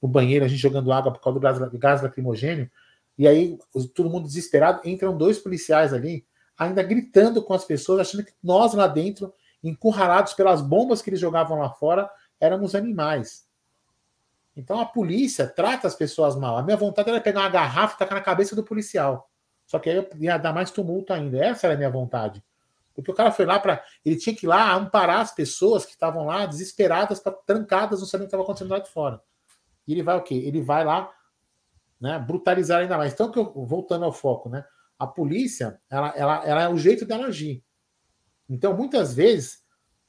no 0.00 0.08
banheiro, 0.08 0.44
a 0.44 0.48
gente 0.48 0.60
jogando 0.60 0.92
água 0.92 1.12
por 1.12 1.20
causa 1.20 1.40
do 1.40 1.42
gás, 1.42 1.58
gás 1.74 2.02
lacrimogênio, 2.02 2.70
e 3.18 3.26
aí 3.26 3.58
todo 3.96 4.08
mundo 4.08 4.28
desesperado, 4.28 4.80
entram 4.84 5.18
dois 5.18 5.40
policiais 5.40 5.92
ali, 5.92 6.24
ainda 6.56 6.84
gritando 6.84 7.42
com 7.42 7.52
as 7.52 7.64
pessoas, 7.64 8.00
achando 8.00 8.24
que 8.24 8.32
nós 8.40 8.74
lá 8.74 8.86
dentro, 8.86 9.34
encurralados 9.62 10.34
pelas 10.34 10.62
bombas 10.62 11.02
que 11.02 11.10
eles 11.10 11.18
jogavam 11.18 11.58
lá 11.58 11.70
fora, 11.70 12.08
éramos 12.40 12.76
animais. 12.76 13.48
Então 14.56 14.80
a 14.80 14.86
polícia 14.86 15.46
trata 15.48 15.86
as 15.86 15.94
pessoas 15.94 16.36
mal. 16.36 16.56
A 16.56 16.62
minha 16.62 16.76
vontade 16.76 17.08
era 17.10 17.20
pegar 17.20 17.40
uma 17.40 17.48
garrafa 17.48 17.94
e 17.94 17.98
tacar 17.98 18.18
na 18.18 18.24
cabeça 18.24 18.56
do 18.56 18.64
policial. 18.64 19.28
Só 19.68 19.78
que 19.78 19.90
aí 19.90 20.08
ia 20.18 20.38
dar 20.38 20.52
mais 20.52 20.70
tumulto 20.70 21.12
ainda. 21.12 21.44
Essa 21.44 21.66
era 21.66 21.74
a 21.74 21.76
minha 21.76 21.90
vontade. 21.90 22.42
Porque 22.94 23.10
o 23.12 23.14
cara 23.14 23.30
foi 23.30 23.44
lá 23.44 23.60
para. 23.60 23.84
Ele 24.04 24.16
tinha 24.16 24.34
que 24.34 24.46
ir 24.46 24.48
lá 24.48 24.74
amparar 24.74 25.20
as 25.20 25.32
pessoas 25.32 25.84
que 25.84 25.92
estavam 25.92 26.24
lá 26.24 26.46
desesperadas, 26.46 27.22
trancadas, 27.46 28.00
não 28.00 28.06
sabendo 28.06 28.24
o 28.24 28.26
que 28.26 28.28
estava 28.28 28.42
acontecendo 28.42 28.70
lá 28.70 28.78
de 28.80 28.90
fora. 28.90 29.22
E 29.86 29.92
ele 29.92 30.02
vai 30.02 30.16
o 30.16 30.22
quê? 30.22 30.34
Ele 30.34 30.62
vai 30.62 30.84
lá 30.84 31.12
né, 32.00 32.18
brutalizar 32.18 32.80
ainda 32.80 32.96
mais. 32.96 33.12
Então, 33.12 33.30
eu, 33.36 33.52
voltando 33.66 34.04
ao 34.04 34.12
foco, 34.12 34.48
né? 34.48 34.64
A 34.98 35.06
polícia, 35.06 35.78
ela, 35.88 36.08
ela, 36.16 36.44
ela 36.44 36.62
é 36.62 36.68
o 36.68 36.78
jeito 36.78 37.04
dela 37.04 37.26
agir. 37.26 37.62
Então, 38.48 38.74
muitas 38.74 39.14
vezes, 39.14 39.62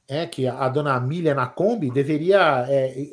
é 0.08 0.26
que 0.26 0.48
a 0.48 0.68
dona 0.68 0.98
Milha 0.98 1.34
na 1.34 1.46
Kombi 1.46 1.90
deveria 1.90 2.66
é, 2.68 3.10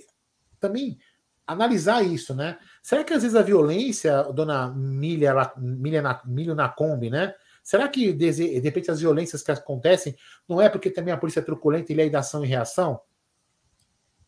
também 0.60 0.98
analisar 1.45 2.04
isso, 2.04 2.34
né? 2.34 2.58
Será 2.88 3.04
que 3.04 3.12
às 3.14 3.22
vezes 3.22 3.36
a 3.36 3.42
violência, 3.42 4.24
dona 4.32 4.70
Milha, 4.70 5.34
Milha 5.58 6.02
na, 6.02 6.22
Milho 6.24 6.56
na 6.56 6.70
Kombi, 6.70 7.10
né? 7.10 7.36
Será 7.62 7.86
que 7.90 8.14
de, 8.14 8.32
repente 8.62 8.90
as 8.90 9.02
violências 9.02 9.44
que 9.44 9.52
acontecem 9.52 10.16
não 10.48 10.62
é 10.62 10.70
porque 10.70 10.90
também 10.90 11.14
a 11.14 11.18
polícia 11.18 11.42
é 11.42 11.44
truculenta 11.44 11.92
e 11.92 11.96
lei 11.96 12.10
da 12.10 12.20
ação 12.20 12.46
e 12.46 12.48
reação? 12.48 13.02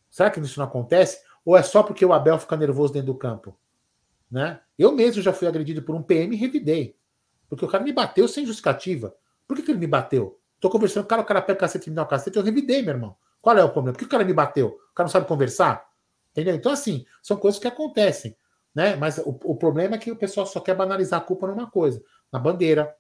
Será 0.10 0.30
que 0.30 0.42
isso 0.42 0.60
não 0.60 0.68
acontece? 0.68 1.22
Ou 1.46 1.56
é 1.56 1.64
só 1.64 1.82
porque 1.82 2.06
o 2.06 2.12
Abel 2.12 2.38
fica 2.38 2.58
nervoso 2.58 2.92
dentro 2.92 3.14
do 3.14 3.18
campo? 3.18 3.58
Né? 4.30 4.60
Eu 4.78 4.92
mesmo 4.92 5.22
já 5.22 5.32
fui 5.32 5.48
agredido 5.48 5.82
por 5.82 5.96
um 5.96 6.04
PM 6.04 6.36
e 6.36 6.38
revidei. 6.38 6.98
Porque 7.48 7.64
o 7.64 7.68
cara 7.70 7.82
me 7.82 7.94
bateu 7.94 8.28
sem 8.28 8.46
justificativa. 8.46 9.16
Por 9.48 9.56
que, 9.56 9.64
que 9.64 9.72
ele 9.72 9.80
me 9.80 9.88
bateu? 9.88 10.38
Tô 10.60 10.70
conversando 10.70 11.04
com 11.04 11.08
o 11.08 11.10
cara, 11.12 11.22
o 11.22 11.26
cara 11.26 11.42
pega 11.42 11.56
o 11.56 11.62
cacete 11.62 11.88
e 11.88 11.92
me 11.92 11.96
dá 11.96 12.04
o 12.04 12.08
cacete, 12.08 12.36
eu 12.36 12.44
revidei, 12.44 12.82
meu 12.82 12.94
irmão. 12.94 13.16
Qual 13.42 13.58
é 13.58 13.64
o 13.64 13.70
problema? 13.70 13.94
Por 13.94 14.00
que 14.00 14.06
o 14.06 14.10
cara 14.10 14.26
me 14.26 14.34
bateu? 14.34 14.68
O 14.92 14.94
cara 14.94 15.06
não 15.06 15.12
sabe 15.14 15.26
conversar? 15.26 15.88
Entendeu? 16.34 16.56
Então, 16.56 16.74
assim, 16.74 17.06
são 17.24 17.38
coisas 17.38 17.58
que 17.58 17.66
acontecem. 17.66 18.36
Né? 18.80 18.96
Mas 18.96 19.18
o, 19.18 19.38
o 19.44 19.58
problema 19.58 19.96
é 19.96 19.98
que 19.98 20.10
o 20.10 20.16
pessoal 20.16 20.46
só 20.46 20.62
quer 20.62 20.74
banalizar 20.74 21.20
a 21.20 21.24
culpa 21.24 21.46
numa 21.46 21.70
coisa: 21.70 22.02
na 22.32 22.40
bandeira, 22.40 22.96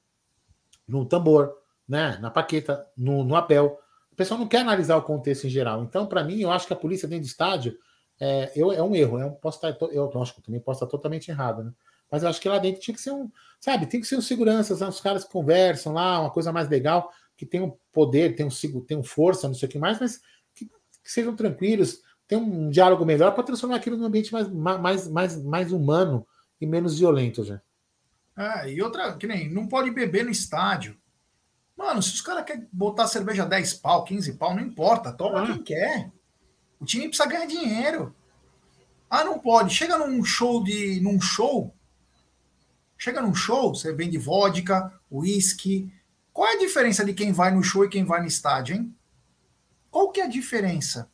no 0.85 1.05
tambor, 1.05 1.55
né? 1.87 2.17
na 2.19 2.29
paqueta, 2.29 2.85
no, 2.97 3.23
no 3.23 3.33
apel. 3.33 3.79
O 4.11 4.15
pessoal 4.17 4.37
não 4.37 4.45
quer 4.45 4.59
analisar 4.59 4.97
o 4.97 5.03
contexto 5.03 5.47
em 5.47 5.49
geral. 5.49 5.81
Então, 5.81 6.05
para 6.05 6.21
mim, 6.21 6.41
eu 6.41 6.51
acho 6.51 6.67
que 6.67 6.73
a 6.73 6.75
polícia 6.75 7.07
dentro 7.07 7.23
do 7.23 7.29
estádio 7.29 7.77
é, 8.19 8.51
eu, 8.57 8.73
é 8.73 8.83
um 8.83 8.93
erro. 8.93 9.19
Eu 9.21 9.31
posso 9.31 9.65
estar, 9.65 9.85
eu, 9.93 10.11
lógico, 10.13 10.41
também 10.41 10.59
posso 10.59 10.83
estar 10.83 10.91
totalmente 10.91 11.31
errado, 11.31 11.63
né? 11.63 11.71
Mas 12.11 12.23
eu 12.23 12.29
acho 12.29 12.41
que 12.41 12.49
lá 12.49 12.57
dentro 12.57 12.81
tinha 12.81 12.93
que 12.93 13.01
ser 13.01 13.11
um, 13.11 13.31
sabe, 13.61 13.85
tem 13.85 14.01
que 14.01 14.07
ser 14.07 14.17
um 14.17 14.21
seguranças, 14.21 14.81
né? 14.81 14.87
os 14.87 14.99
caras 14.99 15.23
conversam 15.23 15.93
lá, 15.93 16.19
uma 16.19 16.31
coisa 16.31 16.51
mais 16.51 16.67
legal, 16.67 17.09
que 17.37 17.45
tem 17.45 17.61
um 17.61 17.71
poder, 17.93 18.35
tem 18.35 18.45
um, 18.45 18.81
tem 18.81 18.97
um 18.97 19.03
força, 19.03 19.47
não 19.47 19.55
sei 19.55 19.69
o 19.69 19.71
que 19.71 19.79
mais, 19.79 19.97
mas 19.97 20.19
que, 20.53 20.65
que 20.65 20.71
sejam 21.09 21.35
tranquilos, 21.35 22.01
ter 22.29 22.35
um 22.35 22.69
diálogo 22.69 23.03
melhor 23.03 23.33
para 23.33 23.43
transformar 23.43 23.77
aquilo 23.77 23.97
num 23.97 24.05
ambiente 24.05 24.31
mais, 24.31 24.47
mais, 24.47 25.07
mais, 25.07 25.43
mais 25.43 25.71
humano 25.71 26.25
e 26.61 26.65
menos 26.67 26.99
violento, 26.99 27.43
já. 27.43 27.59
É, 28.37 28.71
e 28.71 28.81
outra, 28.83 29.17
que 29.17 29.25
nem, 29.25 29.51
não 29.51 29.67
pode 29.67 29.89
beber 29.89 30.23
no 30.23 30.29
estádio. 30.29 30.95
Mano, 31.75 32.03
se 32.03 32.13
os 32.13 32.21
caras 32.21 32.45
querem 32.45 32.67
botar 32.71 33.07
cerveja 33.07 33.45
10 33.45 33.73
pau, 33.75 34.03
15 34.03 34.33
pau, 34.33 34.55
não 34.55 34.61
importa, 34.61 35.11
toma 35.11 35.41
ah. 35.41 35.45
quem 35.47 35.63
quer. 35.63 36.11
O 36.79 36.85
time 36.85 37.07
precisa 37.07 37.27
ganhar 37.27 37.47
dinheiro. 37.47 38.15
Ah, 39.09 39.23
não 39.23 39.39
pode. 39.39 39.73
Chega 39.73 39.97
num 39.97 40.23
show 40.23 40.63
de. 40.63 41.01
num 41.01 41.19
show. 41.19 41.73
Chega 42.95 43.21
num 43.21 43.33
show, 43.33 43.73
você 43.73 43.91
vende 43.91 44.19
vodka, 44.19 44.93
uísque. 45.11 45.91
Qual 46.31 46.47
é 46.47 46.53
a 46.53 46.59
diferença 46.59 47.03
de 47.03 47.13
quem 47.13 47.31
vai 47.31 47.49
no 47.49 47.63
show 47.63 47.83
e 47.83 47.89
quem 47.89 48.05
vai 48.05 48.21
no 48.21 48.27
estádio, 48.27 48.75
hein? 48.75 48.95
Qual 49.89 50.11
que 50.11 50.21
é 50.21 50.25
a 50.25 50.29
diferença? 50.29 51.09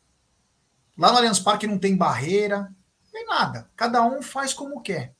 Lá 0.96 1.12
no 1.12 1.18
Allianz 1.18 1.38
Parque 1.38 1.66
não 1.66 1.78
tem 1.78 1.96
barreira, 1.96 2.72
nem 3.12 3.26
nada. 3.26 3.70
Cada 3.76 4.02
um 4.02 4.22
faz 4.22 4.54
como 4.54 4.80
quer. 4.80 5.14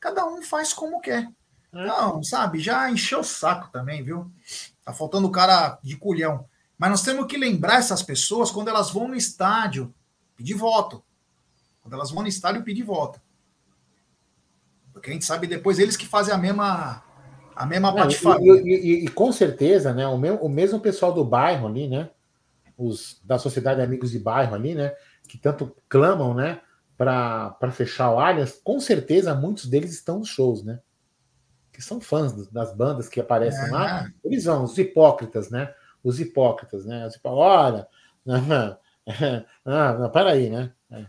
Cada 0.00 0.26
um 0.26 0.42
faz 0.42 0.72
como 0.72 1.00
quer. 1.00 1.28
É. 1.72 1.86
Não, 1.86 2.22
sabe? 2.22 2.58
Já 2.60 2.90
encheu 2.90 3.20
o 3.20 3.24
saco 3.24 3.70
também, 3.70 4.02
viu? 4.02 4.30
Tá 4.84 4.92
faltando 4.92 5.28
o 5.28 5.32
cara 5.32 5.78
de 5.82 5.96
culhão. 5.96 6.46
Mas 6.76 6.90
nós 6.90 7.02
temos 7.02 7.26
que 7.26 7.36
lembrar 7.36 7.78
essas 7.78 8.02
pessoas 8.02 8.50
quando 8.50 8.68
elas 8.68 8.90
vão 8.90 9.08
no 9.08 9.14
estádio 9.14 9.92
pedir 10.36 10.54
voto. 10.54 11.04
Quando 11.82 11.94
elas 11.94 12.10
vão 12.10 12.22
no 12.22 12.28
estádio 12.28 12.62
pedir 12.62 12.84
voto. 12.84 13.20
Porque 14.92 15.10
a 15.10 15.12
gente 15.12 15.24
sabe 15.24 15.46
depois 15.46 15.78
eles 15.78 15.96
que 15.96 16.06
fazem 16.06 16.32
a 16.32 16.38
mesma 16.38 17.02
a 17.54 17.66
mesma 17.66 17.92
patifaria. 17.92 18.52
E, 18.52 18.68
e, 18.68 18.74
e, 18.74 19.04
e, 19.04 19.08
com 19.08 19.32
certeza, 19.32 19.92
né? 19.92 20.06
O, 20.06 20.16
meu, 20.16 20.36
o 20.36 20.48
mesmo 20.48 20.78
pessoal 20.78 21.12
do 21.12 21.24
bairro 21.24 21.66
ali, 21.66 21.88
né? 21.88 22.08
Os 22.78 23.20
da 23.22 23.38
Sociedade 23.38 23.80
de 23.80 23.84
Amigos 23.84 24.10
de 24.10 24.18
Bairro 24.18 24.54
ali, 24.54 24.74
né? 24.74 24.94
Que 25.28 25.36
tanto 25.36 25.76
clamam, 25.88 26.32
né? 26.32 26.62
Para 26.96 27.70
fechar 27.70 28.10
o 28.10 28.18
Allianz, 28.18 28.58
com 28.64 28.80
certeza 28.80 29.34
muitos 29.34 29.66
deles 29.66 29.92
estão 29.92 30.20
nos 30.20 30.28
shows, 30.28 30.64
né? 30.64 30.80
Que 31.72 31.82
são 31.82 32.00
fãs 32.00 32.48
das 32.48 32.74
bandas 32.74 33.08
que 33.08 33.20
aparecem 33.20 33.68
é. 33.68 33.70
lá. 33.70 34.12
Eles 34.24 34.44
vão, 34.44 34.64
os 34.64 34.78
hipócritas, 34.78 35.50
né? 35.50 35.74
os 36.02 36.20
hipócritas, 36.20 36.84
né? 36.84 37.08
Tipo, 37.10 37.28
olha, 37.30 37.86
não, 38.24 38.40
não, 39.64 39.98
não, 39.98 40.10
peraí, 40.10 40.50
né? 40.50 40.72
É. 40.90 41.06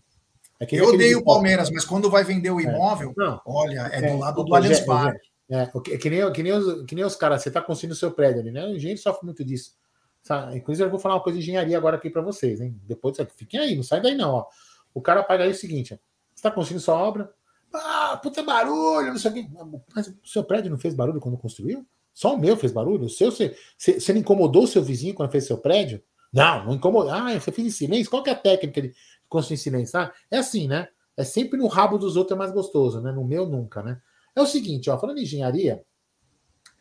É 0.62 0.68
eu 0.72 0.90
odeio 0.90 1.20
o 1.20 1.24
Palmeiras, 1.24 1.70
mas 1.72 1.86
quando 1.86 2.10
vai 2.10 2.24
vender 2.24 2.52
o 2.52 2.60
é. 2.60 2.64
imóvel, 2.64 3.14
é. 3.18 3.40
olha, 3.46 3.80
é 3.94 4.12
do 4.12 4.20
lado 4.20 4.44
do 4.44 4.56
Allianz 4.56 4.82
Parque. 4.82 5.30
É, 5.52 5.66
que, 5.98 6.10
nem, 6.10 6.32
que, 6.32 6.44
nem 6.44 6.52
os, 6.52 6.86
que 6.86 6.94
nem 6.94 7.04
os 7.04 7.16
caras, 7.16 7.42
você 7.42 7.50
está 7.50 7.60
construindo 7.60 7.94
o 7.94 7.96
seu 7.96 8.12
prédio 8.12 8.42
ali, 8.42 8.52
né? 8.52 8.66
O 8.66 8.76
engenheiro 8.76 9.02
sofre 9.02 9.26
muito 9.26 9.44
disso. 9.44 9.74
Sabe? 10.30 10.58
Inclusive, 10.58 10.86
eu 10.86 10.92
vou 10.92 11.00
falar 11.00 11.16
uma 11.16 11.24
coisa 11.24 11.40
de 11.40 11.44
engenharia 11.44 11.76
agora 11.76 11.98
aqui 11.98 12.08
para 12.08 12.22
vocês, 12.22 12.62
hein? 12.62 12.80
Depois, 12.84 13.18
fiquem 13.36 13.60
aí, 13.60 13.76
não 13.76 13.82
sai 13.82 14.00
daí 14.00 14.14
não, 14.14 14.36
ó. 14.36 14.46
O 14.94 15.02
cara 15.02 15.24
paga 15.24 15.44
aí 15.44 15.50
o 15.50 15.56
seguinte: 15.56 15.90
você 15.90 16.00
está 16.36 16.52
construindo 16.52 16.82
sua 16.82 16.94
obra, 16.94 17.34
ah, 17.74 18.20
puta 18.22 18.44
barulho, 18.44 19.08
não 19.08 19.18
sei 19.18 19.32
o 19.32 19.34
quê. 19.34 19.48
Mas 19.96 20.08
o 20.08 20.20
seu 20.24 20.44
prédio 20.44 20.70
não 20.70 20.78
fez 20.78 20.94
barulho 20.94 21.20
quando 21.20 21.36
construiu? 21.36 21.84
Só 22.14 22.36
o 22.36 22.38
meu 22.38 22.56
fez 22.56 22.72
barulho? 22.72 23.06
O 23.06 23.10
seu, 23.10 23.32
você, 23.32 23.58
você, 23.76 24.14
não 24.14 24.20
incomodou 24.20 24.66
o 24.66 24.68
seu 24.68 24.84
vizinho 24.84 25.16
quando 25.16 25.32
fez 25.32 25.48
seu 25.48 25.58
prédio? 25.58 26.00
Não, 26.32 26.64
não 26.64 26.76
incomodou. 26.76 27.12
Ah, 27.12 27.34
você 27.34 27.52
fez 27.52 27.68
em 27.68 27.72
silêncio? 27.72 28.12
Qual 28.12 28.22
que 28.22 28.30
é 28.30 28.34
a 28.34 28.36
técnica 28.36 28.84
de 28.84 28.94
construir 29.28 29.56
em 29.56 29.58
silêncio? 29.58 29.98
Ah, 29.98 30.14
é 30.30 30.38
assim, 30.38 30.68
né? 30.68 30.90
É 31.18 31.24
sempre 31.24 31.58
no 31.58 31.66
rabo 31.66 31.98
dos 31.98 32.16
outros 32.16 32.36
é 32.36 32.38
mais 32.38 32.52
gostoso, 32.52 33.02
né? 33.02 33.12
No 33.12 33.26
meu, 33.26 33.50
nunca, 33.50 33.82
né? 33.82 34.00
É 34.36 34.42
o 34.44 34.46
seguinte, 34.46 34.92
ó, 34.92 35.00
falando 35.00 35.18
em 35.18 35.24
engenharia, 35.24 35.84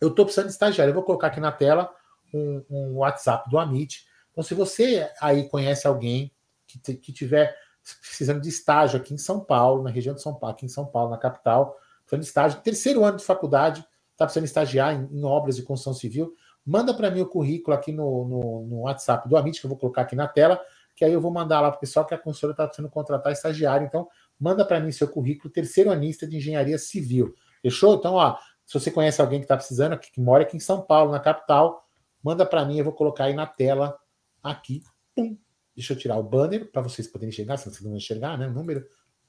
eu 0.02 0.08
estou 0.08 0.26
precisando 0.26 0.48
de 0.48 0.52
estagiário. 0.52 0.90
Eu 0.90 0.94
vou 0.94 1.02
colocar 1.02 1.28
aqui 1.28 1.40
na 1.40 1.50
tela 1.50 1.96
um, 2.32 2.96
WhatsApp 2.96 3.48
do 3.50 3.58
Amit. 3.58 4.06
Então, 4.30 4.42
se 4.42 4.54
você 4.54 5.10
aí 5.20 5.48
conhece 5.48 5.86
alguém 5.86 6.32
que, 6.66 6.94
que 6.94 7.12
tiver 7.12 7.56
precisando 8.00 8.40
de 8.40 8.48
estágio 8.48 8.98
aqui 8.98 9.14
em 9.14 9.18
São 9.18 9.40
Paulo, 9.40 9.82
na 9.82 9.90
região 9.90 10.14
de 10.14 10.22
São 10.22 10.34
Paulo, 10.34 10.54
aqui 10.54 10.66
em 10.66 10.68
São 10.68 10.86
Paulo, 10.86 11.10
na 11.10 11.18
capital, 11.18 11.76
precisando 12.00 12.22
de 12.22 12.26
estágio, 12.26 12.60
terceiro 12.60 13.04
ano 13.04 13.16
de 13.16 13.24
faculdade, 13.24 13.84
está 14.12 14.26
precisando 14.26 14.44
estagiar 14.44 14.94
em, 14.94 15.08
em, 15.18 15.24
obras 15.24 15.56
de 15.56 15.62
construção 15.62 15.94
civil, 15.94 16.34
manda 16.64 16.92
para 16.92 17.10
mim 17.10 17.20
o 17.20 17.26
currículo 17.26 17.76
aqui 17.76 17.92
no, 17.92 18.28
no, 18.28 18.66
no, 18.66 18.80
WhatsApp 18.80 19.28
do 19.28 19.36
Amit, 19.36 19.60
que 19.60 19.66
eu 19.66 19.70
vou 19.70 19.78
colocar 19.78 20.02
aqui 20.02 20.16
na 20.16 20.28
tela, 20.28 20.60
que 20.94 21.04
aí 21.04 21.12
eu 21.12 21.20
vou 21.20 21.30
mandar 21.30 21.60
lá 21.60 21.70
para 21.70 21.78
o 21.78 21.80
pessoal 21.80 22.04
que 22.04 22.12
a 22.12 22.18
consultora 22.18 22.52
está 22.52 22.66
precisando 22.66 22.90
contratar 22.90 23.32
estagiário. 23.32 23.86
Então, 23.86 24.08
manda 24.38 24.64
para 24.64 24.80
mim 24.80 24.90
seu 24.90 25.08
currículo, 25.08 25.52
terceiro 25.52 25.90
anista 25.90 26.26
de 26.26 26.36
engenharia 26.36 26.76
civil. 26.76 27.34
Fechou? 27.62 27.94
Então, 27.94 28.14
ó, 28.14 28.36
se 28.66 28.78
você 28.78 28.90
conhece 28.90 29.20
alguém 29.20 29.38
que 29.38 29.44
está 29.44 29.56
precisando, 29.56 29.96
que, 29.96 30.10
que 30.10 30.20
mora 30.20 30.42
aqui 30.42 30.56
em 30.56 30.60
São 30.60 30.82
Paulo, 30.82 31.12
na 31.12 31.20
capital, 31.20 31.87
manda 32.22 32.44
para 32.44 32.64
mim, 32.64 32.78
eu 32.78 32.84
vou 32.84 32.92
colocar 32.92 33.24
aí 33.24 33.34
na 33.34 33.46
tela, 33.46 33.98
aqui. 34.42 34.82
Pum. 35.14 35.36
Deixa 35.74 35.92
eu 35.92 35.96
tirar 35.96 36.16
o 36.16 36.22
banner 36.22 36.70
para 36.70 36.82
vocês 36.82 37.06
poderem 37.06 37.30
enxergar, 37.30 37.56
se 37.56 37.70
vocês 37.70 37.80
não 37.82 37.96
enxergar, 37.96 38.36
né? 38.36 38.48
O 38.48 38.52
número. 38.52 38.84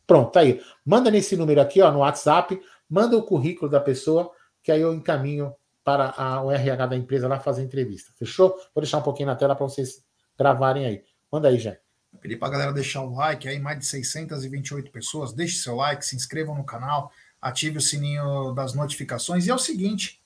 Pronto, 0.07 0.31
tá 0.31 0.39
aí. 0.39 0.59
Manda 0.83 1.11
nesse 1.11 1.37
número 1.37 1.61
aqui, 1.61 1.81
ó, 1.81 1.91
no 1.91 1.99
WhatsApp, 1.99 2.59
manda 2.89 3.15
o 3.15 3.23
currículo 3.23 3.69
da 3.69 3.79
pessoa, 3.79 4.31
que 4.63 4.71
aí 4.71 4.81
eu 4.81 4.93
encaminho 4.93 5.53
para 5.83 6.09
a, 6.17 6.43
o 6.43 6.51
RH 6.51 6.87
da 6.87 6.95
empresa 6.95 7.27
lá 7.27 7.39
fazer 7.39 7.63
entrevista. 7.63 8.11
Fechou? 8.17 8.49
Vou 8.73 8.81
deixar 8.81 8.97
um 8.97 9.03
pouquinho 9.03 9.27
na 9.27 9.35
tela 9.35 9.55
para 9.55 9.67
vocês 9.67 10.03
gravarem 10.37 10.85
aí. 10.85 11.03
Manda 11.31 11.47
aí, 11.47 11.59
Jé. 11.59 11.79
Pedir 12.19 12.37
para 12.37 12.47
a 12.47 12.51
galera 12.51 12.73
deixar 12.73 13.03
o 13.03 13.13
like 13.13 13.47
aí, 13.47 13.59
mais 13.59 13.79
de 13.79 13.85
628 13.85 14.91
pessoas. 14.91 15.33
Deixe 15.33 15.57
seu 15.57 15.75
like, 15.75 16.03
se 16.03 16.15
inscrevam 16.15 16.55
no 16.55 16.65
canal, 16.65 17.11
ative 17.39 17.77
o 17.77 17.81
sininho 17.81 18.51
das 18.53 18.73
notificações. 18.73 19.45
E 19.45 19.51
é 19.51 19.53
o 19.53 19.59
seguinte: 19.59 20.18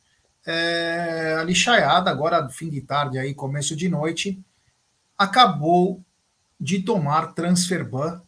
é, 0.45 1.37
a 1.39 1.43
lixaiada, 1.43 2.09
agora 2.11 2.49
fim 2.49 2.69
de 2.69 2.81
tarde, 2.81 3.17
aí, 3.17 3.33
começo 3.33 3.75
de 3.75 3.87
noite, 3.89 4.43
acabou 5.17 6.03
de 6.59 6.81
tomar 6.81 7.33
transfer 7.33 7.87
ban 7.87 8.21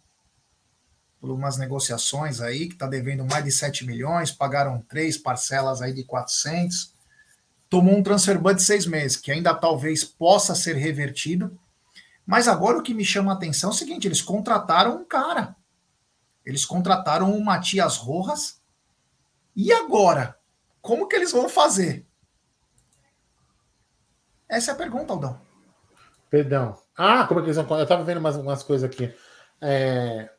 por 1.19 1.31
umas 1.31 1.57
negociações 1.57 2.39
aí, 2.39 2.67
que 2.67 2.73
está 2.73 2.87
devendo 2.87 3.25
mais 3.25 3.43
de 3.43 3.51
7 3.51 3.85
milhões, 3.85 4.31
pagaram 4.31 4.83
três 4.87 5.17
parcelas 5.17 5.81
aí 5.81 5.93
de 5.93 6.03
400, 6.03 6.93
tomou 7.69 7.97
um 7.97 8.03
transfer 8.03 8.39
ban 8.39 8.53
de 8.53 8.61
seis 8.61 8.85
meses, 8.85 9.17
que 9.17 9.31
ainda 9.31 9.53
talvez 9.53 10.03
possa 10.03 10.53
ser 10.53 10.75
revertido, 10.75 11.59
mas 12.25 12.47
agora 12.47 12.77
o 12.77 12.81
que 12.81 12.93
me 12.93 13.05
chama 13.05 13.31
a 13.31 13.35
atenção 13.35 13.69
é 13.69 13.73
o 13.73 13.75
seguinte: 13.75 14.07
eles 14.07 14.21
contrataram 14.21 14.97
um 14.97 15.05
cara. 15.05 15.55
Eles 16.45 16.65
contrataram 16.65 17.35
o 17.35 17.43
Matias 17.43 17.97
Rojas. 17.97 18.61
E 19.55 19.71
agora? 19.71 20.37
Como 20.85 21.07
que 21.07 21.15
eles 21.15 21.31
vão 21.31 21.49
fazer? 21.49 22.05
Essa 24.47 24.69
é 24.69 24.73
a 24.75 24.77
pergunta, 24.77 25.13
Aldão. 25.13 25.41
Perdão. 26.29 26.77
Ah, 26.95 27.25
como 27.25 27.39
é 27.39 27.43
que 27.43 27.49
eles 27.49 27.57
vão. 27.57 27.77
Eu 27.77 27.83
estava 27.83 28.03
vendo 28.03 28.19
umas, 28.19 28.35
umas 28.35 28.61
coisas 28.61 28.87
aqui. 28.87 29.11
É... 29.59 30.29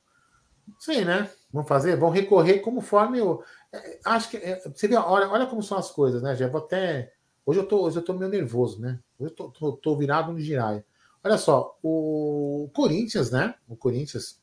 Sei, 0.78 1.04
né? 1.04 1.28
Vão 1.52 1.64
fazer, 1.64 1.96
vão 1.96 2.10
recorrer 2.10 2.60
conforme 2.60 3.20
o. 3.20 3.42
É, 3.72 3.98
acho 4.04 4.30
que. 4.30 4.36
É, 4.36 4.60
você 4.68 4.86
vê, 4.86 4.94
olha, 4.94 5.28
olha 5.28 5.46
como 5.46 5.64
são 5.64 5.78
as 5.78 5.90
coisas, 5.90 6.22
né? 6.22 6.36
Já 6.36 6.46
vou 6.46 6.60
até. 6.60 7.12
Hoje 7.44 7.58
eu 7.58 7.66
tô, 7.66 7.82
hoje 7.82 7.96
eu 7.96 8.04
tô 8.04 8.12
meio 8.12 8.30
nervoso, 8.30 8.80
né? 8.80 9.00
Hoje 9.18 9.32
eu 9.32 9.34
tô, 9.34 9.50
tô, 9.50 9.72
tô 9.72 9.96
virado 9.96 10.32
no 10.32 10.38
giraia. 10.38 10.86
Olha 11.24 11.38
só, 11.38 11.76
o 11.82 12.70
Corinthians, 12.72 13.32
né? 13.32 13.56
O 13.66 13.74
Corinthians, 13.74 14.40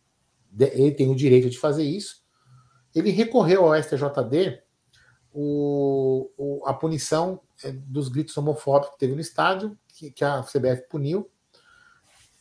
ele 0.59 0.91
tem 0.91 1.09
o 1.09 1.15
direito 1.15 1.49
de 1.49 1.57
fazer 1.57 1.83
isso. 1.83 2.25
Ele 2.93 3.09
recorreu 3.09 3.65
ao 3.65 3.81
STJD 3.81 4.63
o, 5.33 6.29
o, 6.37 6.61
a 6.65 6.73
punição 6.73 7.39
é, 7.63 7.71
dos 7.71 8.07
gritos 8.07 8.37
homofóbicos 8.37 8.93
que 8.93 8.99
teve 8.99 9.15
no 9.15 9.21
estádio, 9.21 9.77
que, 9.87 10.11
que 10.11 10.23
a 10.23 10.43
CBF 10.43 10.87
puniu. 10.89 11.29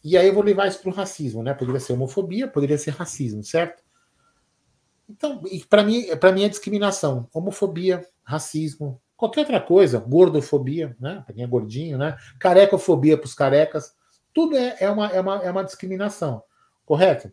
E 0.04 0.16
aí 0.16 0.26
eu 0.26 0.34
vou 0.34 0.42
levar 0.42 0.66
isso 0.68 0.80
para 0.80 0.90
o 0.90 0.94
racismo, 0.94 1.42
né? 1.42 1.54
Poderia 1.54 1.80
ser 1.80 1.92
homofobia, 1.92 2.48
poderia 2.48 2.76
ser 2.76 2.90
racismo, 2.90 3.42
certo? 3.42 3.82
Então, 5.08 5.42
para 5.68 5.84
mim, 5.84 6.04
para 6.16 6.32
mim 6.32 6.44
é 6.44 6.48
discriminação, 6.48 7.28
homofobia, 7.32 8.06
racismo, 8.24 9.00
qualquer 9.16 9.40
outra 9.40 9.60
coisa, 9.60 9.98
gordofobia, 9.98 10.96
né? 10.98 11.22
Para 11.24 11.34
quem 11.34 11.44
é 11.44 11.46
gordinho, 11.46 11.98
né? 11.98 12.16
Carecofobia 12.38 13.16
para 13.16 13.26
os 13.26 13.34
carecas. 13.34 13.94
Tudo 14.34 14.56
é, 14.56 14.76
é, 14.80 14.90
uma, 14.90 15.08
é, 15.08 15.20
uma, 15.20 15.36
é 15.44 15.50
uma 15.50 15.64
discriminação, 15.64 16.42
correto? 16.84 17.30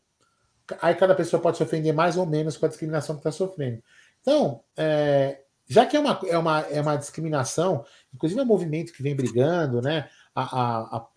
Aí 0.82 0.94
cada 0.94 1.16
pessoa 1.16 1.42
pode 1.42 1.58
se 1.58 1.64
ofender 1.64 1.94
mais 1.94 2.16
ou 2.18 2.26
menos 2.26 2.56
com 2.56 2.66
a 2.66 2.70
discriminação 2.70 3.16
que 3.16 3.22
está 3.22 3.32
sofrendo. 3.32 3.82
Então, 4.22 4.62
é, 4.78 5.42
já 5.70 5.86
que 5.86 5.96
é 5.96 6.00
uma, 6.00 6.20
é, 6.26 6.38
uma, 6.38 6.60
é 6.62 6.82
uma 6.82 6.96
discriminação, 6.96 7.86
inclusive 8.14 8.40
é 8.40 8.44
um 8.44 8.48
movimento 8.48 8.92
que 8.92 9.04
vem 9.04 9.16
brigando, 9.16 9.82
né? 9.82 10.10
A, 10.36 10.42
a, 10.42 10.98
a, 10.98 11.08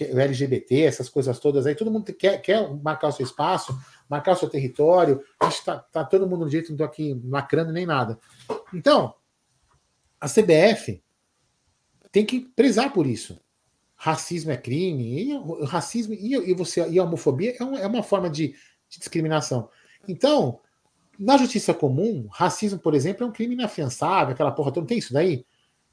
LGBT, 0.00 0.82
essas 0.82 1.08
coisas 1.08 1.38
todas 1.38 1.66
aí, 1.66 1.74
todo 1.74 1.90
mundo 1.90 2.10
quer, 2.14 2.38
quer 2.38 2.74
marcar 2.82 3.08
o 3.08 3.12
seu 3.12 3.26
espaço, 3.26 3.78
marcar 4.08 4.32
o 4.32 4.36
seu 4.36 4.48
território, 4.48 5.22
a 5.38 5.50
gente 5.50 5.64
tá, 5.64 5.78
tá 5.78 6.02
todo 6.02 6.26
mundo 6.26 6.46
do 6.46 6.50
jeito, 6.50 6.68
não 6.68 6.76
estou 6.76 6.86
aqui 6.86 7.20
lacrando 7.26 7.70
nem 7.70 7.84
nada. 7.84 8.18
Então, 8.72 9.14
a 10.18 10.26
CBF 10.26 11.02
tem 12.10 12.24
que 12.24 12.40
prezar 12.40 12.90
por 12.92 13.06
isso 13.06 13.38
racismo 14.00 14.50
é 14.50 14.56
crime, 14.56 15.30
e 15.30 15.64
racismo 15.66 16.14
e, 16.14 16.32
e, 16.32 16.54
você, 16.54 16.88
e 16.88 16.98
a 16.98 17.04
homofobia 17.04 17.54
é 17.60 17.62
uma, 17.62 17.80
é 17.80 17.86
uma 17.86 18.02
forma 18.02 18.30
de, 18.30 18.54
de, 18.88 18.98
discriminação. 18.98 19.68
Então, 20.08 20.58
na 21.20 21.36
justiça 21.36 21.74
comum, 21.74 22.26
racismo, 22.30 22.78
por 22.78 22.94
exemplo, 22.94 23.24
é 23.24 23.28
um 23.28 23.32
crime 23.32 23.54
inafiançável, 23.54 24.32
aquela 24.32 24.50
porra 24.50 24.72
toda, 24.72 24.80
não 24.80 24.86
tem 24.86 24.98
isso 24.98 25.12
daí? 25.12 25.44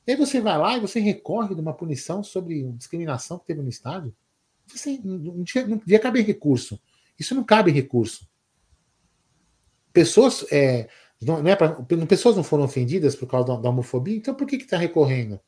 E 0.08 0.12
aí 0.12 0.18
você 0.18 0.40
vai 0.40 0.58
lá 0.58 0.78
e 0.78 0.80
você 0.80 1.02
recorre 1.02 1.54
de 1.54 1.60
uma 1.60 1.74
punição 1.74 2.24
sobre 2.24 2.64
discriminação 2.72 3.38
que 3.38 3.46
teve 3.46 3.62
no 3.62 3.68
Estado. 3.68 4.16
Você, 4.66 4.98
não, 5.04 5.18
não, 5.18 5.34
não 5.34 5.78
devia 5.78 6.00
caber 6.00 6.26
recurso. 6.26 6.80
Isso 7.20 7.36
não 7.36 7.44
cabe 7.44 7.72
recurso. 7.72 8.26
Pessoas, 9.92 10.46
é, 10.50 10.88
não, 11.22 11.44
não 11.44 11.52
é 11.52 11.58
pra, 11.58 11.74
pessoas 12.08 12.38
não 12.38 12.44
foram 12.44 12.64
ofendidas 12.64 13.14
por 13.14 13.28
causa 13.28 13.48
da, 13.48 13.58
da 13.58 13.70
homofobia, 13.70 14.16
então 14.16 14.34
por 14.34 14.48
que 14.48 14.56
está 14.56 14.78
recorrendo? 14.78 15.42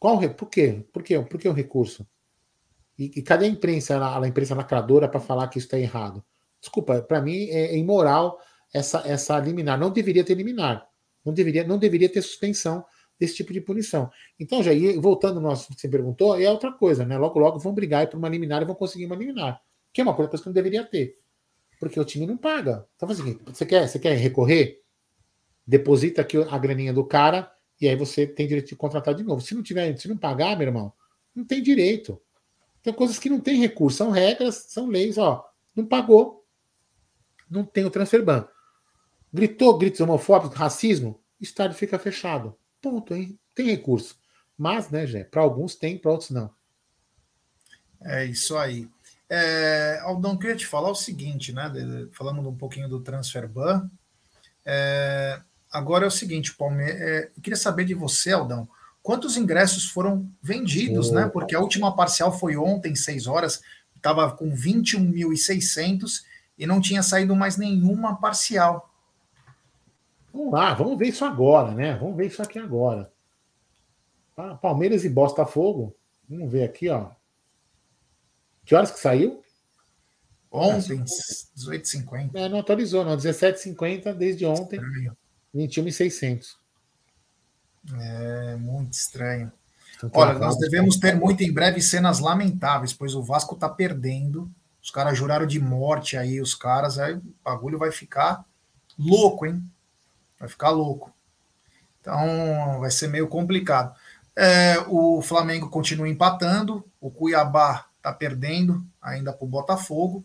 Qual, 0.00 0.18
por 0.30 0.48
quê? 0.48 0.84
Por 0.92 1.02
quê? 1.04 1.20
Por 1.20 1.38
que 1.38 1.48
o 1.48 1.52
recurso? 1.52 2.04
E, 2.98 3.04
e 3.16 3.22
cadê 3.22 3.44
a 3.44 3.48
imprensa, 3.48 3.96
a, 3.98 4.20
a 4.20 4.26
imprensa 4.26 4.52
lacradora 4.56 5.08
para 5.08 5.20
falar 5.20 5.46
que 5.46 5.58
isso 5.58 5.68
está 5.68 5.78
errado? 5.78 6.24
Desculpa, 6.62 7.02
para 7.02 7.20
mim 7.20 7.48
é, 7.50 7.74
é, 7.74 7.76
imoral 7.76 8.38
essa, 8.72 9.02
essa 9.04 9.38
liminar. 9.40 9.78
Não 9.78 9.90
deveria 9.90 10.22
ter 10.22 10.34
liminar. 10.34 10.88
Não 11.24 11.34
deveria, 11.34 11.64
não 11.64 11.76
deveria 11.76 12.08
ter 12.08 12.22
suspensão 12.22 12.84
desse 13.18 13.34
tipo 13.34 13.52
de 13.52 13.60
punição. 13.60 14.08
Então, 14.38 14.62
já 14.62 14.70
voltando 15.00 15.40
no 15.40 15.48
nosso 15.48 15.68
que 15.74 15.80
você 15.80 15.88
perguntou, 15.88 16.40
é 16.40 16.48
outra 16.48 16.72
coisa, 16.72 17.04
né? 17.04 17.18
Logo, 17.18 17.38
logo 17.38 17.58
vão 17.58 17.74
brigar 17.74 18.08
por 18.08 18.16
uma 18.16 18.28
liminar 18.28 18.62
e 18.62 18.64
vão 18.64 18.76
conseguir 18.76 19.06
uma 19.06 19.16
liminar. 19.16 19.60
Que 19.92 20.00
é 20.00 20.04
uma 20.04 20.14
coisa 20.14 20.30
que 20.30 20.46
não 20.46 20.52
deveria 20.52 20.84
ter. 20.84 21.18
Porque 21.80 21.98
o 21.98 22.04
time 22.04 22.26
não 22.26 22.36
paga. 22.36 22.86
Então, 22.94 23.10
assim, 23.10 23.38
você 23.44 23.66
quer, 23.66 23.88
você 23.88 23.98
quer 23.98 24.16
recorrer? 24.16 24.80
Deposita 25.66 26.22
aqui 26.22 26.36
a 26.36 26.58
graninha 26.58 26.92
do 26.92 27.04
cara 27.04 27.52
e 27.80 27.88
aí 27.88 27.96
você 27.96 28.26
tem 28.26 28.46
direito 28.46 28.68
de 28.68 28.76
contratar 28.76 29.14
de 29.14 29.24
novo. 29.24 29.40
Se 29.40 29.54
não 29.54 29.62
tiver, 29.62 29.96
se 29.98 30.08
não 30.08 30.16
pagar, 30.16 30.56
meu 30.56 30.68
irmão, 30.68 30.92
não 31.34 31.44
tem 31.44 31.60
direito. 31.60 32.20
Tem 32.82 32.92
coisas 32.92 33.18
que 33.18 33.28
não 33.28 33.40
tem 33.40 33.56
recurso, 33.56 33.98
são 33.98 34.10
regras, 34.10 34.66
são 34.68 34.88
leis, 34.88 35.18
ó. 35.18 35.44
Não 35.74 35.86
pagou, 35.86 36.41
não 37.52 37.64
tem 37.64 37.84
o 37.84 37.90
transfer 37.90 38.24
ban. 38.24 38.46
Gritou 39.32 39.78
gritos 39.78 40.00
homofóbicos, 40.00 40.56
racismo, 40.56 41.20
o 41.40 41.42
estádio 41.42 41.76
fica 41.76 41.98
fechado. 41.98 42.56
Ponto, 42.80 43.14
hein? 43.14 43.38
Tem 43.54 43.66
recurso. 43.66 44.16
Mas, 44.56 44.90
né, 44.90 45.06
Jé, 45.06 45.24
para 45.24 45.42
alguns 45.42 45.74
tem, 45.74 45.96
para 45.96 46.10
outros 46.10 46.30
não. 46.30 46.50
É 48.00 48.24
isso 48.24 48.56
aí. 48.56 48.88
É, 49.30 49.98
Aldão, 50.02 50.36
queria 50.36 50.56
te 50.56 50.66
falar 50.66 50.90
o 50.90 50.94
seguinte, 50.94 51.52
né? 51.52 51.72
Falando 52.12 52.46
um 52.46 52.56
pouquinho 52.56 52.88
do 52.88 53.00
transfer 53.00 53.48
ban. 53.48 53.88
É, 54.64 55.40
Agora 55.72 56.04
é 56.04 56.08
o 56.08 56.10
seguinte, 56.10 56.54
Palmeiras, 56.54 57.00
é, 57.00 57.30
eu 57.34 57.40
queria 57.42 57.56
saber 57.56 57.86
de 57.86 57.94
você, 57.94 58.30
Aldão, 58.30 58.68
quantos 59.02 59.38
ingressos 59.38 59.86
foram 59.86 60.30
vendidos, 60.42 61.10
né? 61.10 61.26
Porque 61.32 61.54
a 61.54 61.60
última 61.60 61.96
parcial 61.96 62.38
foi 62.38 62.56
ontem, 62.58 62.94
6 62.94 63.26
horas, 63.26 63.62
estava 63.96 64.30
com 64.32 64.54
21.600 64.54 66.24
e 66.58 66.66
não 66.66 66.80
tinha 66.80 67.02
saído 67.02 67.34
mais 67.34 67.56
nenhuma 67.56 68.16
parcial. 68.16 68.90
Vamos 70.32 70.52
lá, 70.52 70.74
vamos 70.74 70.98
ver 70.98 71.08
isso 71.08 71.24
agora, 71.24 71.72
né? 71.72 71.96
Vamos 71.96 72.16
ver 72.16 72.26
isso 72.26 72.42
aqui 72.42 72.58
agora. 72.58 73.12
Palmeiras 74.60 75.04
e 75.04 75.08
Botafogo. 75.08 75.94
Vamos 76.28 76.50
ver 76.50 76.64
aqui, 76.64 76.88
ó. 76.88 77.10
Que 78.64 78.74
horas 78.74 78.90
que 78.90 78.98
saiu? 78.98 79.42
Ontem, 80.50 81.02
18h50. 81.02 82.30
É, 82.34 82.48
não 82.48 82.60
atualizou, 82.60 83.04
não. 83.04 83.16
17h50 83.16 84.14
desde 84.14 84.44
ontem. 84.44 84.80
21.600. 85.54 86.56
É 87.98 88.56
muito 88.56 88.92
estranho. 88.92 89.50
Então, 89.96 90.10
Olha, 90.14 90.38
nós 90.38 90.58
devemos 90.58 90.96
ter 90.96 91.14
muito 91.14 91.42
em 91.42 91.52
breve 91.52 91.80
cenas 91.80 92.18
lamentáveis, 92.18 92.92
pois 92.92 93.14
o 93.14 93.22
Vasco 93.22 93.56
tá 93.56 93.68
perdendo. 93.68 94.50
Os 94.82 94.90
caras 94.90 95.16
juraram 95.16 95.46
de 95.46 95.60
morte 95.60 96.16
aí, 96.16 96.40
os 96.40 96.54
caras, 96.54 96.98
aí 96.98 97.14
o 97.14 97.22
bagulho 97.44 97.78
vai 97.78 97.92
ficar 97.92 98.44
louco, 98.98 99.46
hein? 99.46 99.62
Vai 100.38 100.48
ficar 100.48 100.70
louco. 100.70 101.12
Então 102.00 102.80
vai 102.80 102.90
ser 102.90 103.06
meio 103.06 103.28
complicado. 103.28 103.94
É, 104.34 104.78
o 104.88 105.22
Flamengo 105.22 105.68
continua 105.68 106.08
empatando, 106.08 106.84
o 107.00 107.10
Cuiabá 107.10 107.86
tá 108.02 108.12
perdendo 108.12 108.84
ainda 109.00 109.32
para 109.32 109.44
o 109.44 109.48
Botafogo. 109.48 110.24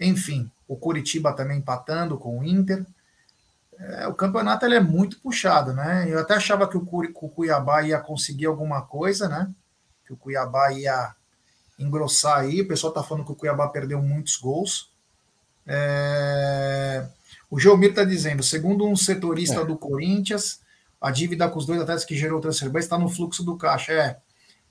Enfim, 0.00 0.50
o 0.66 0.76
Curitiba 0.76 1.32
também 1.32 1.58
empatando 1.58 2.18
com 2.18 2.40
o 2.40 2.44
Inter. 2.44 2.84
É, 3.78 4.08
o 4.08 4.14
campeonato 4.14 4.66
ele 4.66 4.74
é 4.74 4.80
muito 4.80 5.20
puxado, 5.20 5.72
né? 5.72 6.06
Eu 6.08 6.18
até 6.18 6.34
achava 6.34 6.68
que 6.68 6.76
o 6.76 6.84
Cuiabá 6.84 7.82
ia 7.82 8.00
conseguir 8.00 8.46
alguma 8.46 8.82
coisa, 8.82 9.28
né? 9.28 9.48
Que 10.04 10.12
o 10.12 10.16
Cuiabá 10.16 10.72
ia 10.72 11.14
engrossar 11.80 12.40
aí. 12.40 12.60
O 12.60 12.68
pessoal 12.68 12.92
tá 12.92 13.02
falando 13.02 13.24
que 13.24 13.32
o 13.32 13.36
Cuiabá 13.36 13.68
perdeu 13.68 14.00
muitos 14.00 14.36
gols. 14.36 14.90
É... 15.66 17.06
O 17.50 17.58
Geomir 17.58 17.90
está 17.90 18.04
dizendo, 18.04 18.42
segundo 18.42 18.86
um 18.86 18.94
setorista 18.94 19.60
é. 19.60 19.64
do 19.64 19.76
Corinthians, 19.76 20.60
a 21.00 21.10
dívida 21.10 21.48
com 21.48 21.58
os 21.58 21.66
dois 21.66 21.80
atletas 21.80 22.04
que 22.04 22.16
gerou 22.16 22.38
o 22.38 22.40
transfer 22.40 22.70
está 22.76 22.96
no 22.96 23.08
fluxo 23.08 23.42
do 23.44 23.56
caixa. 23.56 23.92
É, 23.92 24.16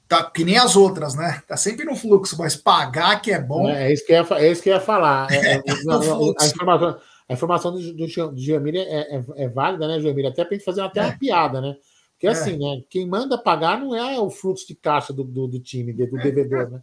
tá 0.07 0.29
que 0.29 0.45
nem 0.45 0.57
as 0.57 0.75
outras, 0.75 1.15
né? 1.15 1.41
Tá 1.45 1.57
sempre 1.57 1.85
no 1.85 1.95
fluxo, 1.95 2.37
mas 2.37 2.55
pagar 2.55 3.21
que 3.21 3.31
é 3.31 3.41
bom. 3.41 3.67
É, 3.67 3.87
é 3.89 3.93
isso, 3.93 4.05
que 4.05 4.13
eu 4.13 4.23
ia, 4.23 4.37
é 4.37 4.51
isso 4.51 4.61
que 4.61 4.69
ia 4.69 4.79
falar. 4.79 5.29
É, 5.31 5.55
é, 5.55 5.63
a, 6.39 6.45
informação, 6.45 6.99
a 7.27 7.33
informação 7.33 7.73
do, 7.73 7.81
do, 7.93 8.07
do 8.07 8.77
é, 8.77 9.17
é, 9.17 9.23
é, 9.35 9.49
válida, 9.49 9.87
né, 9.87 9.99
Geomir? 9.99 10.27
Até 10.27 10.45
para 10.45 10.55
gente 10.55 10.65
fazer 10.65 10.81
até 10.81 11.01
uma 11.01 11.13
é. 11.13 11.17
piada, 11.17 11.59
né? 11.59 11.75
Porque 12.13 12.27
assim, 12.27 12.57
né? 12.57 12.83
Quem 12.89 13.07
manda 13.07 13.37
pagar 13.37 13.79
não 13.79 13.95
é 13.95 14.19
o 14.19 14.29
fluxo 14.29 14.67
de 14.67 14.75
caixa 14.75 15.13
do, 15.13 15.23
do, 15.23 15.47
do 15.47 15.59
time, 15.59 15.93
do 15.93 16.17
devedor, 16.17 16.69
né? 16.69 16.81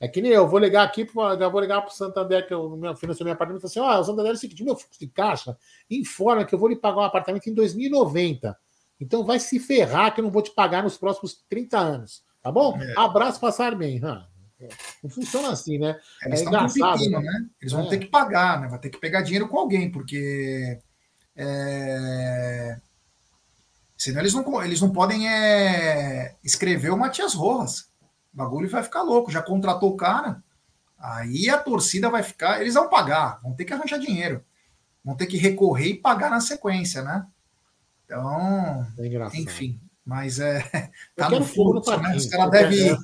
É 0.00 0.08
que 0.08 0.22
nem 0.22 0.32
eu, 0.32 0.48
vou 0.48 0.58
ligar 0.58 0.82
aqui, 0.82 1.02
eu 1.02 1.50
vou 1.50 1.60
ligar 1.60 1.82
para 1.82 1.90
o 1.90 1.94
Santander, 1.94 2.46
que 2.46 2.54
eu 2.54 2.96
financiei 2.96 3.22
meu 3.22 3.34
apartamento, 3.34 3.62
e 3.62 3.66
assim: 3.66 3.80
ó, 3.80 3.98
oh, 3.98 4.00
o 4.00 4.04
Santander 4.04 4.32
é 4.32 4.34
o 4.34 4.38
seguinte, 4.38 4.64
meu 4.64 4.74
fluxo 4.74 4.98
de 4.98 5.06
caixa 5.06 5.54
informa 5.90 6.44
que 6.46 6.54
eu 6.54 6.58
vou 6.58 6.70
lhe 6.70 6.76
pagar 6.76 7.02
um 7.02 7.04
apartamento 7.04 7.46
em 7.48 7.54
2090. 7.54 8.56
Então 8.98 9.24
vai 9.24 9.38
se 9.38 9.60
ferrar 9.60 10.14
que 10.14 10.20
eu 10.20 10.24
não 10.24 10.30
vou 10.30 10.40
te 10.40 10.52
pagar 10.52 10.82
nos 10.82 10.96
próximos 10.96 11.44
30 11.50 11.78
anos. 11.78 12.22
Tá 12.42 12.50
bom? 12.50 12.80
É. 12.80 12.94
Abraço, 12.96 13.38
passar 13.38 13.74
bem. 13.74 14.00
Ah, 14.02 14.26
não 15.02 15.10
funciona 15.10 15.50
assim, 15.50 15.78
né? 15.78 15.98
Eles 16.24 16.40
é 16.40 16.44
engraçado. 16.44 16.98
Pepino, 16.98 17.20
né? 17.20 17.46
Eles 17.60 17.72
vão 17.72 17.84
é. 17.84 17.88
ter 17.90 17.98
que 17.98 18.06
pagar, 18.06 18.60
né? 18.60 18.68
Vai 18.68 18.78
ter 18.78 18.88
que 18.88 18.98
pegar 18.98 19.20
dinheiro 19.20 19.48
com 19.48 19.58
alguém, 19.58 19.90
porque. 19.90 20.78
É... 21.36 22.78
Senão 23.98 24.20
eles 24.20 24.32
não, 24.32 24.62
eles 24.62 24.80
não 24.80 24.90
podem 24.90 25.28
é, 25.28 26.36
escrever 26.42 26.90
o 26.90 26.96
Matias 26.96 27.34
Rojas. 27.34 27.89
O 28.32 28.36
bagulho 28.36 28.68
vai 28.68 28.82
ficar 28.82 29.02
louco. 29.02 29.30
Já 29.30 29.42
contratou 29.42 29.90
o 29.90 29.96
cara. 29.96 30.42
Aí 30.98 31.48
a 31.48 31.58
torcida 31.58 32.10
vai 32.10 32.22
ficar. 32.22 32.60
Eles 32.60 32.74
vão 32.74 32.88
pagar, 32.88 33.40
vão 33.42 33.54
ter 33.54 33.64
que 33.64 33.72
arranjar 33.72 33.98
dinheiro. 33.98 34.44
Vão 35.04 35.16
ter 35.16 35.26
que 35.26 35.38
recorrer 35.38 35.88
e 35.88 35.94
pagar 35.94 36.30
na 36.30 36.40
sequência, 36.40 37.02
né? 37.02 37.26
Então, 38.04 38.86
é 38.98 39.38
enfim. 39.38 39.80
Mas 40.04 40.40
é. 40.40 40.60
Tá 41.16 41.30
no 41.30 41.44
fluxo, 41.44 41.96
né? 41.98 42.16
Os 42.16 42.26
caras 42.26 42.50
devem 42.50 42.96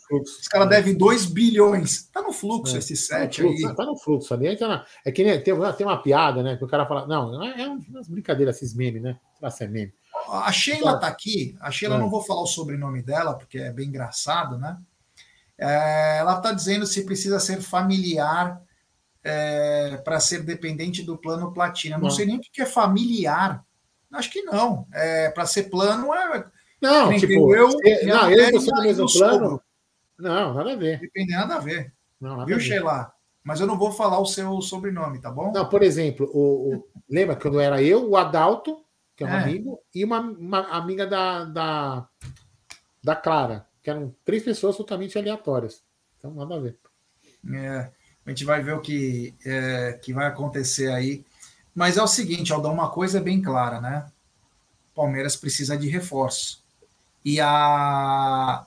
cara 0.51 0.65
deve 0.67 0.95
2 0.95 1.27
bilhões. 1.27 2.09
Tá 2.13 2.21
no 2.21 2.33
fluxo 2.33 2.75
é. 2.75 2.79
esse 2.81 2.97
7 2.97 3.43
tá 3.43 3.49
aí. 3.49 3.77
Tá 3.77 3.85
no 3.85 3.97
fluxo 3.97 4.35
ali. 4.35 4.49
É, 4.49 4.57
é 5.05 5.13
que 5.13 5.23
nem, 5.23 5.41
tem, 5.43 5.55
tem 5.77 5.87
uma 5.87 6.03
piada, 6.03 6.43
né? 6.43 6.57
Que 6.57 6.65
o 6.65 6.69
cara 6.69 6.85
fala. 6.85 7.07
Não, 7.07 7.43
é 7.45 7.69
umas 7.69 8.09
brincadeiras 8.09 8.57
esses 8.57 8.75
memes, 8.75 9.03
né? 9.03 9.19
Será 9.39 9.51
se 9.51 9.65
é 9.65 9.69
meme. 9.69 9.95
A 10.29 10.51
Sheila 10.51 10.99
tá 10.99 11.07
aqui. 11.07 11.57
A 11.61 11.71
Sheila, 11.71 11.95
é. 11.95 11.99
não 11.99 12.11
vou 12.11 12.23
falar 12.23 12.43
o 12.43 12.47
sobrenome 12.47 13.01
dela, 13.03 13.35
porque 13.35 13.59
é 13.59 13.73
bem 13.73 13.89
engraçado, 13.89 14.59
né? 14.59 14.77
É, 15.59 16.19
ela 16.19 16.37
está 16.37 16.53
dizendo 16.53 16.87
se 16.87 17.05
precisa 17.05 17.41
ser 17.41 17.61
familiar 17.61 18.61
é, 19.25 19.97
para 20.05 20.21
ser 20.21 20.43
dependente 20.43 21.03
do 21.03 21.17
plano 21.17 21.53
platina. 21.53 21.97
Não, 21.97 22.05
não 22.05 22.11
sei 22.11 22.27
nem 22.27 22.37
o 22.37 22.41
que 22.41 22.63
é 22.63 22.67
familiar. 22.67 23.65
Acho 24.13 24.31
que 24.31 24.43
não. 24.43 24.87
É, 24.93 25.31
para 25.31 25.47
ser 25.47 25.65
plano 25.65 26.15
é. 26.15 26.47
Não, 26.81 27.17
tipo, 27.19 27.55
eu, 27.55 27.69
não, 28.05 28.31
eu 28.31 28.53
tô 28.53 28.71
do 28.71 28.83
mesmo 28.83 29.13
plano. 29.13 29.61
Não, 30.19 30.55
nada 30.55 30.73
a 30.73 30.77
ver. 30.77 31.01
Depende 31.01 31.33
nada 31.33 31.57
a 31.57 31.59
ver. 31.59 31.93
Não, 32.21 32.37
nada 32.37 32.47
Viu, 32.47 32.61
Sheila? 32.61 33.13
Mas 33.43 33.61
eu 33.61 33.67
não 33.67 33.79
vou 33.79 33.93
falar 33.93 34.19
o 34.19 34.27
seu 34.27 34.61
sobrenome, 34.61 35.21
tá 35.21 35.31
bom? 35.31 35.53
Não, 35.53 35.69
por 35.69 35.83
exemplo, 35.83 36.29
o, 36.33 36.75
o 36.75 36.89
lembra 37.09 37.37
quando 37.37 37.61
era 37.61 37.83
eu, 37.83 38.11
o 38.11 38.17
Adalto, 38.17 38.85
que 39.15 39.25
é 39.25 39.27
um 39.27 39.31
é. 39.31 39.43
amigo, 39.43 39.81
e 39.95 40.05
uma, 40.05 40.21
uma 40.21 40.61
amiga 40.71 41.07
da, 41.07 41.45
da, 41.45 42.09
da 43.03 43.17
Clara, 43.17 43.66
que 43.87 43.91
eram 43.91 44.13
três 44.25 44.43
pessoas 44.43 44.77
totalmente 44.77 45.17
aleatórias. 45.17 45.81
Então, 46.19 46.35
nada 46.35 46.57
a 46.57 46.59
ver. 46.59 46.77
É, 47.55 47.89
a 48.27 48.31
gente 48.31 48.45
vai 48.45 48.61
ver 48.61 48.73
o 48.73 48.81
que, 48.81 49.33
é, 49.45 49.93
que 50.03 50.13
vai 50.13 50.27
acontecer 50.27 50.91
aí. 50.91 51.25
Mas 51.73 51.97
é 51.97 52.03
o 52.03 52.09
seguinte, 52.09 52.53
Aldão, 52.53 52.73
uma 52.73 52.91
coisa 52.91 53.19
é 53.19 53.21
bem 53.21 53.41
clara, 53.41 53.81
né? 53.81 54.11
Palmeiras 54.93 55.37
precisa 55.37 55.77
de 55.77 55.89
reforço. 55.89 56.65
E 57.25 57.41
a, 57.41 58.67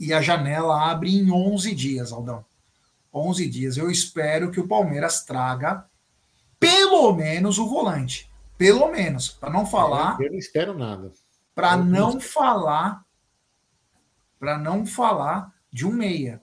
e 0.00 0.12
a 0.12 0.20
janela 0.20 0.90
abre 0.90 1.16
em 1.16 1.30
11 1.30 1.72
dias, 1.72 2.10
Aldão. 2.10 2.44
11 3.14 3.48
dias. 3.48 3.76
Eu 3.76 3.88
espero 3.88 4.50
que 4.50 4.58
o 4.58 4.66
Palmeiras 4.66 5.24
traga 5.24 5.86
pelo 6.58 7.12
menos 7.12 7.58
o 7.58 7.68
volante. 7.68 8.28
Pelo 8.58 8.90
menos. 8.90 9.28
Para 9.28 9.50
não 9.50 9.64
falar. 9.64 10.20
Eu 10.20 10.32
não 10.32 10.38
espero 10.38 10.76
nada. 10.76 11.12
Para 11.54 11.76
não 11.76 12.18
falar. 12.18 13.05
Para 14.38 14.58
não 14.58 14.84
falar 14.84 15.52
de 15.72 15.86
um 15.86 15.92
meia. 15.92 16.42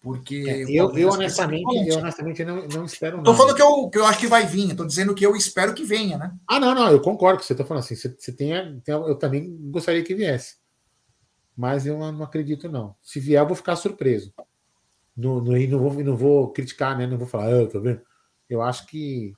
Porque. 0.00 0.44
É, 0.48 0.62
eu, 0.62 0.96
eu, 0.96 1.10
honestamente, 1.10 1.88
eu 1.88 1.98
honestamente 1.98 2.44
não, 2.44 2.66
não 2.68 2.84
espero 2.84 3.16
nada. 3.16 3.30
Estou 3.30 3.34
falando 3.34 3.56
que 3.56 3.62
eu, 3.62 3.90
que 3.90 3.98
eu 3.98 4.06
acho 4.06 4.18
que 4.18 4.26
vai 4.26 4.46
vir, 4.46 4.70
estou 4.70 4.86
dizendo 4.86 5.14
que 5.14 5.26
eu 5.26 5.34
espero 5.34 5.74
que 5.74 5.84
venha, 5.84 6.16
né? 6.16 6.34
Ah, 6.46 6.60
não, 6.60 6.74
não, 6.74 6.90
eu 6.90 7.00
concordo 7.00 7.38
com 7.38 7.44
você 7.44 7.52
está 7.52 7.64
falando 7.64 7.82
assim. 7.82 7.96
Você, 7.96 8.14
você 8.16 8.32
tem, 8.32 8.52
eu 8.86 9.16
também 9.16 9.56
gostaria 9.70 10.02
que 10.02 10.14
viesse. 10.14 10.56
Mas 11.56 11.86
eu 11.86 11.98
não 11.98 12.22
acredito, 12.22 12.68
não. 12.68 12.94
Se 13.02 13.18
vier, 13.18 13.42
eu 13.42 13.46
vou 13.46 13.56
ficar 13.56 13.74
surpreso. 13.74 14.32
Não, 15.16 15.42
não, 15.42 15.52
não, 15.52 15.78
vou, 15.78 16.04
não 16.04 16.16
vou 16.16 16.52
criticar, 16.52 16.96
né? 16.96 17.04
Não 17.04 17.18
vou 17.18 17.26
falar, 17.26 17.52
ah, 17.52 17.66
tá 17.66 17.80
vendo? 17.80 18.00
Eu 18.48 18.62
acho 18.62 18.86
que 18.86 19.34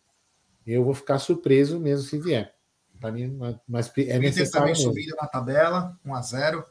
eu 0.66 0.84
vou 0.84 0.92
ficar 0.92 1.18
surpreso 1.18 1.80
mesmo 1.80 2.06
se 2.06 2.18
vier. 2.18 2.54
Para 3.00 3.10
mim, 3.10 3.38
mas 3.66 3.90
é 3.96 4.18
necessário. 4.18 4.68
também 4.68 4.74
subindo 4.74 5.16
na 5.16 5.26
tabela, 5.26 5.98
1 6.04 6.14
a 6.14 6.20
0 6.20 6.64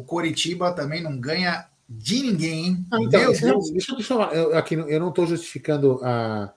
O 0.00 0.02
Coritiba 0.02 0.72
também 0.72 1.02
não 1.02 1.20
ganha 1.20 1.68
de 1.86 2.22
ninguém? 2.22 2.86
Ah, 2.90 2.96
então, 3.02 3.20
Meu 3.20 3.32
Deus. 3.38 3.70
Deixa, 3.70 3.94
deixa 3.94 4.14
eu 4.14 4.18
falar. 4.18 4.34
Eu, 4.34 4.56
aqui, 4.56 4.74
eu 4.74 4.98
não 4.98 5.10
estou 5.10 5.26
justificando 5.26 6.00
a. 6.02 6.54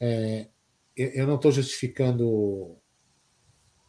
É, 0.00 0.48
eu 0.96 1.26
não 1.26 1.34
estou 1.34 1.52
justificando. 1.52 2.78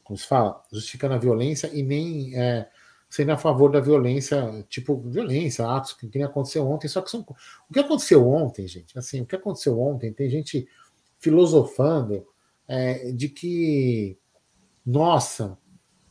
Como 0.04 0.18
se 0.18 0.28
fala? 0.28 0.62
Justificando 0.70 1.14
a 1.14 1.18
violência 1.18 1.72
e 1.74 1.82
nem 1.82 2.36
é, 2.36 2.68
sendo 3.10 3.32
a 3.32 3.38
favor 3.38 3.72
da 3.72 3.80
violência, 3.80 4.66
tipo, 4.68 5.00
violência, 5.10 5.66
atos 5.66 5.94
que, 5.94 6.06
que 6.10 6.22
aconteceu 6.22 6.68
ontem. 6.68 6.90
Só 6.90 7.02
que 7.02 7.10
são. 7.10 7.22
O 7.70 7.74
que 7.74 7.80
aconteceu 7.80 8.28
ontem, 8.28 8.68
gente? 8.68 9.00
Assim, 9.00 9.22
o 9.22 9.26
que 9.26 9.36
aconteceu 9.38 9.80
ontem, 9.80 10.12
tem 10.12 10.30
gente 10.30 10.68
filosofando 11.20 12.28
é, 12.68 13.14
de 13.14 13.30
que. 13.30 14.18
Nossa, 14.86 15.58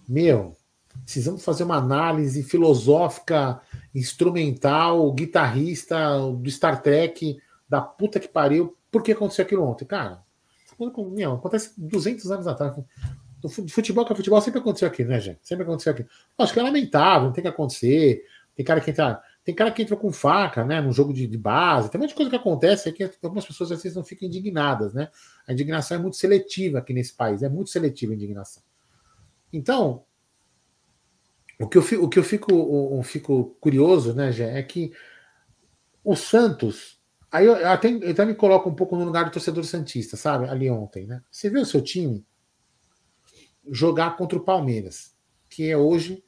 meu, 0.09 0.57
precisamos 1.05 1.45
fazer 1.45 1.65
uma 1.65 1.77
análise 1.77 2.43
filosófica, 2.43 3.61
instrumental, 3.95 5.13
guitarrista 5.13 5.97
do 6.33 6.51
Star 6.51 6.83
Trek, 6.83 7.39
da 7.69 7.81
puta 7.81 8.21
que 8.21 8.29
pariu, 8.29 8.77
por 8.91 9.03
que 9.03 9.13
aconteceu 9.13 9.45
aquilo 9.45 9.65
ontem? 9.65 9.85
Cara, 9.85 10.23
meu, 11.13 11.35
acontece 11.35 11.73
200 11.77 12.31
anos 12.31 12.47
atrás. 12.47 12.77
No 13.43 13.49
futebol 13.69 14.05
que 14.05 14.13
é 14.13 14.17
futebol 14.17 14.41
sempre 14.41 14.61
aconteceu 14.61 14.89
aqui, 14.89 15.05
né, 15.05 15.21
gente? 15.21 15.41
Sempre 15.43 15.65
aconteceu 15.65 15.93
aqui. 15.93 16.07
Acho 16.39 16.53
que 16.53 16.59
é 16.59 16.63
lamentável, 16.63 17.27
não 17.27 17.33
tem 17.33 17.43
que 17.43 17.49
acontecer. 17.49 18.25
Tem 18.55 18.65
cara 18.65 18.81
que 18.81 18.91
entra, 18.91 19.23
tem 19.45 19.55
cara 19.55 19.71
que 19.71 19.83
entra 19.83 19.97
com 19.97 20.11
faca, 20.11 20.65
né, 20.65 20.81
no 20.81 20.93
jogo 20.93 21.13
de, 21.13 21.27
de 21.27 21.39
base. 21.39 21.91
Tem 21.91 21.99
um 21.99 22.03
monte 22.03 22.11
de 22.11 22.17
coisa 22.17 22.31
que 22.31 22.37
acontece 22.37 22.91
que 22.93 23.09
algumas 23.23 23.47
pessoas 23.47 23.71
às 23.71 23.83
vezes 23.83 23.97
não 23.97 24.03
ficam 24.03 24.27
indignadas, 24.27 24.93
né? 24.93 25.09
A 25.47 25.53
indignação 25.53 25.97
é 25.97 26.01
muito 26.01 26.17
seletiva 26.17 26.79
aqui 26.79 26.93
nesse 26.93 27.15
país, 27.15 27.43
é 27.43 27.49
muito 27.49 27.71
seletiva 27.71 28.13
a 28.13 28.17
indignação. 28.17 28.63
Então, 29.53 30.05
O 31.59 31.69
que 31.69 31.77
eu 31.77 31.83
fico, 31.83 32.05
o 32.05 32.09
que 32.09 32.19
eu 32.19 32.23
fico, 32.23 32.53
eu 32.53 33.03
fico 33.03 33.57
curioso, 33.61 34.15
né, 34.15 34.31
Gé, 34.31 34.59
é 34.59 34.63
que 34.63 34.93
o 36.05 36.15
Santos. 36.15 37.01
Aí 37.31 37.47
eu 37.47 37.69
até, 37.69 37.91
eu 37.91 38.11
até 38.11 38.25
me 38.25 38.35
coloco 38.35 38.71
um 38.71 38.75
pouco 38.75 38.97
no 38.97 39.05
lugar 39.05 39.25
do 39.25 39.33
torcedor 39.33 39.65
Santista, 39.65 40.17
sabe? 40.17 40.49
Ali 40.49 40.71
ontem, 40.71 41.07
né? 41.07 41.23
Você 41.31 41.51
vê 41.51 41.59
o 41.59 41.67
seu 41.67 41.83
time 41.83 42.25
jogar 43.71 44.17
contra 44.17 44.39
o 44.39 44.45
Palmeiras, 44.45 45.15
que 45.51 45.69
é 45.69 45.77
hoje, 45.77 46.25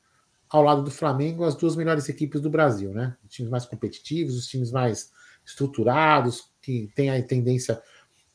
ao 0.48 0.62
lado 0.62 0.82
do 0.82 0.90
Flamengo, 0.90 1.44
as 1.44 1.54
duas 1.54 1.76
melhores 1.76 2.08
equipes 2.08 2.40
do 2.40 2.50
Brasil, 2.50 2.92
né? 2.92 3.16
Os 3.24 3.32
times 3.32 3.50
mais 3.50 3.64
competitivos, 3.64 4.36
os 4.36 4.46
times 4.46 4.70
mais 4.70 5.12
estruturados, 5.46 6.52
que 6.60 6.90
têm 6.94 7.08
a 7.08 7.22
tendência 7.22 7.80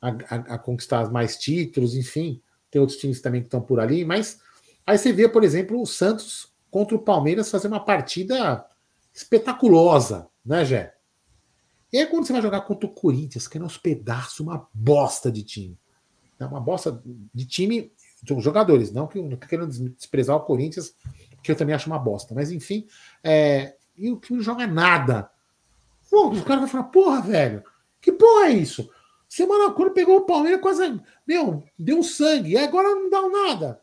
a, 0.02 0.10
a, 0.10 0.36
a 0.56 0.58
conquistar 0.58 1.12
mais 1.12 1.38
títulos, 1.38 1.94
enfim. 1.94 2.42
Tem 2.72 2.80
outros 2.80 2.98
times 2.98 3.22
também 3.22 3.42
que 3.42 3.48
estão 3.48 3.62
por 3.62 3.80
ali, 3.80 4.04
mas 4.04 4.40
aí 4.88 4.98
você 4.98 5.14
vê, 5.14 5.30
por 5.30 5.44
exemplo, 5.44 5.80
o 5.80 5.86
Santos 5.86 6.55
contra 6.76 6.94
o 6.94 7.00
Palmeiras 7.00 7.50
fazer 7.50 7.70
uma 7.70 7.80
partida 7.80 8.66
espetaculosa, 9.14 10.28
né, 10.46 10.66
Jé? 10.66 10.94
E 11.90 11.98
aí 11.98 12.06
quando 12.06 12.28
você 12.28 12.34
vai 12.34 12.42
jogar 12.42 12.60
contra 12.64 12.86
o 12.86 12.92
Corinthians, 12.92 13.48
que 13.48 13.58
é 13.58 13.64
uns 13.64 13.78
pedaços, 13.78 14.42
uma 14.42 14.68
bosta 14.74 15.32
de 15.32 15.42
time. 15.42 15.80
É 16.38 16.46
uma 16.46 16.60
bosta 16.60 17.02
de 17.34 17.46
time, 17.46 17.94
de 18.22 18.42
jogadores, 18.42 18.92
não 18.92 19.08
que 19.08 19.22
não 19.22 19.38
querendo 19.38 19.70
desprezar 19.92 20.36
o 20.36 20.42
Corinthians, 20.42 20.94
que 21.42 21.50
eu 21.50 21.56
também 21.56 21.74
acho 21.74 21.88
uma 21.88 21.98
bosta. 21.98 22.36
Mas 22.36 22.52
enfim, 22.52 22.86
é, 23.24 23.78
e 23.96 24.12
o 24.12 24.18
time 24.18 24.40
não 24.40 24.44
joga 24.44 24.68
nada. 24.68 25.32
Pô, 26.12 26.28
o 26.28 26.44
cara 26.44 26.60
vai 26.60 26.70
falar, 26.70 26.84
porra, 26.86 27.22
velho, 27.22 27.64
que 28.02 28.12
porra 28.12 28.48
é 28.48 28.52
isso? 28.52 28.92
Semana 29.30 29.72
quando 29.72 29.94
pegou 29.94 30.18
o 30.18 30.26
Palmeiras, 30.26 30.60
quase. 30.60 31.02
Meu, 31.26 31.64
deu 31.80 32.04
sangue. 32.04 32.52
E 32.52 32.58
agora 32.58 32.90
não 32.90 33.10
dá 33.10 33.30
nada. 33.30 33.82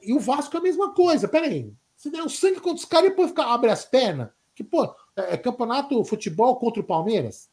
E 0.00 0.14
o 0.14 0.18
Vasco 0.18 0.56
é 0.56 0.58
a 0.58 0.62
mesma 0.62 0.94
coisa. 0.94 1.28
Peraí. 1.28 1.78
Você 2.00 2.08
der 2.08 2.22
o 2.22 2.30
sangue 2.30 2.60
contra 2.60 2.78
os 2.78 2.84
caras 2.86 3.08
e 3.08 3.10
depois 3.10 3.28
fica, 3.28 3.44
abre 3.44 3.70
as 3.70 3.84
pernas. 3.84 4.30
Que, 4.54 4.64
pô, 4.64 4.84
é, 5.14 5.34
é 5.34 5.36
campeonato 5.36 6.02
futebol 6.02 6.56
contra 6.56 6.80
o 6.80 6.84
Palmeiras? 6.84 7.50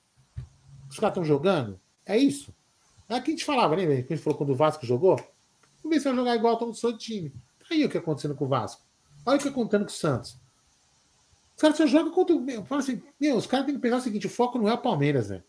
Os 0.89 0.97
caras 0.97 1.17
estão 1.17 1.25
jogando? 1.25 1.77
É 2.05 2.17
isso? 2.17 2.55
É 3.09 3.17
o 3.17 3.21
que 3.21 3.31
a 3.31 3.33
gente 3.33 3.43
falava, 3.43 3.75
né? 3.75 3.85
Que 3.85 4.13
a 4.13 4.15
gente 4.15 4.23
falou 4.23 4.37
quando 4.37 4.51
o 4.51 4.55
Vasco 4.55 4.85
jogou. 4.85 5.17
Vamos 5.83 5.97
ver 5.97 5.99
se 5.99 6.05
vai 6.05 6.15
jogar 6.15 6.35
igual 6.37 6.57
todo 6.57 6.71
o 6.71 6.73
seu 6.73 6.97
time. 6.97 7.29
Tá 7.59 7.65
aí 7.71 7.83
o 7.83 7.89
que 7.89 7.97
está 7.97 7.99
acontecendo 7.99 8.35
com 8.35 8.45
o 8.45 8.47
Vasco. 8.47 8.81
Olha 9.25 9.35
o 9.35 9.37
que 9.37 9.49
está 9.49 9.49
acontecendo 9.49 9.83
com 9.83 9.91
o 9.91 9.93
Santos. 9.93 10.39
Os 11.53 11.61
caras 11.61 11.75
só 11.75 11.85
jogam 11.85 12.13
contra. 12.13 12.63
Fala 12.63 12.79
assim, 12.79 13.03
meu, 13.19 13.35
os 13.35 13.47
caras 13.47 13.65
têm 13.65 13.75
que 13.75 13.81
pensar 13.81 13.97
o 13.97 14.01
seguinte: 14.01 14.27
o 14.27 14.29
foco 14.29 14.57
não 14.57 14.69
é 14.69 14.73
o 14.73 14.77
Palmeiras, 14.77 15.29
né? 15.29 15.43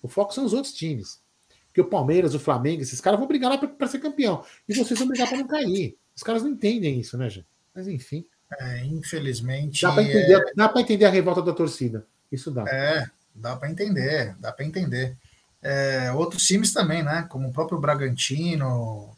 O 0.00 0.06
foco 0.06 0.32
são 0.32 0.44
os 0.44 0.52
outros 0.52 0.72
times. 0.72 1.20
Porque 1.66 1.80
o 1.80 1.90
Palmeiras, 1.90 2.32
o 2.32 2.38
Flamengo, 2.38 2.82
esses 2.82 3.00
caras 3.00 3.18
vão 3.18 3.26
brigar 3.26 3.50
lá 3.50 3.58
para 3.58 3.88
ser 3.88 3.98
campeão. 3.98 4.44
E 4.68 4.74
vocês 4.74 4.96
vão 4.96 5.08
brigar 5.08 5.28
para 5.28 5.38
não 5.38 5.48
cair. 5.48 5.98
Os 6.14 6.22
caras 6.22 6.44
não 6.44 6.50
entendem 6.50 7.00
isso, 7.00 7.18
né, 7.18 7.28
gente? 7.28 7.48
Mas 7.74 7.88
enfim. 7.88 8.24
É, 8.60 8.84
infelizmente. 8.84 9.82
Dá 9.82 9.92
para 9.92 10.02
entender, 10.02 10.44
é... 10.58 10.80
Entender 10.80 11.04
a 11.04 11.10
revolta 11.10 11.42
da 11.42 11.52
torcida. 11.52 12.06
Isso 12.30 12.50
dá. 12.50 12.64
É, 12.68 13.06
dá 13.34 13.56
para 13.56 13.70
entender, 13.70 14.34
dá 14.38 14.52
para 14.52 14.64
entender. 14.64 15.16
É, 15.62 16.12
outros 16.12 16.44
times 16.44 16.72
também, 16.72 17.02
né? 17.02 17.26
Como 17.28 17.48
o 17.48 17.52
próprio 17.52 17.78
Bragantino. 17.78 19.10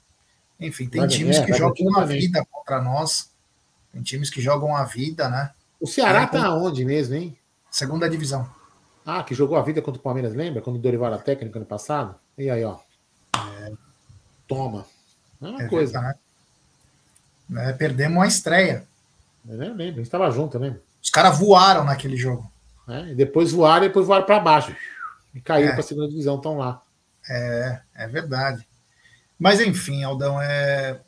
Enfim, 0.58 0.88
tem 0.88 1.06
times 1.06 1.36
é, 1.36 1.44
que 1.44 1.52
jogam 1.52 1.98
a 1.98 2.04
vida 2.04 2.44
contra 2.50 2.80
nós. 2.80 3.30
Tem 3.92 4.02
times 4.02 4.30
que 4.30 4.40
jogam 4.40 4.74
a 4.74 4.84
vida, 4.84 5.28
né? 5.28 5.50
O 5.80 5.86
Ceará 5.86 6.22
é, 6.22 6.26
tá 6.26 6.54
onde 6.54 6.84
mesmo, 6.84 7.14
hein? 7.14 7.36
Segunda 7.70 8.08
divisão. 8.08 8.48
Ah, 9.04 9.22
que 9.22 9.34
jogou 9.34 9.56
a 9.56 9.62
vida 9.62 9.80
contra 9.80 10.00
o 10.00 10.02
Palmeiras, 10.02 10.34
lembra? 10.34 10.60
Quando 10.60 10.76
o 10.76 10.80
Dorival 10.80 11.12
era 11.12 11.22
técnico 11.22 11.56
ano 11.58 11.66
passado? 11.66 12.14
E 12.36 12.50
aí, 12.50 12.64
ó. 12.64 12.78
É. 13.36 13.72
Toma. 14.46 14.86
É 15.40 15.46
uma 15.46 15.68
coisa. 15.68 15.92
Verdade, 15.92 16.18
né? 17.48 17.72
Perdemos 17.72 18.22
a 18.22 18.26
estreia. 18.26 18.86
Eu 19.48 19.56
lembro, 19.56 19.82
a 19.82 19.86
gente 19.86 20.02
estava 20.02 20.30
junto, 20.30 20.58
né? 20.58 20.78
Os 21.02 21.08
caras 21.08 21.38
voaram 21.38 21.84
naquele 21.84 22.16
jogo. 22.16 22.50
É, 22.86 23.12
e 23.12 23.14
depois 23.14 23.50
voaram 23.50 23.84
e 23.84 23.88
depois 23.88 24.06
voaram 24.06 24.26
para 24.26 24.40
baixo. 24.40 24.76
E 25.34 25.40
caíram 25.40 25.70
é. 25.70 25.72
para 25.72 25.80
a 25.80 25.86
segunda 25.86 26.08
divisão, 26.08 26.36
estão 26.36 26.58
lá. 26.58 26.82
É, 27.28 27.80
é 27.94 28.08
verdade. 28.08 28.66
Mas 29.38 29.60
enfim, 29.60 30.02
Aldão, 30.04 30.40
é... 30.40 31.00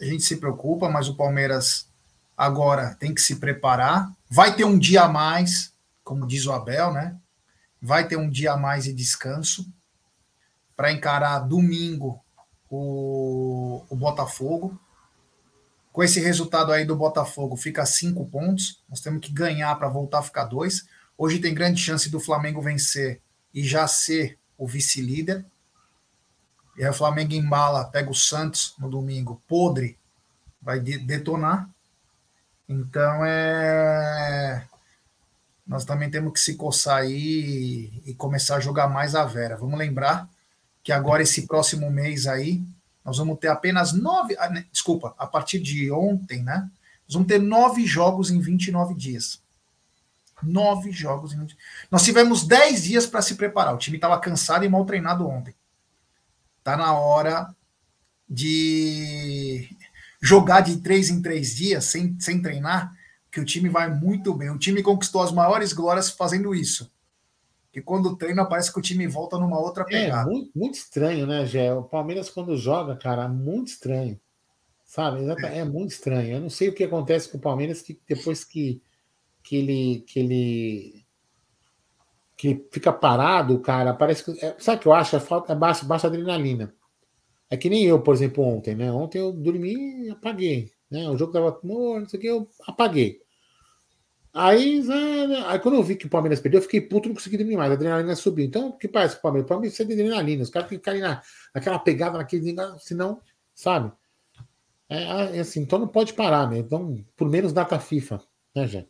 a 0.00 0.04
gente 0.04 0.22
se 0.24 0.36
preocupa, 0.36 0.88
mas 0.88 1.08
o 1.08 1.14
Palmeiras 1.14 1.88
agora 2.36 2.96
tem 2.98 3.14
que 3.14 3.20
se 3.20 3.36
preparar. 3.36 4.10
Vai 4.28 4.56
ter 4.56 4.64
um 4.64 4.78
dia 4.78 5.02
a 5.02 5.08
mais, 5.08 5.72
como 6.02 6.26
diz 6.26 6.46
o 6.46 6.52
Abel, 6.52 6.92
né? 6.92 7.16
Vai 7.80 8.08
ter 8.08 8.16
um 8.16 8.28
dia 8.28 8.52
a 8.52 8.56
mais 8.56 8.84
de 8.84 8.92
descanso 8.92 9.66
para 10.76 10.90
encarar 10.90 11.40
domingo 11.40 12.20
o, 12.68 13.84
o 13.88 13.94
Botafogo. 13.94 14.78
Com 15.94 16.02
esse 16.02 16.18
resultado 16.18 16.72
aí 16.72 16.84
do 16.84 16.96
Botafogo, 16.96 17.54
fica 17.54 17.86
cinco 17.86 18.26
pontos. 18.26 18.82
Nós 18.88 18.98
temos 18.98 19.24
que 19.24 19.32
ganhar 19.32 19.72
para 19.76 19.88
voltar 19.88 20.18
a 20.18 20.22
ficar 20.24 20.42
dois. 20.42 20.84
Hoje 21.16 21.38
tem 21.38 21.54
grande 21.54 21.80
chance 21.80 22.10
do 22.10 22.18
Flamengo 22.18 22.60
vencer 22.60 23.20
e 23.54 23.62
já 23.62 23.86
ser 23.86 24.36
o 24.58 24.66
vice-líder. 24.66 25.46
E 26.76 26.82
aí 26.82 26.90
o 26.90 26.92
Flamengo 26.92 27.32
embala, 27.32 27.84
pega 27.84 28.10
o 28.10 28.14
Santos 28.14 28.74
no 28.76 28.90
domingo, 28.90 29.40
podre, 29.46 29.96
vai 30.60 30.80
detonar. 30.80 31.70
Então 32.68 33.24
é. 33.24 34.66
Nós 35.64 35.84
também 35.84 36.10
temos 36.10 36.32
que 36.32 36.40
se 36.40 36.56
coçar 36.56 37.02
aí 37.02 38.02
e 38.04 38.12
começar 38.14 38.56
a 38.56 38.60
jogar 38.60 38.88
mais 38.88 39.14
a 39.14 39.24
Vera. 39.24 39.56
Vamos 39.56 39.78
lembrar 39.78 40.28
que 40.82 40.90
agora, 40.90 41.22
esse 41.22 41.46
próximo 41.46 41.88
mês 41.88 42.26
aí, 42.26 42.64
nós 43.04 43.18
vamos 43.18 43.38
ter 43.38 43.48
apenas 43.48 43.92
nove. 43.92 44.36
Ah, 44.38 44.48
né, 44.48 44.64
desculpa, 44.72 45.14
a 45.18 45.26
partir 45.26 45.60
de 45.60 45.90
ontem, 45.90 46.42
né? 46.42 46.70
Nós 47.06 47.14
vamos 47.14 47.28
ter 47.28 47.38
nove 47.38 47.84
jogos 47.84 48.30
em 48.30 48.40
29 48.40 48.94
dias. 48.94 49.42
Nove 50.42 50.90
jogos 50.90 51.32
em 51.32 51.40
20... 51.40 51.56
Nós 51.90 52.02
tivemos 52.02 52.46
dez 52.46 52.84
dias 52.84 53.06
para 53.06 53.20
se 53.20 53.34
preparar. 53.34 53.74
O 53.74 53.78
time 53.78 53.96
estava 53.96 54.18
cansado 54.18 54.64
e 54.64 54.68
mal 54.68 54.84
treinado 54.84 55.28
ontem. 55.28 55.54
Tá 56.62 56.76
na 56.76 56.94
hora 56.94 57.54
de 58.28 59.68
jogar 60.20 60.62
de 60.62 60.78
três 60.78 61.10
em 61.10 61.20
três 61.20 61.54
dias 61.54 61.84
sem, 61.84 62.18
sem 62.18 62.40
treinar, 62.40 62.94
que 63.30 63.38
o 63.38 63.44
time 63.44 63.68
vai 63.68 63.92
muito 63.92 64.32
bem. 64.32 64.48
O 64.48 64.58
time 64.58 64.82
conquistou 64.82 65.22
as 65.22 65.30
maiores 65.30 65.74
glórias 65.74 66.08
fazendo 66.08 66.54
isso 66.54 66.90
que 67.74 67.82
quando 67.82 68.16
treina 68.16 68.48
parece 68.48 68.72
que 68.72 68.78
o 68.78 68.82
time 68.82 69.04
volta 69.08 69.36
numa 69.36 69.58
outra 69.58 69.82
é, 69.82 69.86
pegada. 69.86 70.30
É 70.30 70.32
muito, 70.32 70.50
muito 70.56 70.74
estranho, 70.74 71.26
né, 71.26 71.44
Gé? 71.44 71.74
O 71.74 71.82
Palmeiras 71.82 72.30
quando 72.30 72.56
joga, 72.56 72.94
cara, 72.94 73.26
muito 73.26 73.66
estranho. 73.66 74.20
Sabe? 74.84 75.24
É. 75.42 75.58
é. 75.58 75.64
muito 75.64 75.90
estranho. 75.90 76.36
Eu 76.36 76.40
não 76.40 76.48
sei 76.48 76.68
o 76.68 76.72
que 76.72 76.84
acontece 76.84 77.28
com 77.28 77.36
o 77.36 77.40
Palmeiras 77.40 77.82
que 77.82 78.00
depois 78.08 78.44
que, 78.44 78.80
que 79.42 79.56
ele 79.56 80.04
que 80.06 80.20
ele 80.20 81.06
que 82.36 82.64
fica 82.70 82.92
parado, 82.92 83.58
cara, 83.58 83.92
parece 83.92 84.24
que 84.24 84.44
é, 84.44 84.54
sabe 84.56 84.78
o 84.78 84.80
que 84.80 84.86
eu 84.86 84.92
acho? 84.92 85.16
É 85.16 85.20
falta 85.20 85.52
é 85.52 85.56
baixa, 85.56 85.84
baixa 85.84 86.06
adrenalina. 86.06 86.72
É 87.50 87.56
que 87.56 87.68
nem 87.68 87.84
eu, 87.84 88.00
por 88.00 88.14
exemplo, 88.14 88.44
ontem, 88.44 88.76
né? 88.76 88.92
Ontem 88.92 89.18
eu 89.18 89.32
dormi 89.32 90.06
e 90.06 90.10
apaguei, 90.10 90.70
né? 90.88 91.08
O 91.10 91.16
jogo 91.18 91.32
tava 91.32 91.58
morto, 91.64 92.02
não 92.02 92.08
sei 92.08 92.18
o 92.18 92.22
que, 92.22 92.28
eu 92.28 92.48
apaguei. 92.68 93.20
Aí, 94.34 94.82
aí 95.46 95.58
quando 95.60 95.76
eu 95.76 95.82
vi 95.82 95.94
que 95.94 96.06
o 96.06 96.10
Palmeiras 96.10 96.40
perdeu, 96.40 96.58
eu 96.58 96.62
fiquei 96.62 96.80
puto, 96.80 97.08
não 97.08 97.14
consegui 97.14 97.38
dormir 97.38 97.56
mais. 97.56 97.70
A 97.70 97.74
adrenalina 97.74 98.16
subiu. 98.16 98.44
Então, 98.44 98.68
o 98.68 98.72
que 98.72 98.88
parece 98.88 99.14
que 99.14 99.20
o 99.20 99.22
Palmeiras? 99.22 99.46
O 99.46 99.48
Palmeiras 99.48 99.76
precisa 99.76 99.96
de 99.96 100.02
adrenalina. 100.02 100.42
Os 100.42 100.50
caras 100.50 100.68
têm 100.68 100.76
que 100.76 100.90
ficar 100.90 100.98
na, 100.98 101.22
naquela 101.54 101.78
pegada, 101.78 102.18
naquele. 102.18 102.52
Senão, 102.80 103.20
sabe? 103.54 103.92
É, 104.88 105.36
é, 105.36 105.40
assim, 105.40 105.60
então 105.60 105.78
não 105.78 105.86
pode 105.86 106.14
parar, 106.14 106.50
né? 106.50 106.58
Então, 106.58 107.04
por 107.16 107.30
menos 107.30 107.52
data 107.52 107.78
FIFA, 107.78 108.20
né, 108.54 108.66
gente? 108.66 108.88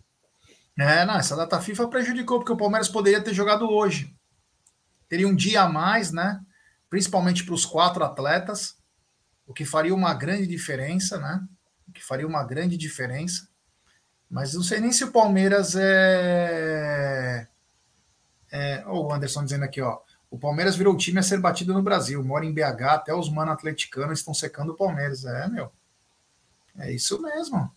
É, 0.78 1.04
não, 1.04 1.14
essa 1.14 1.36
data 1.36 1.60
FIFA 1.60 1.88
prejudicou, 1.88 2.38
porque 2.38 2.52
o 2.52 2.56
Palmeiras 2.56 2.88
poderia 2.88 3.22
ter 3.22 3.34
jogado 3.34 3.70
hoje. 3.70 4.16
Teria 5.08 5.28
um 5.28 5.34
dia 5.34 5.62
a 5.62 5.68
mais, 5.68 6.10
né? 6.10 6.40
Principalmente 6.88 7.44
para 7.44 7.54
os 7.54 7.66
quatro 7.66 8.02
atletas, 8.02 8.76
o 9.46 9.52
que 9.52 9.64
faria 9.64 9.94
uma 9.94 10.14
grande 10.14 10.46
diferença, 10.46 11.18
né? 11.18 11.46
O 11.86 11.92
que 11.92 12.02
faria 12.02 12.26
uma 12.26 12.42
grande 12.44 12.78
diferença. 12.78 13.46
Mas 14.34 14.52
não 14.52 14.64
sei 14.64 14.80
nem 14.80 14.90
se 14.90 15.04
o 15.04 15.12
Palmeiras 15.12 15.76
é. 15.76 17.46
é... 18.50 18.84
Oh, 18.84 19.02
o 19.02 19.12
Anderson 19.12 19.44
dizendo 19.44 19.62
aqui, 19.62 19.80
ó. 19.80 20.00
O 20.28 20.36
Palmeiras 20.36 20.74
virou 20.74 20.92
o 20.92 20.96
time 20.96 21.20
a 21.20 21.22
ser 21.22 21.38
batido 21.38 21.72
no 21.72 21.80
Brasil. 21.80 22.22
Mora 22.24 22.44
em 22.44 22.52
BH, 22.52 22.82
até 22.82 23.14
os 23.14 23.30
mano 23.30 23.52
atleticanos 23.52 24.18
estão 24.18 24.34
secando 24.34 24.70
o 24.70 24.76
Palmeiras. 24.76 25.24
É, 25.24 25.46
meu. 25.46 25.70
É 26.76 26.90
isso 26.90 27.22
mesmo. 27.22 27.70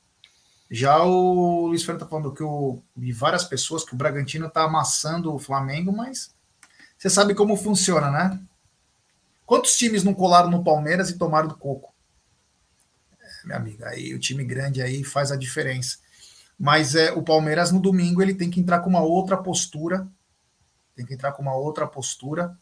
Já 0.71 1.03
o 1.03 1.67
Luiz 1.67 1.83
Fernando 1.83 1.99
tá 1.99 2.07
falando 2.07 2.33
que 2.33 2.41
o, 2.41 2.81
de 2.95 3.11
várias 3.11 3.43
pessoas 3.43 3.85
que 3.85 3.93
o 3.93 3.97
Bragantino 3.97 4.49
tá 4.49 4.63
amassando 4.63 5.31
o 5.31 5.37
Flamengo, 5.37 5.95
mas 5.95 6.33
você 6.97 7.07
sabe 7.07 7.35
como 7.35 7.55
funciona, 7.55 8.09
né? 8.09 8.41
Quantos 9.45 9.77
times 9.77 10.03
não 10.03 10.15
colaram 10.15 10.49
no 10.49 10.63
Palmeiras 10.63 11.11
e 11.11 11.19
tomaram 11.19 11.49
do 11.49 11.55
coco? 11.55 11.93
É, 13.21 13.45
minha 13.45 13.57
amiga, 13.59 13.89
aí 13.89 14.15
o 14.15 14.19
time 14.19 14.43
grande 14.43 14.81
aí 14.81 15.03
faz 15.03 15.31
a 15.31 15.35
diferença. 15.35 15.99
Mas 16.59 16.95
é, 16.95 17.11
o 17.11 17.21
Palmeiras 17.21 17.71
no 17.71 17.79
domingo 17.79 18.21
ele 18.21 18.33
tem 18.33 18.49
que 18.49 18.59
entrar 18.59 18.79
com 18.79 18.89
uma 18.89 19.01
outra 19.01 19.37
postura. 19.37 20.07
Tem 20.95 21.05
que 21.05 21.13
entrar 21.13 21.31
com 21.31 21.41
uma 21.43 21.55
outra 21.55 21.85
postura, 21.85 22.57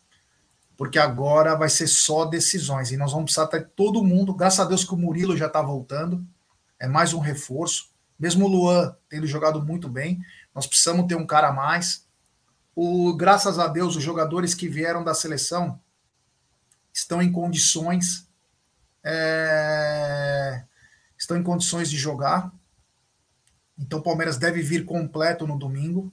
porque 0.76 1.00
agora 1.00 1.56
vai 1.56 1.70
ser 1.70 1.88
só 1.88 2.26
decisões. 2.26 2.92
E 2.92 2.98
nós 2.98 3.12
vamos 3.12 3.26
precisar 3.26 3.48
ter 3.48 3.70
todo 3.70 4.04
mundo. 4.04 4.34
Graças 4.34 4.60
a 4.60 4.66
Deus 4.66 4.84
que 4.84 4.94
o 4.94 4.98
Murilo 4.98 5.38
já 5.38 5.48
está 5.48 5.62
voltando. 5.62 6.26
É 6.78 6.88
mais 6.88 7.14
um 7.14 7.20
reforço. 7.20 7.90
Mesmo 8.20 8.46
o 8.46 8.48
Luan 8.50 8.96
tendo 9.10 9.26
jogado 9.26 9.64
muito 9.64 9.88
bem, 9.88 10.20
nós 10.54 10.68
precisamos 10.68 11.08
ter 11.08 11.16
um 11.16 11.26
cara 11.26 11.50
a 11.50 11.54
mais. 11.54 12.06
O, 12.76 13.16
graças 13.16 13.58
a 13.58 13.68
Deus, 13.68 13.96
os 13.96 14.04
jogadores 14.04 14.54
que 14.54 14.68
vieram 14.68 15.04
da 15.04 15.14
seleção 15.14 15.80
estão 16.94 17.22
em 17.22 17.32
condições 17.32 18.26
é, 19.06 20.64
estão 21.16 21.38
em 21.38 21.44
condições 21.44 21.90
de 21.90 21.96
jogar. 21.96 22.52
Então 23.78 24.00
o 24.00 24.04
Palmeiras 24.04 24.38
deve 24.38 24.62
vir 24.62 24.86
completo 24.86 25.46
no 25.46 25.58
domingo, 25.58 26.12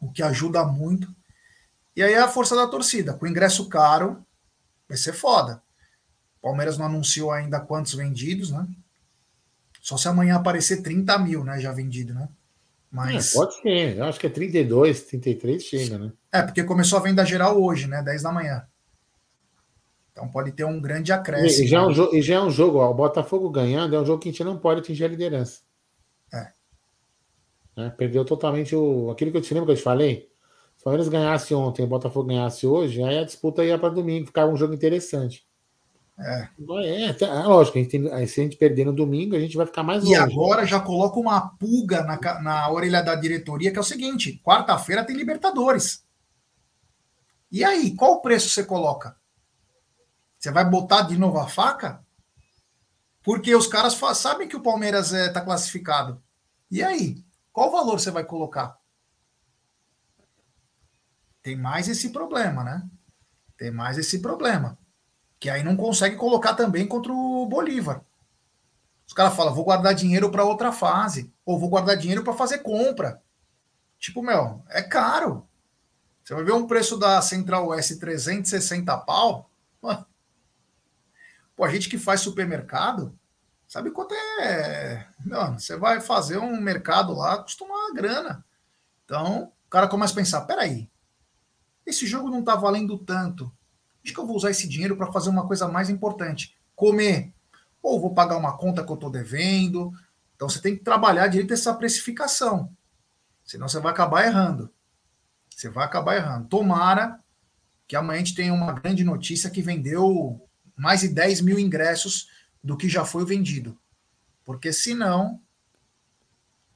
o 0.00 0.10
que 0.10 0.22
ajuda 0.22 0.64
muito. 0.64 1.08
E 1.96 2.02
aí 2.02 2.14
a 2.14 2.28
força 2.28 2.54
da 2.54 2.66
torcida, 2.66 3.14
com 3.14 3.26
ingresso 3.26 3.68
caro, 3.68 4.24
vai 4.88 4.96
ser 4.96 5.12
foda. 5.12 5.62
O 6.38 6.48
Palmeiras 6.48 6.78
não 6.78 6.86
anunciou 6.86 7.30
ainda 7.32 7.60
quantos 7.60 7.94
vendidos, 7.94 8.50
né? 8.50 8.66
Só 9.80 9.96
se 9.96 10.08
amanhã 10.08 10.36
aparecer 10.36 10.82
30 10.82 11.18
mil, 11.18 11.44
né? 11.44 11.60
Já 11.60 11.72
vendido, 11.72 12.14
né? 12.14 12.28
Mas... 12.90 13.30
É, 13.30 13.34
pode 13.34 13.60
ser, 13.60 13.96
eu 13.98 14.04
acho 14.04 14.18
que 14.18 14.26
é 14.26 14.30
32, 14.30 15.02
33 15.02 15.62
chega, 15.62 15.98
né? 15.98 16.12
É, 16.32 16.42
porque 16.42 16.64
começou 16.64 16.98
a 16.98 17.02
venda 17.02 17.24
geral 17.24 17.60
hoje, 17.60 17.86
né? 17.86 18.02
10 18.02 18.22
da 18.22 18.32
manhã. 18.32 18.66
Então 20.12 20.28
pode 20.28 20.52
ter 20.52 20.64
um 20.64 20.80
grande 20.80 21.12
acréscimo. 21.12 21.64
E 21.64 21.68
já, 21.68 21.78
é 21.78 21.86
um 21.86 21.92
jogo, 21.92 22.14
e 22.14 22.22
já 22.22 22.34
é 22.34 22.40
um 22.40 22.50
jogo, 22.50 22.78
ó, 22.78 22.90
o 22.90 22.94
Botafogo 22.94 23.48
ganhando, 23.48 23.94
é 23.94 24.00
um 24.00 24.04
jogo 24.04 24.20
que 24.20 24.28
a 24.28 24.32
gente 24.32 24.44
não 24.44 24.58
pode 24.58 24.80
atingir 24.80 25.04
a 25.04 25.08
liderança. 25.08 25.60
É. 26.32 26.52
Né? 27.76 27.90
Perdeu 27.96 28.24
totalmente 28.24 28.74
o. 28.74 29.10
Aquilo 29.10 29.30
que 29.30 29.36
eu 29.36 29.42
te 29.42 29.52
lembro 29.54 29.66
que 29.66 29.72
eu 29.72 29.76
te 29.76 29.82
falei. 29.82 30.30
Se 30.76 30.82
o 30.82 30.84
Palmeiras 30.84 31.08
ganhasse 31.08 31.54
ontem 31.54 31.82
e 31.82 31.84
o 31.84 31.88
Botafogo 31.88 32.28
ganhasse 32.28 32.66
hoje, 32.66 33.02
aí 33.02 33.18
a 33.18 33.24
disputa 33.24 33.64
ia 33.64 33.78
para 33.78 33.90
domingo, 33.90 34.26
ficava 34.26 34.50
um 34.50 34.56
jogo 34.56 34.72
interessante. 34.72 35.46
É. 36.18 36.48
É, 36.84 37.24
é 37.24 37.44
lógico, 37.44 37.78
a 37.78 37.82
gente 37.82 37.90
tem, 37.90 38.26
se 38.26 38.40
a 38.40 38.44
gente 38.44 38.56
perder 38.56 38.84
no 38.84 38.92
domingo, 38.92 39.34
a 39.34 39.40
gente 39.40 39.56
vai 39.56 39.66
ficar 39.66 39.82
mais 39.82 40.02
longe. 40.02 40.14
E 40.14 40.16
agora 40.16 40.66
já 40.66 40.78
coloca 40.78 41.18
uma 41.18 41.40
pulga 41.56 42.02
na, 42.02 42.18
na 42.40 42.70
orelha 42.70 43.02
da 43.02 43.14
diretoria, 43.14 43.70
que 43.70 43.78
é 43.78 43.80
o 43.80 43.84
seguinte: 43.84 44.40
quarta-feira 44.44 45.04
tem 45.04 45.16
Libertadores. 45.16 46.04
E 47.50 47.64
aí, 47.64 47.94
qual 47.96 48.12
o 48.12 48.20
preço 48.20 48.48
você 48.48 48.62
coloca? 48.62 49.16
Você 50.38 50.50
vai 50.50 50.64
botar 50.64 51.02
de 51.02 51.18
novo 51.18 51.38
a 51.38 51.48
faca? 51.48 52.02
Porque 53.22 53.54
os 53.54 53.66
caras 53.66 53.98
sabem 54.14 54.48
que 54.48 54.56
o 54.56 54.62
Palmeiras 54.62 55.12
está 55.12 55.40
é, 55.40 55.44
classificado. 55.44 56.22
E 56.70 56.82
aí? 56.82 57.22
Qual 57.52 57.70
valor 57.70 57.98
você 57.98 58.10
vai 58.10 58.24
colocar? 58.24 58.78
Tem 61.42 61.56
mais 61.56 61.88
esse 61.88 62.10
problema, 62.10 62.62
né? 62.62 62.88
Tem 63.56 63.70
mais 63.70 63.98
esse 63.98 64.20
problema 64.20 64.78
que 65.40 65.48
aí 65.48 65.64
não 65.64 65.74
consegue 65.74 66.16
colocar 66.16 66.54
também 66.54 66.86
contra 66.86 67.10
o 67.10 67.46
Bolívar. 67.46 68.04
Os 69.06 69.14
caras 69.14 69.34
falam, 69.34 69.54
vou 69.54 69.64
guardar 69.64 69.94
dinheiro 69.94 70.30
para 70.30 70.44
outra 70.44 70.70
fase, 70.70 71.32
ou 71.44 71.58
vou 71.58 71.70
guardar 71.70 71.96
dinheiro 71.96 72.22
para 72.22 72.34
fazer 72.34 72.58
compra. 72.58 73.22
Tipo, 73.98 74.22
meu, 74.22 74.62
é 74.68 74.82
caro. 74.82 75.48
Você 76.22 76.34
vai 76.34 76.44
ver 76.44 76.52
um 76.52 76.66
preço 76.66 76.98
da 76.98 77.20
Central 77.22 77.74
S 77.74 77.98
360 77.98 78.96
pau. 78.98 79.50
Pô, 81.56 81.64
a 81.64 81.70
gente 81.70 81.88
que 81.88 81.98
faz 81.98 82.20
supermercado, 82.20 83.18
sabe 83.70 83.92
quanto 83.92 84.12
é. 84.12 85.06
Não, 85.24 85.56
você 85.56 85.76
vai 85.76 86.00
fazer 86.00 86.38
um 86.38 86.60
mercado 86.60 87.14
lá, 87.14 87.38
custa 87.38 87.64
uma 87.64 87.94
grana. 87.94 88.44
Então, 89.04 89.52
o 89.64 89.70
cara 89.70 89.86
começa 89.86 90.12
a 90.12 90.16
pensar: 90.16 90.40
peraí, 90.40 90.90
esse 91.86 92.04
jogo 92.04 92.28
não 92.28 92.42
tá 92.42 92.56
valendo 92.56 92.98
tanto. 92.98 93.50
Acho 94.04 94.12
que 94.12 94.18
eu 94.18 94.26
vou 94.26 94.34
usar 94.34 94.50
esse 94.50 94.68
dinheiro 94.68 94.96
para 94.96 95.12
fazer 95.12 95.30
uma 95.30 95.46
coisa 95.46 95.68
mais 95.68 95.88
importante: 95.88 96.56
comer. 96.74 97.32
Ou 97.80 98.00
vou 98.00 98.12
pagar 98.12 98.36
uma 98.36 98.58
conta 98.58 98.84
que 98.84 98.90
eu 98.90 98.94
estou 98.94 99.10
devendo. 99.10 99.92
Então 100.34 100.48
você 100.48 100.60
tem 100.60 100.76
que 100.76 100.82
trabalhar 100.82 101.28
direito 101.28 101.54
essa 101.54 101.72
precificação. 101.72 102.74
Senão 103.44 103.68
você 103.68 103.78
vai 103.78 103.92
acabar 103.92 104.26
errando. 104.26 104.68
Você 105.48 105.68
vai 105.68 105.84
acabar 105.84 106.16
errando. 106.16 106.48
Tomara 106.48 107.20
que 107.86 107.94
amanhã 107.94 108.20
a 108.20 108.24
gente 108.24 108.34
tenha 108.34 108.52
uma 108.52 108.72
grande 108.72 109.04
notícia 109.04 109.48
que 109.48 109.62
vendeu 109.62 110.44
mais 110.76 111.00
de 111.00 111.08
10 111.08 111.40
mil 111.40 111.58
ingressos 111.58 112.28
do 112.62 112.76
que 112.76 112.88
já 112.88 113.04
foi 113.04 113.24
vendido. 113.24 113.78
Porque 114.44 114.72
senão 114.72 115.40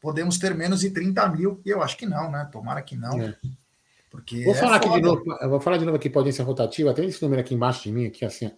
podemos 0.01 0.39
ter 0.39 0.55
menos 0.55 0.81
de 0.81 0.91
30 0.91 1.29
mil. 1.31 1.61
E 1.65 1.71
eu 1.71 1.83
acho 1.83 1.97
que 1.97 2.07
não, 2.07 2.31
né? 2.31 2.49
Tomara 2.53 2.83
que 2.83 2.97
não. 2.97 3.21
É. 3.21 3.37
Porque 4.11 4.45
vou 4.45 4.55
é 4.55 4.57
falar 4.59 4.77
aqui 4.77 4.89
de 4.89 5.01
novo, 5.01 5.25
eu 5.41 5.51
vou 5.51 5.61
falar 5.61 5.77
de 5.77 5.85
novo 5.85 5.97
aqui 5.97 6.09
para 6.09 6.21
audiência 6.21 6.45
rotativa, 6.45 6.95
tem 6.95 7.09
esse 7.09 7.21
número 7.21 7.41
aqui 7.41 7.53
embaixo 7.53 7.83
de 7.83 7.91
mim, 7.91 8.07
aqui 8.07 8.25
assim, 8.25 8.49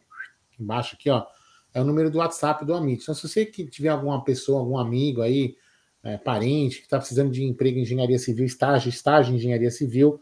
embaixo 0.61 0.95
aqui, 0.95 1.09
ó, 1.09 1.25
é 1.73 1.81
o 1.81 1.85
número 1.85 2.11
do 2.11 2.19
WhatsApp 2.19 2.63
do 2.65 2.75
Amit. 2.75 3.03
Então, 3.03 3.15
se 3.15 3.27
você 3.27 3.47
que 3.47 3.65
tiver 3.67 3.89
alguma 3.89 4.23
pessoa, 4.23 4.61
algum 4.61 4.77
amigo 4.77 5.23
aí, 5.23 5.57
é, 6.03 6.19
parente, 6.19 6.79
que 6.79 6.85
está 6.85 6.99
precisando 6.99 7.31
de 7.31 7.43
emprego 7.43 7.79
em 7.79 7.83
engenharia 7.83 8.19
civil, 8.19 8.45
estágio, 8.45 8.89
estágio 8.91 9.33
em 9.33 9.37
engenharia 9.37 9.71
civil, 9.71 10.21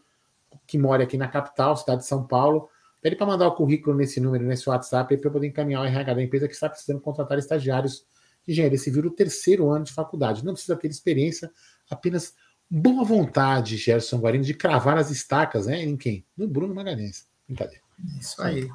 que 0.65 0.77
mora 0.77 1.03
aqui 1.03 1.17
na 1.17 1.27
capital, 1.27 1.75
cidade 1.75 2.01
de 2.01 2.07
São 2.07 2.25
Paulo, 2.25 2.69
pede 3.01 3.15
para 3.15 3.25
mandar 3.25 3.47
o 3.47 3.55
currículo 3.55 3.95
nesse 3.95 4.19
número, 4.19 4.45
nesse 4.45 4.67
WhatsApp, 4.69 5.17
para 5.17 5.31
poder 5.31 5.47
encaminhar 5.47 5.81
o 5.81 5.85
RH 5.85 6.13
da 6.13 6.23
empresa 6.23 6.47
que 6.47 6.53
está 6.53 6.69
precisando 6.69 6.99
contratar 6.99 7.37
estagiários 7.37 8.05
de 8.45 8.51
engenharia 8.51 8.77
civil 8.77 9.03
no 9.03 9.11
terceiro 9.11 9.69
ano 9.69 9.85
de 9.85 9.93
faculdade. 9.93 10.43
Não 10.45 10.53
precisa 10.53 10.75
ter 10.75 10.87
experiência, 10.87 11.51
apenas 11.89 12.33
boa 12.69 13.03
vontade, 13.03 13.77
Gerson 13.77 14.17
Guarino, 14.19 14.43
de 14.43 14.53
cravar 14.53 14.97
as 14.97 15.11
estacas, 15.11 15.67
né? 15.67 15.83
Em 15.83 15.95
quem? 15.95 16.25
No 16.35 16.47
Bruno 16.47 16.73
Magalhães. 16.73 17.27
Brincadeira. 17.47 17.81
Isso 18.19 18.41
aí. 18.41 18.69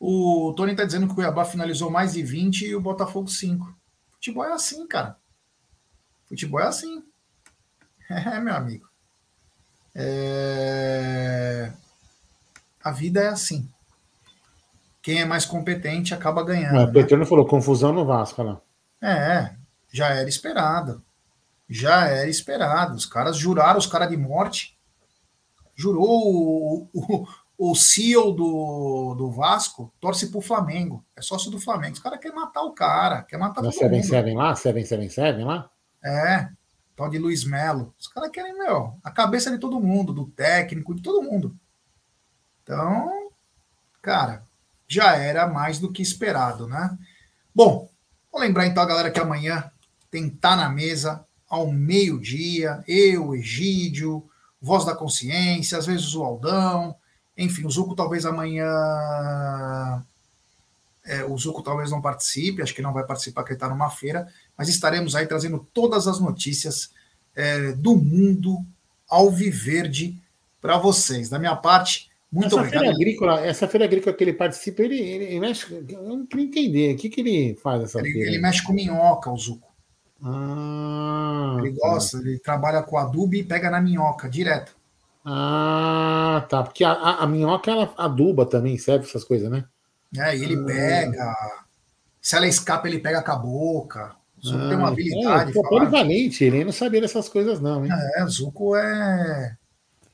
O 0.00 0.52
Tony 0.56 0.72
está 0.72 0.84
dizendo 0.84 1.06
que 1.06 1.12
o 1.12 1.14
Cuiabá 1.16 1.44
finalizou 1.44 1.90
mais 1.90 2.12
de 2.12 2.22
20 2.22 2.66
e 2.66 2.74
o 2.74 2.80
Botafogo 2.80 3.28
5. 3.28 3.76
Futebol 4.12 4.44
é 4.44 4.52
assim, 4.52 4.86
cara. 4.86 5.16
Futebol 6.26 6.60
é 6.60 6.66
assim. 6.66 7.02
É, 8.10 8.40
meu 8.40 8.54
amigo. 8.54 8.88
É... 9.94 11.70
A 12.88 12.92
vida 12.92 13.20
é 13.20 13.28
assim. 13.28 13.68
Quem 15.02 15.20
é 15.20 15.24
mais 15.24 15.44
competente 15.44 16.12
acaba 16.12 16.44
ganhando. 16.44 16.76
É, 16.76 16.84
o 16.84 16.92
Petrônio 16.92 17.24
né? 17.24 17.28
falou 17.28 17.46
confusão 17.46 17.92
no 17.92 18.04
Vasco, 18.04 18.42
lá. 18.42 18.60
É, 19.00 19.54
já 19.92 20.08
era 20.08 20.28
esperado 20.28 21.02
já 21.68 22.06
era 22.06 22.28
esperado. 22.28 22.94
Os 22.94 23.04
caras 23.04 23.36
juraram 23.36 23.78
os 23.78 23.86
caras 23.86 24.08
de 24.08 24.16
morte. 24.16 24.78
Jurou 25.76 26.08
o, 26.08 26.90
o, 26.94 27.26
o 27.58 27.74
CEO 27.74 28.32
do, 28.32 29.14
do 29.16 29.30
Vasco, 29.30 29.92
torce 30.00 30.30
pro 30.30 30.40
Flamengo. 30.40 31.04
É 31.14 31.20
sócio 31.20 31.50
do 31.50 31.60
Flamengo. 31.60 31.94
Os 31.94 32.00
caras 32.00 32.18
querem 32.18 32.36
matar 32.36 32.62
o 32.62 32.72
cara, 32.72 33.22
quer 33.22 33.36
matar 33.36 33.62
o 33.62 33.70
Seven 33.70 34.02
Seven 34.02 34.36
lá? 34.36 34.54
Seven 34.54 34.84
Seven 34.84 35.08
Seven 35.10 35.44
lá? 35.44 35.70
É, 36.02 36.48
tal 36.96 37.10
de 37.10 37.18
Luiz 37.18 37.44
Melo. 37.44 37.94
Os 37.98 38.08
caras 38.08 38.30
querem, 38.30 38.56
meu, 38.56 38.94
a 39.04 39.10
cabeça 39.10 39.50
de 39.50 39.58
todo 39.58 39.80
mundo, 39.80 40.12
do 40.12 40.26
técnico, 40.26 40.94
de 40.94 41.02
todo 41.02 41.22
mundo. 41.22 41.54
Então, 42.68 43.30
cara, 44.02 44.42
já 44.86 45.16
era 45.16 45.46
mais 45.46 45.78
do 45.78 45.90
que 45.90 46.02
esperado, 46.02 46.68
né? 46.68 46.98
Bom, 47.54 47.88
vou 48.30 48.42
lembrar 48.42 48.66
então 48.66 48.82
a 48.82 48.86
galera 48.86 49.10
que 49.10 49.18
amanhã 49.18 49.70
tem 50.10 50.28
Tá 50.28 50.54
na 50.54 50.68
Mesa, 50.68 51.24
ao 51.48 51.72
meio-dia, 51.72 52.84
eu, 52.86 53.34
Egídio, 53.34 54.28
Voz 54.60 54.84
da 54.84 54.94
Consciência, 54.94 55.78
às 55.78 55.86
vezes 55.86 56.14
o 56.14 56.22
Aldão, 56.22 56.94
enfim, 57.38 57.64
o 57.64 57.70
Zuco 57.70 57.94
talvez 57.94 58.26
amanhã. 58.26 58.70
É, 61.06 61.24
o 61.24 61.38
Zuco 61.38 61.62
talvez 61.62 61.90
não 61.90 62.02
participe, 62.02 62.60
acho 62.60 62.74
que 62.74 62.82
não 62.82 62.92
vai 62.92 63.06
participar, 63.06 63.40
porque 63.40 63.54
ele 63.54 63.56
está 63.56 63.70
numa 63.70 63.88
feira, 63.88 64.28
mas 64.58 64.68
estaremos 64.68 65.14
aí 65.14 65.26
trazendo 65.26 65.66
todas 65.72 66.06
as 66.06 66.20
notícias 66.20 66.90
é, 67.34 67.72
do 67.72 67.96
mundo 67.96 68.62
ao 69.08 69.30
Viverde 69.30 70.20
para 70.60 70.76
vocês. 70.76 71.30
Da 71.30 71.38
minha 71.38 71.56
parte, 71.56 72.07
muito 72.30 72.46
essa 72.48 72.56
obrigado. 72.56 72.80
Feira 72.80 72.94
agrícola, 72.94 73.40
essa 73.40 73.68
feira 73.68 73.84
agrícola 73.86 74.14
que 74.14 74.24
ele 74.24 74.32
participa, 74.34 74.82
ele, 74.82 75.00
ele, 75.00 75.24
ele 75.24 75.40
mexe. 75.40 75.84
Eu 75.88 76.02
não 76.02 76.26
queria 76.26 76.46
entender. 76.46 76.94
O 76.94 76.96
que, 76.96 77.08
que 77.08 77.20
ele 77.20 77.54
faz 77.56 77.82
essa 77.82 78.00
ele, 78.00 78.12
feira? 78.12 78.28
Ele 78.28 78.38
mexe 78.38 78.62
com 78.62 78.72
minhoca, 78.72 79.30
o 79.30 79.36
Zuco. 79.36 79.68
Ah, 80.22 81.56
ele 81.60 81.70
gosta, 81.72 82.18
tá. 82.18 82.28
ele 82.28 82.38
trabalha 82.38 82.82
com 82.82 82.98
adubo 82.98 83.34
e 83.34 83.44
pega 83.44 83.70
na 83.70 83.80
minhoca 83.80 84.28
direto. 84.28 84.76
Ah, 85.24 86.46
tá. 86.48 86.62
Porque 86.62 86.84
a, 86.84 86.92
a, 86.92 87.24
a 87.24 87.26
minhoca 87.26 87.70
ela 87.70 87.92
aduba 87.96 88.44
também, 88.44 88.76
serve 88.76 89.06
essas 89.06 89.24
coisas, 89.24 89.50
né? 89.50 89.64
É, 90.16 90.36
e 90.36 90.42
ele 90.42 90.56
ah. 90.56 90.64
pega. 90.66 91.36
Se 92.20 92.36
ela 92.36 92.46
escapa, 92.46 92.88
ele 92.88 92.98
pega 92.98 93.22
com 93.22 93.32
a 93.32 93.36
boca. 93.36 94.16
O 94.42 94.46
Zuko 94.46 94.64
ah, 94.64 94.68
tem 94.68 94.76
uma 94.76 94.88
habilidade. 94.88 95.58
É, 95.58 95.62
polivalente, 95.62 96.44
ele 96.44 96.64
não 96.64 96.72
sabia 96.72 97.00
dessas 97.00 97.28
coisas, 97.28 97.60
não, 97.60 97.84
hein? 97.84 97.92
É, 98.16 98.24
o 98.24 98.28
Zuko 98.28 98.76
é. 98.76 99.56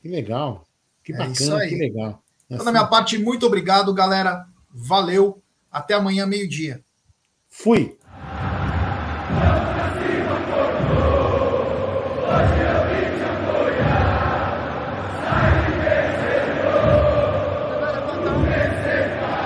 Que 0.01 0.09
legal. 0.09 0.65
Que 1.05 1.13
é 1.13 1.17
bacana, 1.17 1.69
que 1.69 1.77
legal. 1.77 2.23
Então, 2.47 2.57
assim... 2.57 2.65
da 2.65 2.73
minha 2.73 2.87
parte, 2.87 3.19
muito 3.19 3.47
obrigado, 3.47 3.93
galera. 3.93 4.47
Valeu. 4.73 5.43
Até 5.71 5.95
amanhã, 5.95 6.27
meio-dia. 6.27 6.83
Fui. 7.49 7.99